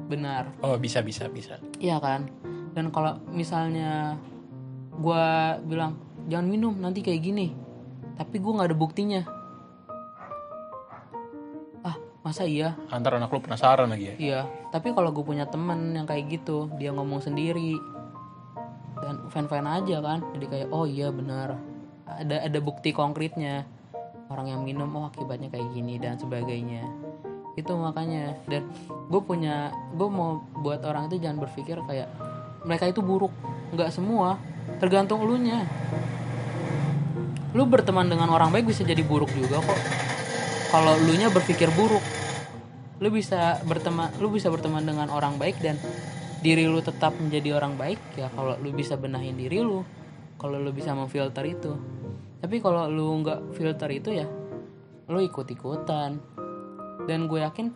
benar. 0.05 0.53
oh 0.61 0.77
bisa 0.77 1.01
bisa 1.01 1.25
bisa 1.27 1.57
Iya 1.81 1.97
kan? 1.99 2.29
Dan 2.75 2.91
kalau 2.91 3.17
misalnya 3.31 4.19
gua 4.95 5.55
bilang 5.63 5.99
jangan 6.27 6.47
minum 6.47 6.73
nanti 6.77 7.03
kayak 7.03 7.21
gini. 7.23 7.47
Tapi 8.15 8.39
gua 8.39 8.61
nggak 8.61 8.69
ada 8.71 8.77
buktinya. 8.77 9.21
Ah, 11.81 11.95
masa 12.23 12.43
iya? 12.47 12.73
antar 12.89 13.19
anak 13.19 13.29
lu 13.29 13.39
penasaran 13.43 13.91
lagi 13.91 14.09
ya 14.09 14.15
Iya, 14.17 14.39
tapi 14.73 14.89
kalau 14.89 15.13
gue 15.13 15.21
punya 15.21 15.45
temen 15.45 15.93
yang 15.93 16.09
kayak 16.09 16.25
gitu, 16.33 16.65
dia 16.81 16.89
ngomong 16.89 17.21
sendiri 17.21 17.77
dan 18.97 19.29
fan-fan 19.29 19.67
aja 19.69 20.01
kan, 20.01 20.25
jadi 20.33 20.45
kayak 20.49 20.67
oh 20.73 20.89
iya 20.89 21.13
benar, 21.13 21.61
ada 22.09 22.41
ada 22.41 22.59
bukti 22.63 22.89
konkretnya 22.89 23.69
orang 24.29 24.47
yang 24.51 24.61
minum 24.65 24.89
oh 24.95 25.09
akibatnya 25.09 25.51
kayak 25.53 25.69
gini 25.73 26.01
dan 26.01 26.17
sebagainya. 26.17 26.85
Itu 27.55 27.77
makanya 27.79 28.35
dan 28.49 28.67
gue 28.89 29.21
punya 29.21 29.71
gue 29.95 30.09
mau 30.09 30.43
buat 30.59 30.83
orang 30.83 31.07
itu 31.11 31.21
jangan 31.23 31.39
berpikir 31.45 31.79
kayak 31.85 32.09
mereka 32.65 32.89
itu 32.89 32.99
buruk, 33.05 33.31
nggak 33.71 33.93
semua, 33.93 34.41
tergantung 34.81 35.21
elunya. 35.21 35.63
Lu 37.53 37.63
berteman 37.69 38.09
dengan 38.09 38.33
orang 38.33 38.51
baik 38.51 38.67
bisa 38.73 38.81
jadi 38.81 39.05
buruk 39.05 39.31
juga 39.31 39.61
kok. 39.61 39.79
Kalau 40.73 40.97
elunya 40.99 41.31
berpikir 41.31 41.71
buruk, 41.71 42.03
lu 42.99 43.11
bisa 43.11 43.59
berteman 43.67 44.07
lu 44.23 44.31
bisa 44.31 44.47
berteman 44.47 44.83
dengan 44.83 45.11
orang 45.11 45.35
baik 45.35 45.59
dan 45.59 45.75
diri 46.39 46.63
lu 46.63 46.79
tetap 46.79 47.11
menjadi 47.19 47.59
orang 47.59 47.75
baik 47.75 47.99
ya 48.15 48.31
kalau 48.31 48.55
lu 48.55 48.71
bisa 48.71 48.95
benahin 48.95 49.35
diri 49.35 49.59
lu 49.59 49.83
kalau 50.39 50.61
lu 50.61 50.71
bisa 50.71 50.95
memfilter 50.95 51.43
itu 51.43 51.75
tapi 52.41 52.59
kalau 52.59 52.87
lu 52.91 53.23
nggak 53.23 53.55
filter 53.55 53.89
itu 53.91 54.09
ya 54.11 54.27
lu 55.05 55.21
ikut 55.21 55.45
ikutan 55.45 56.17
dan 57.05 57.19
gue 57.29 57.39
yakin 57.41 57.69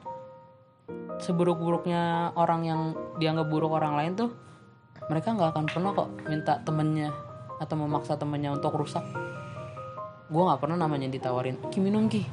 seburuk-buruknya 1.21 2.33
orang 2.33 2.61
yang 2.65 2.81
dianggap 3.21 3.47
buruk 3.51 3.75
orang 3.75 3.93
lain 3.99 4.11
tuh 4.17 4.29
mereka 5.11 5.35
nggak 5.35 5.49
akan 5.53 5.65
pernah 5.69 5.91
kok 5.93 6.09
minta 6.25 6.53
temennya 6.63 7.09
atau 7.59 7.75
memaksa 7.75 8.15
temennya 8.15 8.55
untuk 8.55 8.71
rusak. 8.77 9.03
Gue 10.31 10.41
nggak 10.47 10.61
pernah 10.63 10.77
namanya 10.79 11.11
ditawarin 11.11 11.59
ki 11.73 11.79
minum 11.81 12.07
ki. 12.07 12.23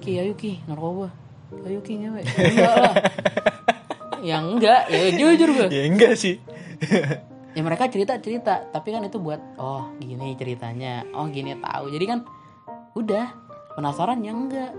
Ki 0.00 0.16
ayo 0.16 0.32
ki 0.38 0.64
narkoba. 0.64 1.12
Ayo 1.66 1.82
ki 1.82 1.98
ngewe. 2.00 2.22
Enggak 2.24 2.74
lah. 2.78 2.94
Yang 4.32 4.44
enggak 4.58 4.82
ya 4.88 5.08
jujur 5.12 5.48
gue. 5.54 5.68
Ya 5.70 5.82
enggak 5.86 6.14
sih 6.16 6.40
ya 7.56 7.64
mereka 7.64 7.88
cerita 7.88 8.20
cerita 8.20 8.68
tapi 8.68 8.92
kan 8.92 9.00
itu 9.02 9.16
buat 9.16 9.40
oh 9.56 9.88
gini 9.96 10.36
ceritanya 10.36 11.08
oh 11.16 11.24
gini 11.26 11.56
tahu. 11.56 11.88
Jadi 11.88 12.04
kan 12.04 12.18
udah 12.92 13.26
penasaran 13.72 14.20
ya 14.20 14.32
enggak. 14.36 14.72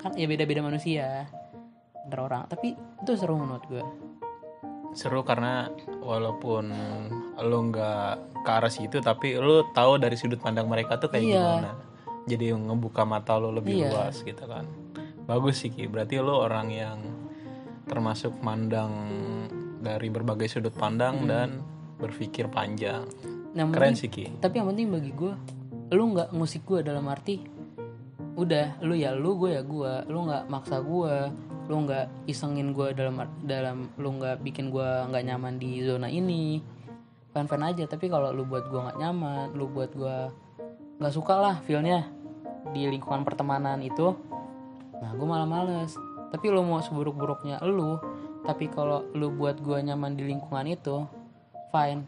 Kan 0.00 0.16
ya 0.16 0.24
beda 0.24 0.48
beda 0.48 0.64
manusia 0.64 1.28
antar 2.02 2.20
orang. 2.24 2.42
Tapi 2.48 2.72
itu 2.74 3.12
seru 3.14 3.36
menurut 3.36 3.64
gue 3.68 3.84
seru 4.96 5.20
karena 5.22 5.68
walaupun 6.00 6.72
lu 7.44 7.58
nggak 7.70 8.08
ke 8.42 8.50
arah 8.50 8.72
situ 8.72 8.98
tapi 8.98 9.36
lu 9.36 9.68
tahu 9.70 10.00
dari 10.00 10.16
sudut 10.16 10.40
pandang 10.40 10.64
mereka 10.66 10.96
tuh 10.96 11.12
kayak 11.12 11.22
Iya. 11.22 11.36
gimana. 11.36 11.70
Jadi 12.24 12.46
ngebuka 12.56 13.04
mata 13.04 13.36
lu 13.36 13.52
lebih 13.52 13.84
Iya. 13.84 13.88
luas 13.92 14.24
gitu 14.24 14.48
kan. 14.48 14.64
Bagus 15.28 15.60
sih 15.60 15.68
Ki. 15.68 15.86
Berarti 15.86 16.16
lu 16.18 16.32
orang 16.32 16.72
yang 16.72 16.98
termasuk 17.84 18.40
mandang 18.40 18.90
dari 19.78 20.08
berbagai 20.08 20.48
sudut 20.48 20.72
pandang 20.72 21.22
Hmm. 21.22 21.28
dan 21.28 21.48
berpikir 21.98 22.46
panjang. 22.48 23.04
Yang 23.52 23.68
keren 23.74 23.92
penting 23.92 23.98
sih 23.98 24.10
Ki. 24.10 24.24
tapi 24.38 24.54
yang 24.62 24.68
penting 24.70 24.88
bagi 24.92 25.12
gue 25.12 25.32
lu 25.88 26.04
nggak 26.14 26.30
musik 26.36 26.62
gue 26.68 26.84
dalam 26.84 27.08
arti 27.08 27.40
udah 28.38 28.78
lu 28.86 28.94
ya 28.94 29.16
lu 29.16 29.34
gue 29.34 29.56
ya 29.56 29.62
gue 29.66 29.92
lu 30.06 30.30
nggak 30.30 30.46
maksa 30.46 30.78
gue 30.78 31.32
lu 31.66 31.74
nggak 31.84 32.30
isengin 32.30 32.70
gue 32.70 32.94
dalam 32.94 33.18
dalam 33.42 33.90
lu 33.98 34.14
nggak 34.14 34.40
bikin 34.46 34.70
gue 34.70 34.88
nggak 35.10 35.24
nyaman 35.26 35.58
di 35.58 35.82
zona 35.82 36.08
ini. 36.08 36.62
Fan 37.28 37.44
fan 37.44 37.60
aja 37.60 37.84
tapi 37.84 38.08
kalau 38.08 38.32
lu 38.32 38.46
buat 38.46 38.70
gue 38.70 38.78
nggak 38.78 38.98
nyaman 39.00 39.52
lu 39.52 39.68
buat 39.68 39.92
gue 39.92 40.16
nggak 41.02 41.12
suka 41.12 41.34
lah 41.36 41.56
feelnya 41.66 42.08
di 42.72 42.88
lingkungan 42.88 43.26
pertemanan 43.26 43.82
itu 43.82 44.14
nah 45.02 45.10
gue 45.12 45.26
malah 45.26 45.48
males. 45.48 45.98
Tapi 46.28 46.46
lu 46.52 46.60
mau 46.62 46.78
seburuk-buruknya 46.84 47.58
lu 47.66 47.98
tapi 48.46 48.70
kalau 48.70 49.02
lu 49.18 49.34
buat 49.34 49.58
gue 49.60 49.82
nyaman 49.82 50.14
di 50.14 50.24
lingkungan 50.30 50.68
itu 50.68 51.04
fine. 51.70 52.04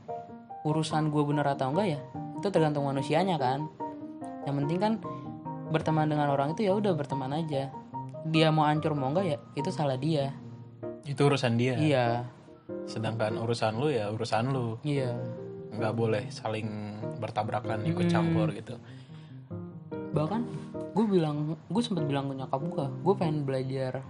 Urusan 0.64 1.08
gue 1.08 1.22
bener 1.24 1.46
atau 1.48 1.72
enggak 1.72 1.96
ya 1.96 2.00
itu 2.40 2.48
tergantung 2.48 2.88
manusianya 2.88 3.36
kan. 3.36 3.68
Yang 4.48 4.54
penting 4.64 4.78
kan 4.80 4.92
berteman 5.70 6.08
dengan 6.08 6.32
orang 6.32 6.56
itu 6.56 6.66
ya 6.66 6.72
udah 6.76 6.92
berteman 6.96 7.32
aja. 7.36 7.68
Dia 8.28 8.48
mau 8.52 8.68
hancur 8.68 8.92
mau 8.96 9.12
enggak 9.12 9.26
ya 9.26 9.38
itu 9.56 9.70
salah 9.72 9.96
dia. 9.96 10.32
Itu 11.04 11.28
urusan 11.28 11.56
dia. 11.56 11.74
iya. 11.80 12.06
Sedangkan 12.88 13.36
urusan 13.40 13.76
lu 13.76 13.88
ya 13.92 14.08
urusan 14.12 14.52
lu. 14.52 14.76
iya. 14.84 15.16
Nggak 15.70 15.94
boleh 15.94 16.24
saling 16.28 16.66
bertabrakan 17.20 17.84
ikut 17.86 18.06
campur 18.08 18.52
gitu. 18.52 18.76
bahkan 20.10 20.42
gue 20.90 21.06
bilang 21.06 21.54
gue 21.70 21.82
sempat 21.86 22.02
bilang 22.10 22.26
ke 22.26 22.34
nyokap 22.34 22.58
gue 22.66 22.86
gue 23.06 23.14
pengen 23.14 23.46
belajar 23.46 24.02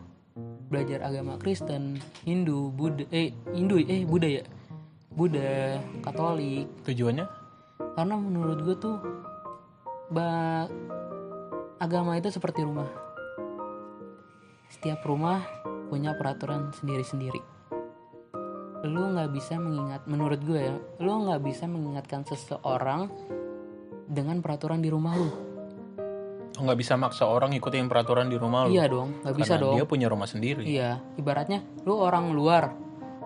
belajar 0.72 1.04
agama 1.04 1.36
Kristen 1.36 2.00
Hindu 2.24 2.72
Buddha 2.72 3.04
eh 3.12 3.36
Hindu 3.52 3.76
eh 3.84 4.08
Buddha 4.08 4.40
ya 4.40 4.44
Buddha 5.10 5.82
Katolik 6.00 6.70
Tujuannya? 6.86 7.26
karena 7.90 8.14
menurut 8.14 8.62
gue 8.62 8.76
tuh 8.78 8.96
ba 10.08 10.64
agama 11.76 12.14
itu 12.14 12.30
seperti 12.30 12.62
rumah 12.62 12.86
setiap 14.70 15.02
rumah 15.02 15.42
punya 15.90 16.14
peraturan 16.14 16.70
sendiri-sendiri 16.70 17.42
lu 18.86 19.12
nggak 19.12 19.30
bisa 19.34 19.58
mengingat 19.58 20.06
menurut 20.06 20.40
gue 20.40 20.60
ya 20.60 20.74
lu 21.02 21.26
nggak 21.26 21.42
bisa 21.42 21.66
mengingatkan 21.66 22.22
seseorang 22.24 23.10
dengan 24.06 24.38
peraturan 24.40 24.80
di 24.80 24.88
rumah 24.88 25.14
lu 25.18 25.30
Oh, 26.60 26.68
nggak 26.68 26.76
bisa 26.76 26.92
maksa 26.92 27.24
orang 27.24 27.56
ikutin 27.56 27.88
peraturan 27.88 28.28
di 28.28 28.36
rumah 28.36 28.68
lu. 28.68 28.76
iya 28.76 28.84
dong 28.84 29.24
nggak 29.24 29.32
bisa 29.32 29.56
Karena 29.56 29.64
dong 29.64 29.74
dia 29.80 29.86
punya 29.88 30.06
rumah 30.12 30.28
sendiri. 30.28 30.60
Iya, 30.68 31.00
ibaratnya 31.16 31.64
lu 31.88 31.96
orang 31.96 32.36
luar, 32.36 32.76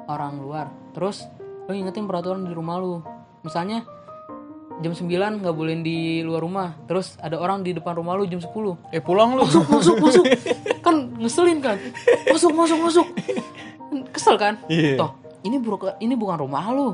orang 0.06 0.38
luar. 0.38 0.70
Terus 0.94 1.26
lu 1.68 1.72
ingetin 1.72 2.04
peraturan 2.04 2.44
di 2.44 2.52
rumah 2.52 2.76
lu. 2.76 3.00
Misalnya 3.44 3.84
jam 4.82 4.90
9 4.90 5.06
nggak 5.40 5.54
boleh 5.54 5.74
di 5.80 6.20
luar 6.20 6.42
rumah. 6.42 6.68
Terus 6.84 7.16
ada 7.22 7.38
orang 7.38 7.62
di 7.62 7.72
depan 7.72 7.94
rumah 7.96 8.18
lu 8.18 8.26
jam 8.26 8.40
10. 8.42 8.50
Eh 8.92 9.00
pulang 9.00 9.38
lu. 9.38 9.44
Masuk, 9.46 9.64
masuk, 9.70 9.96
masuk. 10.00 10.24
Kan 10.84 11.14
ngeselin 11.16 11.58
kan? 11.64 11.76
Masuk, 12.28 12.52
masuk, 12.52 12.78
masuk. 12.82 13.06
Kesel 14.10 14.36
kan? 14.36 14.58
Iya. 14.66 14.98
Toh, 14.98 15.10
ini 15.46 15.56
bukan 15.62 15.94
ini 16.02 16.14
bukan 16.18 16.36
rumah 16.42 16.64
lu. 16.74 16.92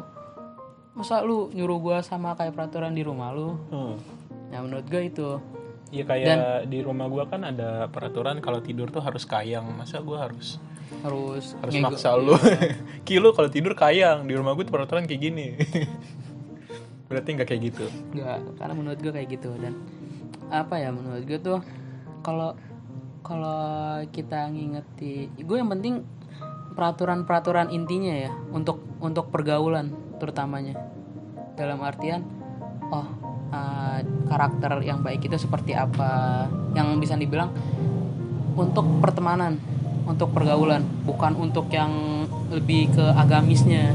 Masa 0.95 1.23
lu 1.23 1.49
nyuruh 1.55 1.79
gua 1.81 1.97
sama 2.05 2.37
kayak 2.37 2.53
peraturan 2.53 2.93
di 2.93 3.03
rumah 3.07 3.33
lu? 3.33 3.57
Hmm. 3.73 3.95
Nah, 4.51 4.59
menurut 4.61 4.87
gua 4.91 5.03
itu. 5.03 5.29
Iya 5.91 6.07
kayak 6.07 6.71
di 6.71 6.79
rumah 6.87 7.11
gua 7.11 7.27
kan 7.27 7.43
ada 7.43 7.91
peraturan 7.91 8.39
kalau 8.39 8.63
tidur 8.63 8.93
tuh 8.95 9.03
harus 9.03 9.27
kayang. 9.27 9.67
Masa 9.75 9.99
gua 9.99 10.29
harus 10.29 10.61
Harus 11.01 11.55
harus 11.63 11.73
ngego- 11.73 11.95
maksa 11.95 12.15
lu. 12.19 12.35
Kilo 13.09 13.31
kalau 13.33 13.49
tidur 13.49 13.73
kayang. 13.79 14.27
Di 14.27 14.35
rumah 14.35 14.53
gua 14.53 14.65
tuh 14.67 14.75
peraturan 14.75 15.07
kayak 15.07 15.23
gini. 15.23 15.47
Berarti 17.11 17.29
nggak 17.35 17.49
kayak 17.49 17.63
gitu. 17.75 17.85
Enggak, 18.15 18.39
karena 18.59 18.75
menurut 18.75 18.99
gue 19.03 19.13
kayak 19.15 19.29
gitu 19.35 19.51
dan 19.59 19.75
apa 20.51 20.83
ya 20.83 20.91
menurut 20.91 21.23
gue 21.27 21.39
tuh 21.39 21.63
kalau 22.27 22.59
kalau 23.23 24.03
kita 24.11 24.51
ngingeti 24.51 25.31
gue 25.39 25.57
yang 25.57 25.71
penting 25.71 26.03
peraturan-peraturan 26.75 27.71
intinya 27.71 28.11
ya 28.11 28.31
untuk 28.51 28.83
untuk 28.99 29.31
pergaulan 29.31 29.95
terutamanya 30.19 30.75
dalam 31.55 31.79
artian 31.87 32.27
oh 32.91 33.07
uh, 33.55 33.99
karakter 34.27 34.83
yang 34.83 35.07
baik 35.07 35.23
itu 35.23 35.39
seperti 35.39 35.75
apa 35.75 36.47
yang 36.75 36.99
bisa 36.99 37.15
dibilang 37.15 37.55
untuk 38.59 38.87
pertemanan 38.99 39.59
untuk 40.11 40.35
pergaulan 40.35 40.83
bukan 41.07 41.39
untuk 41.39 41.71
yang 41.71 42.27
lebih 42.51 42.91
ke 42.91 43.05
agamisnya 43.15 43.95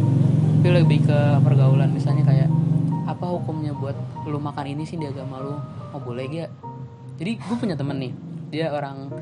tapi 0.65 0.81
lebih 0.81 1.05
ke 1.05 1.19
pergaulan. 1.45 1.93
Misalnya 1.93 2.25
kayak 2.25 2.49
apa 3.05 3.25
hukumnya 3.29 3.69
buat 3.77 3.93
lu 4.25 4.41
makan 4.41 4.65
ini 4.73 4.81
sih 4.81 4.97
di 4.97 5.05
agama 5.05 5.37
lu? 5.37 5.53
Oh 5.93 6.01
boleh 6.01 6.25
gak 6.25 6.49
jadi 7.21 7.37
gue 7.37 7.55
punya 7.61 7.77
temen 7.77 8.01
nih. 8.01 8.13
Dia 8.49 8.73
orang 8.73 9.13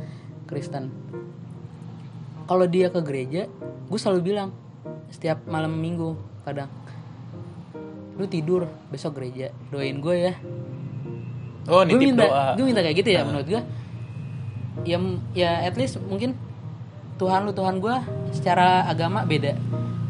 Kristen. 0.47 0.87
Kalau 2.47 2.63
dia 2.63 2.87
ke 2.87 3.03
gereja 3.03 3.51
gue 3.91 3.99
selalu 3.99 4.31
bilang 4.31 4.55
setiap 5.11 5.43
malam 5.51 5.75
minggu 5.75 6.15
kadang 6.47 6.71
lu 8.15 8.23
tidur 8.23 8.71
besok 8.87 9.19
gereja. 9.19 9.51
Doain 9.67 9.99
gue 9.99 10.15
ya. 10.15 10.33
Oh, 11.67 11.83
gue 11.83 11.91
nitip 11.91 12.07
minta 12.15 12.23
doa. 12.23 12.45
gue 12.55 12.65
minta 12.67 12.79
kayak 12.79 13.03
gitu 13.03 13.09
ya 13.11 13.27
menurut 13.27 13.47
gue 13.51 13.61
ya 14.87 14.97
ya 15.35 15.63
at 15.63 15.75
least 15.75 15.99
mungkin 16.07 16.39
Tuhan 17.17 17.45
lu 17.45 17.53
Tuhan 17.53 17.77
gue 17.77 17.95
secara 18.33 18.89
agama 18.89 19.25
beda. 19.25 19.53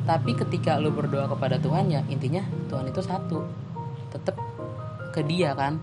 Tapi 0.03 0.35
ketika 0.35 0.79
lu 0.79 0.91
berdoa 0.91 1.27
kepada 1.31 1.59
Tuhan 1.59 1.91
ya 1.91 2.01
intinya 2.07 2.43
Tuhan 2.71 2.87
itu 2.87 3.01
satu. 3.03 3.43
Tetap 4.11 4.35
ke 5.11 5.21
dia 5.23 5.51
kan? 5.55 5.79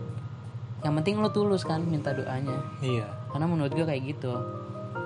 Yang 0.81 0.95
penting 1.03 1.15
lu 1.21 1.29
tulus 1.33 1.63
kan 1.65 1.85
minta 1.85 2.13
doanya. 2.17 2.57
Iya. 2.81 3.07
karena 3.31 3.47
menurut 3.47 3.71
gue 3.71 3.87
kayak 3.87 4.03
gitu. 4.11 4.33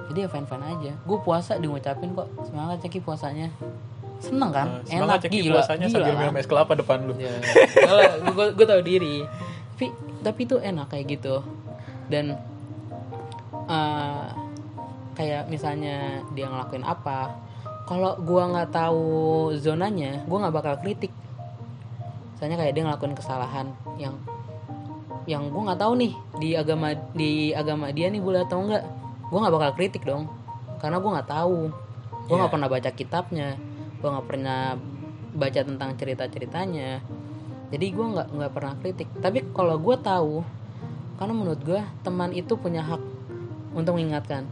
Jadi 0.09 0.19
ya 0.25 0.29
fine 0.33 0.49
fine 0.49 0.65
aja. 0.65 0.93
Gue 1.05 1.19
puasa 1.21 1.61
di 1.61 1.67
ngucapin 1.69 2.17
kok. 2.17 2.29
Semangat 2.47 2.81
ceki 2.81 3.05
puasanya. 3.05 3.53
Seneng 4.23 4.51
kan? 4.55 4.81
Semangat 4.89 5.21
enak. 5.21 5.25
Ceki 5.29 5.39
gila 5.45 5.55
puasanya 5.61 5.87
gila 5.91 5.95
sambil 5.99 6.15
kan? 6.15 6.21
minum 6.25 6.37
es 6.41 6.47
kelapa 6.49 6.73
depan 6.79 6.99
lu. 7.05 7.13
ya 7.19 7.35
gue 8.23 8.47
gue 8.55 8.67
tahu 8.67 8.81
diri. 8.81 9.17
Tapi 9.75 9.87
tapi 10.25 10.41
itu 10.47 10.57
enak 10.57 10.87
kayak 10.89 11.07
gitu. 11.21 11.45
Dan 12.09 12.39
eh, 13.69 14.44
kayak 15.15 15.47
misalnya 15.47 16.21
dia 16.35 16.47
ngelakuin 16.51 16.83
apa 16.83 17.33
kalau 17.85 18.17
gua 18.21 18.49
nggak 18.49 18.71
tahu 18.73 19.07
zonanya 19.61 20.25
gua 20.25 20.47
nggak 20.47 20.57
bakal 20.57 20.75
kritik. 20.81 21.13
Misalnya 22.35 22.57
kayak 22.61 22.73
dia 22.75 22.83
ngelakuin 22.85 23.15
kesalahan 23.17 23.67
yang 24.01 24.17
yang 25.25 25.49
gua 25.53 25.73
nggak 25.73 25.81
tahu 25.81 25.93
nih 26.01 26.13
di 26.41 26.51
agama 26.57 26.93
di 27.13 27.53
agama 27.53 27.89
dia 27.93 28.09
nih 28.09 28.21
boleh 28.21 28.45
atau 28.45 28.65
enggak 28.65 28.85
gua 29.29 29.39
nggak 29.45 29.55
bakal 29.55 29.71
kritik 29.77 30.03
dong 30.05 30.29
karena 30.81 30.97
gua 31.01 31.21
nggak 31.21 31.31
tahu. 31.31 31.59
Gua 32.25 32.37
nggak 32.41 32.51
Iya. 32.51 32.57
pernah 32.57 32.69
baca 32.73 32.91
kitabnya 32.91 33.49
gua 34.01 34.09
nggak 34.19 34.27
pernah 34.29 34.61
baca 35.35 35.61
tentang 35.67 35.91
cerita 35.99 36.25
ceritanya 36.31 37.03
jadi 37.69 37.87
gua 37.93 38.07
nggak 38.17 38.29
nggak 38.33 38.53
pernah 38.53 38.75
kritik. 38.81 39.09
Tapi 39.21 39.45
kalau 39.53 39.77
gua 39.77 39.97
tahu 40.01 40.41
karena 41.21 41.33
menurut 41.37 41.61
gua 41.61 41.85
teman 42.01 42.33
itu 42.33 42.57
punya 42.57 42.81
hak 42.81 43.03
untuk 43.77 44.01
mengingatkan 44.01 44.49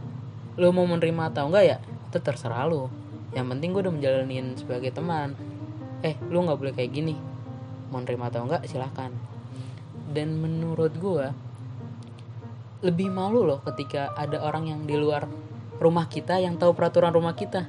lo 0.59 0.69
mau 0.69 0.85
menerima 0.85 1.33
atau 1.33 1.49
enggak 1.49 1.65
ya 1.65 1.77
itu 1.81 2.17
terserah 2.21 2.65
lo 2.69 3.03
yang 3.33 3.49
penting 3.49 3.73
gue 3.73 3.81
udah 3.81 3.93
menjalanin 3.93 4.53
sebagai 4.53 4.93
teman. 4.93 5.33
Eh 6.05 6.15
lu 6.29 6.45
nggak 6.45 6.57
boleh 6.57 6.73
kayak 6.77 6.91
gini. 6.93 7.17
Mau 7.89 8.01
nerima 8.01 8.29
atau 8.29 8.45
enggak 8.45 8.69
silahkan. 8.69 9.09
Dan 10.13 10.37
menurut 10.37 10.93
gue 10.93 11.25
lebih 12.85 13.09
malu 13.09 13.41
loh 13.41 13.59
ketika 13.65 14.13
ada 14.13 14.43
orang 14.45 14.69
yang 14.69 14.81
di 14.85 14.93
luar 14.93 15.25
rumah 15.81 16.05
kita 16.05 16.37
yang 16.37 16.61
tahu 16.61 16.77
peraturan 16.77 17.09
rumah 17.09 17.33
kita. 17.33 17.65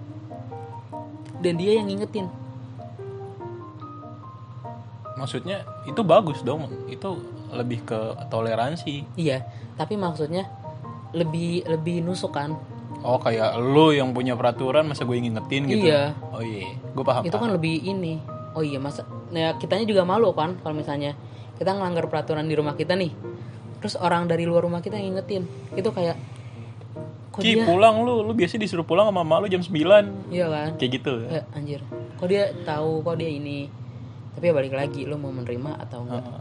Dan 1.40 1.56
dia 1.56 1.80
yang 1.80 1.88
ngingetin. 1.88 2.28
Maksudnya 5.16 5.64
itu 5.88 6.04
bagus 6.04 6.44
dong. 6.44 6.68
Itu 6.92 7.24
lebih 7.48 7.86
ke 7.88 7.98
toleransi. 8.28 9.14
iya 9.14 9.46
tapi 9.78 9.94
maksudnya 9.94 10.50
lebih 11.14 11.62
lebih 11.70 12.02
nusuk 12.02 12.34
kan 12.34 12.58
Oh 13.04 13.20
kayak 13.20 13.60
lu 13.60 13.92
yang 13.92 14.10
punya 14.10 14.32
peraturan 14.32 14.88
masa 14.88 15.04
gue 15.04 15.12
ngingetin 15.14 15.68
gitu. 15.68 15.84
Iya. 15.84 16.16
Oh 16.32 16.40
iya, 16.40 16.72
gue 16.72 17.04
paham. 17.04 17.22
itu 17.22 17.32
kan 17.32 17.46
paham. 17.46 17.56
lebih 17.60 17.76
ini 17.78 18.16
oh 18.54 18.62
iya 18.62 18.78
masa 18.78 19.04
ya 19.28 19.52
kitanya 19.54 19.84
juga 19.84 20.02
malu 20.02 20.30
kan 20.30 20.56
kalau 20.58 20.72
misalnya 20.72 21.12
kita 21.54 21.74
ngelanggar 21.74 22.06
peraturan 22.06 22.46
di 22.46 22.54
rumah 22.54 22.72
kita 22.72 22.94
nih 22.94 23.10
terus 23.78 23.94
orang 23.94 24.24
dari 24.24 24.46
luar 24.46 24.64
rumah 24.64 24.78
kita 24.78 24.94
yang 24.94 25.12
ngingetin 25.12 25.44
itu 25.74 25.90
kayak 25.90 26.16
kok 27.28 27.42
Ki 27.42 27.58
dia 27.58 27.66
pulang 27.66 28.06
lu, 28.06 28.22
lu 28.22 28.30
biasa 28.30 28.56
disuruh 28.56 28.86
pulang 28.86 29.10
sama 29.10 29.26
mak 29.26 29.42
lu 29.42 29.48
jam 29.50 29.58
9 29.58 30.30
iya 30.30 30.46
kan 30.46 30.70
Kayak 30.78 30.90
gitu. 30.96 31.12
ya, 31.26 31.42
anjir 31.50 31.80
kok 32.14 32.26
dia 32.30 32.54
tahu 32.62 33.02
kok 33.02 33.18
dia 33.18 33.26
ini 33.28 33.66
tapi 34.32 34.44
ya 34.48 34.54
balik 34.54 34.74
lagi 34.74 35.02
lo 35.02 35.18
mau 35.18 35.30
menerima 35.30 35.78
atau 35.82 36.06
enggak 36.06 36.22
Heeh. 36.22 36.40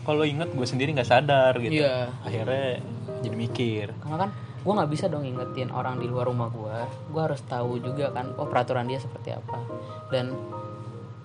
Kok 0.00 0.12
lu 0.16 0.24
inget 0.24 0.48
gue 0.48 0.66
sendiri 0.66 0.92
nggak 0.92 1.08
sadar 1.08 1.56
gitu. 1.56 1.84
Iya. 1.84 2.08
Akhirnya 2.20 2.80
jadi 3.20 3.36
mikir. 3.36 3.86
karena 4.00 4.16
kan 4.16 4.30
gue 4.64 4.72
nggak 4.72 4.90
bisa 4.90 5.12
dong 5.12 5.28
ngingetin 5.28 5.68
orang 5.68 6.00
di 6.00 6.08
luar 6.08 6.32
rumah 6.32 6.48
gue 6.48 6.78
gue 7.12 7.20
harus 7.20 7.44
tahu 7.44 7.84
juga 7.84 8.08
kan 8.16 8.32
oh 8.40 8.48
peraturan 8.48 8.88
dia 8.88 8.96
seperti 8.96 9.36
apa. 9.36 9.60
Dan 10.08 10.32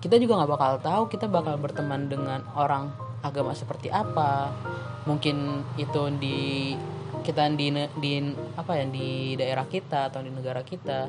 kita 0.04 0.20
juga 0.20 0.44
nggak 0.44 0.50
bakal 0.52 0.72
tahu 0.80 1.02
kita 1.08 1.24
bakal 1.28 1.56
berteman 1.56 2.08
dengan 2.08 2.44
orang 2.52 2.92
agama 3.24 3.56
seperti 3.56 3.88
apa. 3.88 4.52
Mungkin 5.08 5.64
itu 5.80 6.02
di 6.20 6.38
kita 7.20 7.48
di 7.52 7.68
di 8.00 8.12
apa 8.56 8.72
ya 8.80 8.84
di 8.88 9.36
daerah 9.36 9.64
kita 9.64 10.12
atau 10.12 10.20
di 10.20 10.28
negara 10.32 10.60
kita. 10.60 11.08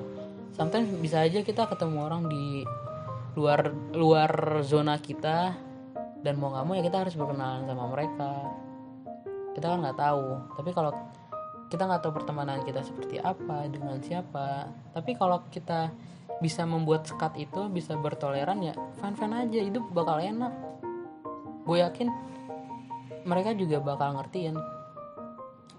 Sometimes 0.55 0.91
bisa 0.99 1.23
aja 1.23 1.43
kita 1.43 1.67
ketemu 1.67 1.97
orang 2.03 2.27
di 2.27 2.63
luar 3.35 3.71
luar 3.95 4.63
zona 4.63 4.99
kita. 4.99 5.55
Dan 6.21 6.37
mau 6.37 6.53
nggak 6.53 6.65
mau 6.67 6.75
ya 6.77 6.83
kita 6.85 6.97
harus 7.01 7.15
berkenalan 7.17 7.67
sama 7.67 7.85
mereka. 7.91 8.31
Kita 9.51 9.65
kan 9.67 9.79
nggak 9.83 9.99
tahu. 9.99 10.25
Tapi 10.59 10.69
kalau 10.71 10.91
kita 11.71 11.87
nggak 11.87 12.03
tahu 12.03 12.19
pertemanan 12.19 12.59
kita 12.67 12.83
seperti 12.83 13.15
apa 13.23 13.63
dengan 13.71 13.95
siapa. 14.03 14.67
Tapi 14.91 15.15
kalau 15.15 15.47
kita 15.47 15.87
bisa 16.43 16.67
membuat 16.67 17.07
sekat 17.07 17.39
itu 17.39 17.71
bisa 17.71 17.95
bertoleran 17.95 18.59
ya 18.59 18.75
fine 18.99 19.15
fine 19.15 19.47
aja 19.47 19.59
hidup 19.63 19.87
bakal 19.95 20.19
enak. 20.19 20.51
Gue 21.63 21.79
yakin 21.79 22.11
mereka 23.23 23.55
juga 23.55 23.79
bakal 23.79 24.19
ngertiin. 24.19 24.59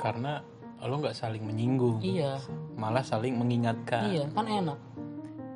Karena 0.01 0.40
lo 0.80 0.97
nggak 0.97 1.12
saling 1.14 1.45
menyinggung. 1.45 2.01
Iya. 2.01 2.40
Malah 2.80 3.05
saling 3.05 3.36
mengingatkan. 3.36 4.16
Iya 4.16 4.24
kan 4.32 4.49
enak. 4.49 4.78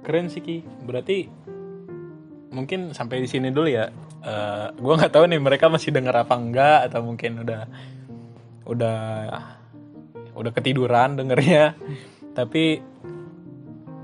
Keren 0.04 0.28
sih 0.28 0.44
ki. 0.44 0.60
Berarti 0.84 1.32
mungkin 2.52 2.92
sampai 2.92 3.24
di 3.24 3.28
sini 3.32 3.48
dulu 3.48 3.72
ya. 3.72 3.88
Eh 4.20 4.68
gua 4.76 5.00
nggak 5.00 5.16
tahu 5.16 5.32
nih 5.32 5.40
mereka 5.40 5.72
masih 5.72 5.96
denger 5.96 6.28
apa 6.28 6.34
enggak 6.36 6.92
atau 6.92 7.00
mungkin 7.00 7.40
udah 7.40 7.62
udah 8.66 8.98
udah 10.36 10.52
ketiduran 10.52 11.16
dengernya. 11.16 11.74
Tapi 12.36 12.78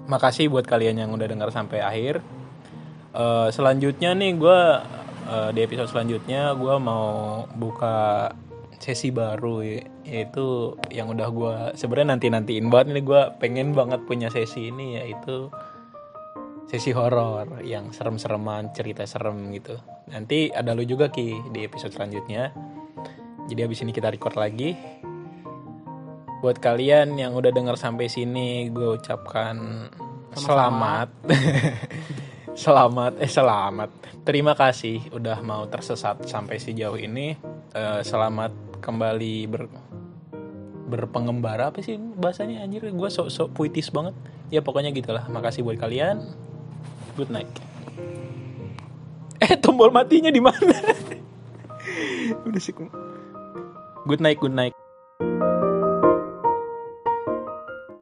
makasih 0.08 0.50
buat 0.50 0.66
kalian 0.66 0.98
yang 0.98 1.10
udah 1.12 1.28
denger 1.28 1.52
sampai 1.52 1.78
akhir. 1.84 2.24
Eh 3.12 3.48
selanjutnya 3.52 4.16
nih 4.16 4.32
gua 4.40 4.82
eh, 5.28 5.50
di 5.52 5.60
episode 5.62 5.92
selanjutnya 5.92 6.56
gua 6.56 6.80
mau 6.80 7.44
buka 7.52 8.28
sesi 8.82 9.14
baru 9.14 9.62
ya- 9.62 9.86
yaitu 10.02 10.74
yang 10.90 11.06
udah 11.12 11.28
gua 11.30 11.54
sebenarnya 11.78 12.18
nanti 12.18 12.26
nantiin 12.32 12.66
banget 12.66 12.98
nih 12.98 13.04
gua 13.06 13.30
pengen 13.38 13.76
banget 13.76 14.02
punya 14.08 14.26
sesi 14.26 14.74
ini 14.74 14.98
yaitu 14.98 15.52
sesi 16.66 16.90
horor 16.90 17.60
yang 17.62 17.92
serem-sereman 17.92 18.72
cerita 18.72 19.04
serem 19.04 19.52
gitu. 19.52 19.76
Nanti 20.08 20.48
ada 20.48 20.72
lu 20.72 20.88
juga 20.88 21.12
ki 21.12 21.52
di 21.52 21.68
episode 21.68 21.92
selanjutnya. 21.92 22.50
Jadi 23.46 23.60
habis 23.60 23.84
ini 23.84 23.92
kita 23.92 24.08
record 24.08 24.40
lagi 24.40 24.72
buat 26.42 26.58
kalian 26.58 27.14
yang 27.14 27.38
udah 27.38 27.54
dengar 27.54 27.78
sampai 27.78 28.10
sini 28.10 28.66
gue 28.74 28.98
ucapkan 28.98 29.86
selamat. 30.34 31.08
selamat. 32.66 33.22
Eh 33.22 33.30
selamat. 33.30 33.90
Terima 34.26 34.58
kasih 34.58 35.06
udah 35.14 35.38
mau 35.38 35.70
tersesat 35.70 36.26
sampai 36.26 36.58
sejauh 36.58 36.98
ini. 36.98 37.38
Eh, 37.70 38.02
selamat 38.02 38.82
kembali 38.82 39.36
ber 39.46 39.70
berpengembara 40.92 41.70
apa 41.70 41.78
sih 41.78 41.94
bahasanya 41.96 42.66
anjir? 42.66 42.90
Gue 42.90 43.06
sok 43.06 43.30
sok 43.30 43.48
puitis 43.54 43.94
banget. 43.94 44.18
Ya 44.50 44.66
pokoknya 44.66 44.90
gitulah. 44.90 45.22
Makasih 45.30 45.62
buat 45.62 45.78
kalian. 45.78 46.26
Good 47.14 47.30
night. 47.30 47.48
Eh 49.38 49.54
tombol 49.62 49.94
matinya 49.94 50.34
di 50.34 50.42
mana? 50.42 50.74
Udah 52.50 52.58
sih 52.58 52.74
good 54.02 54.18
night 54.18 54.42
good 54.42 54.50
night 54.50 54.74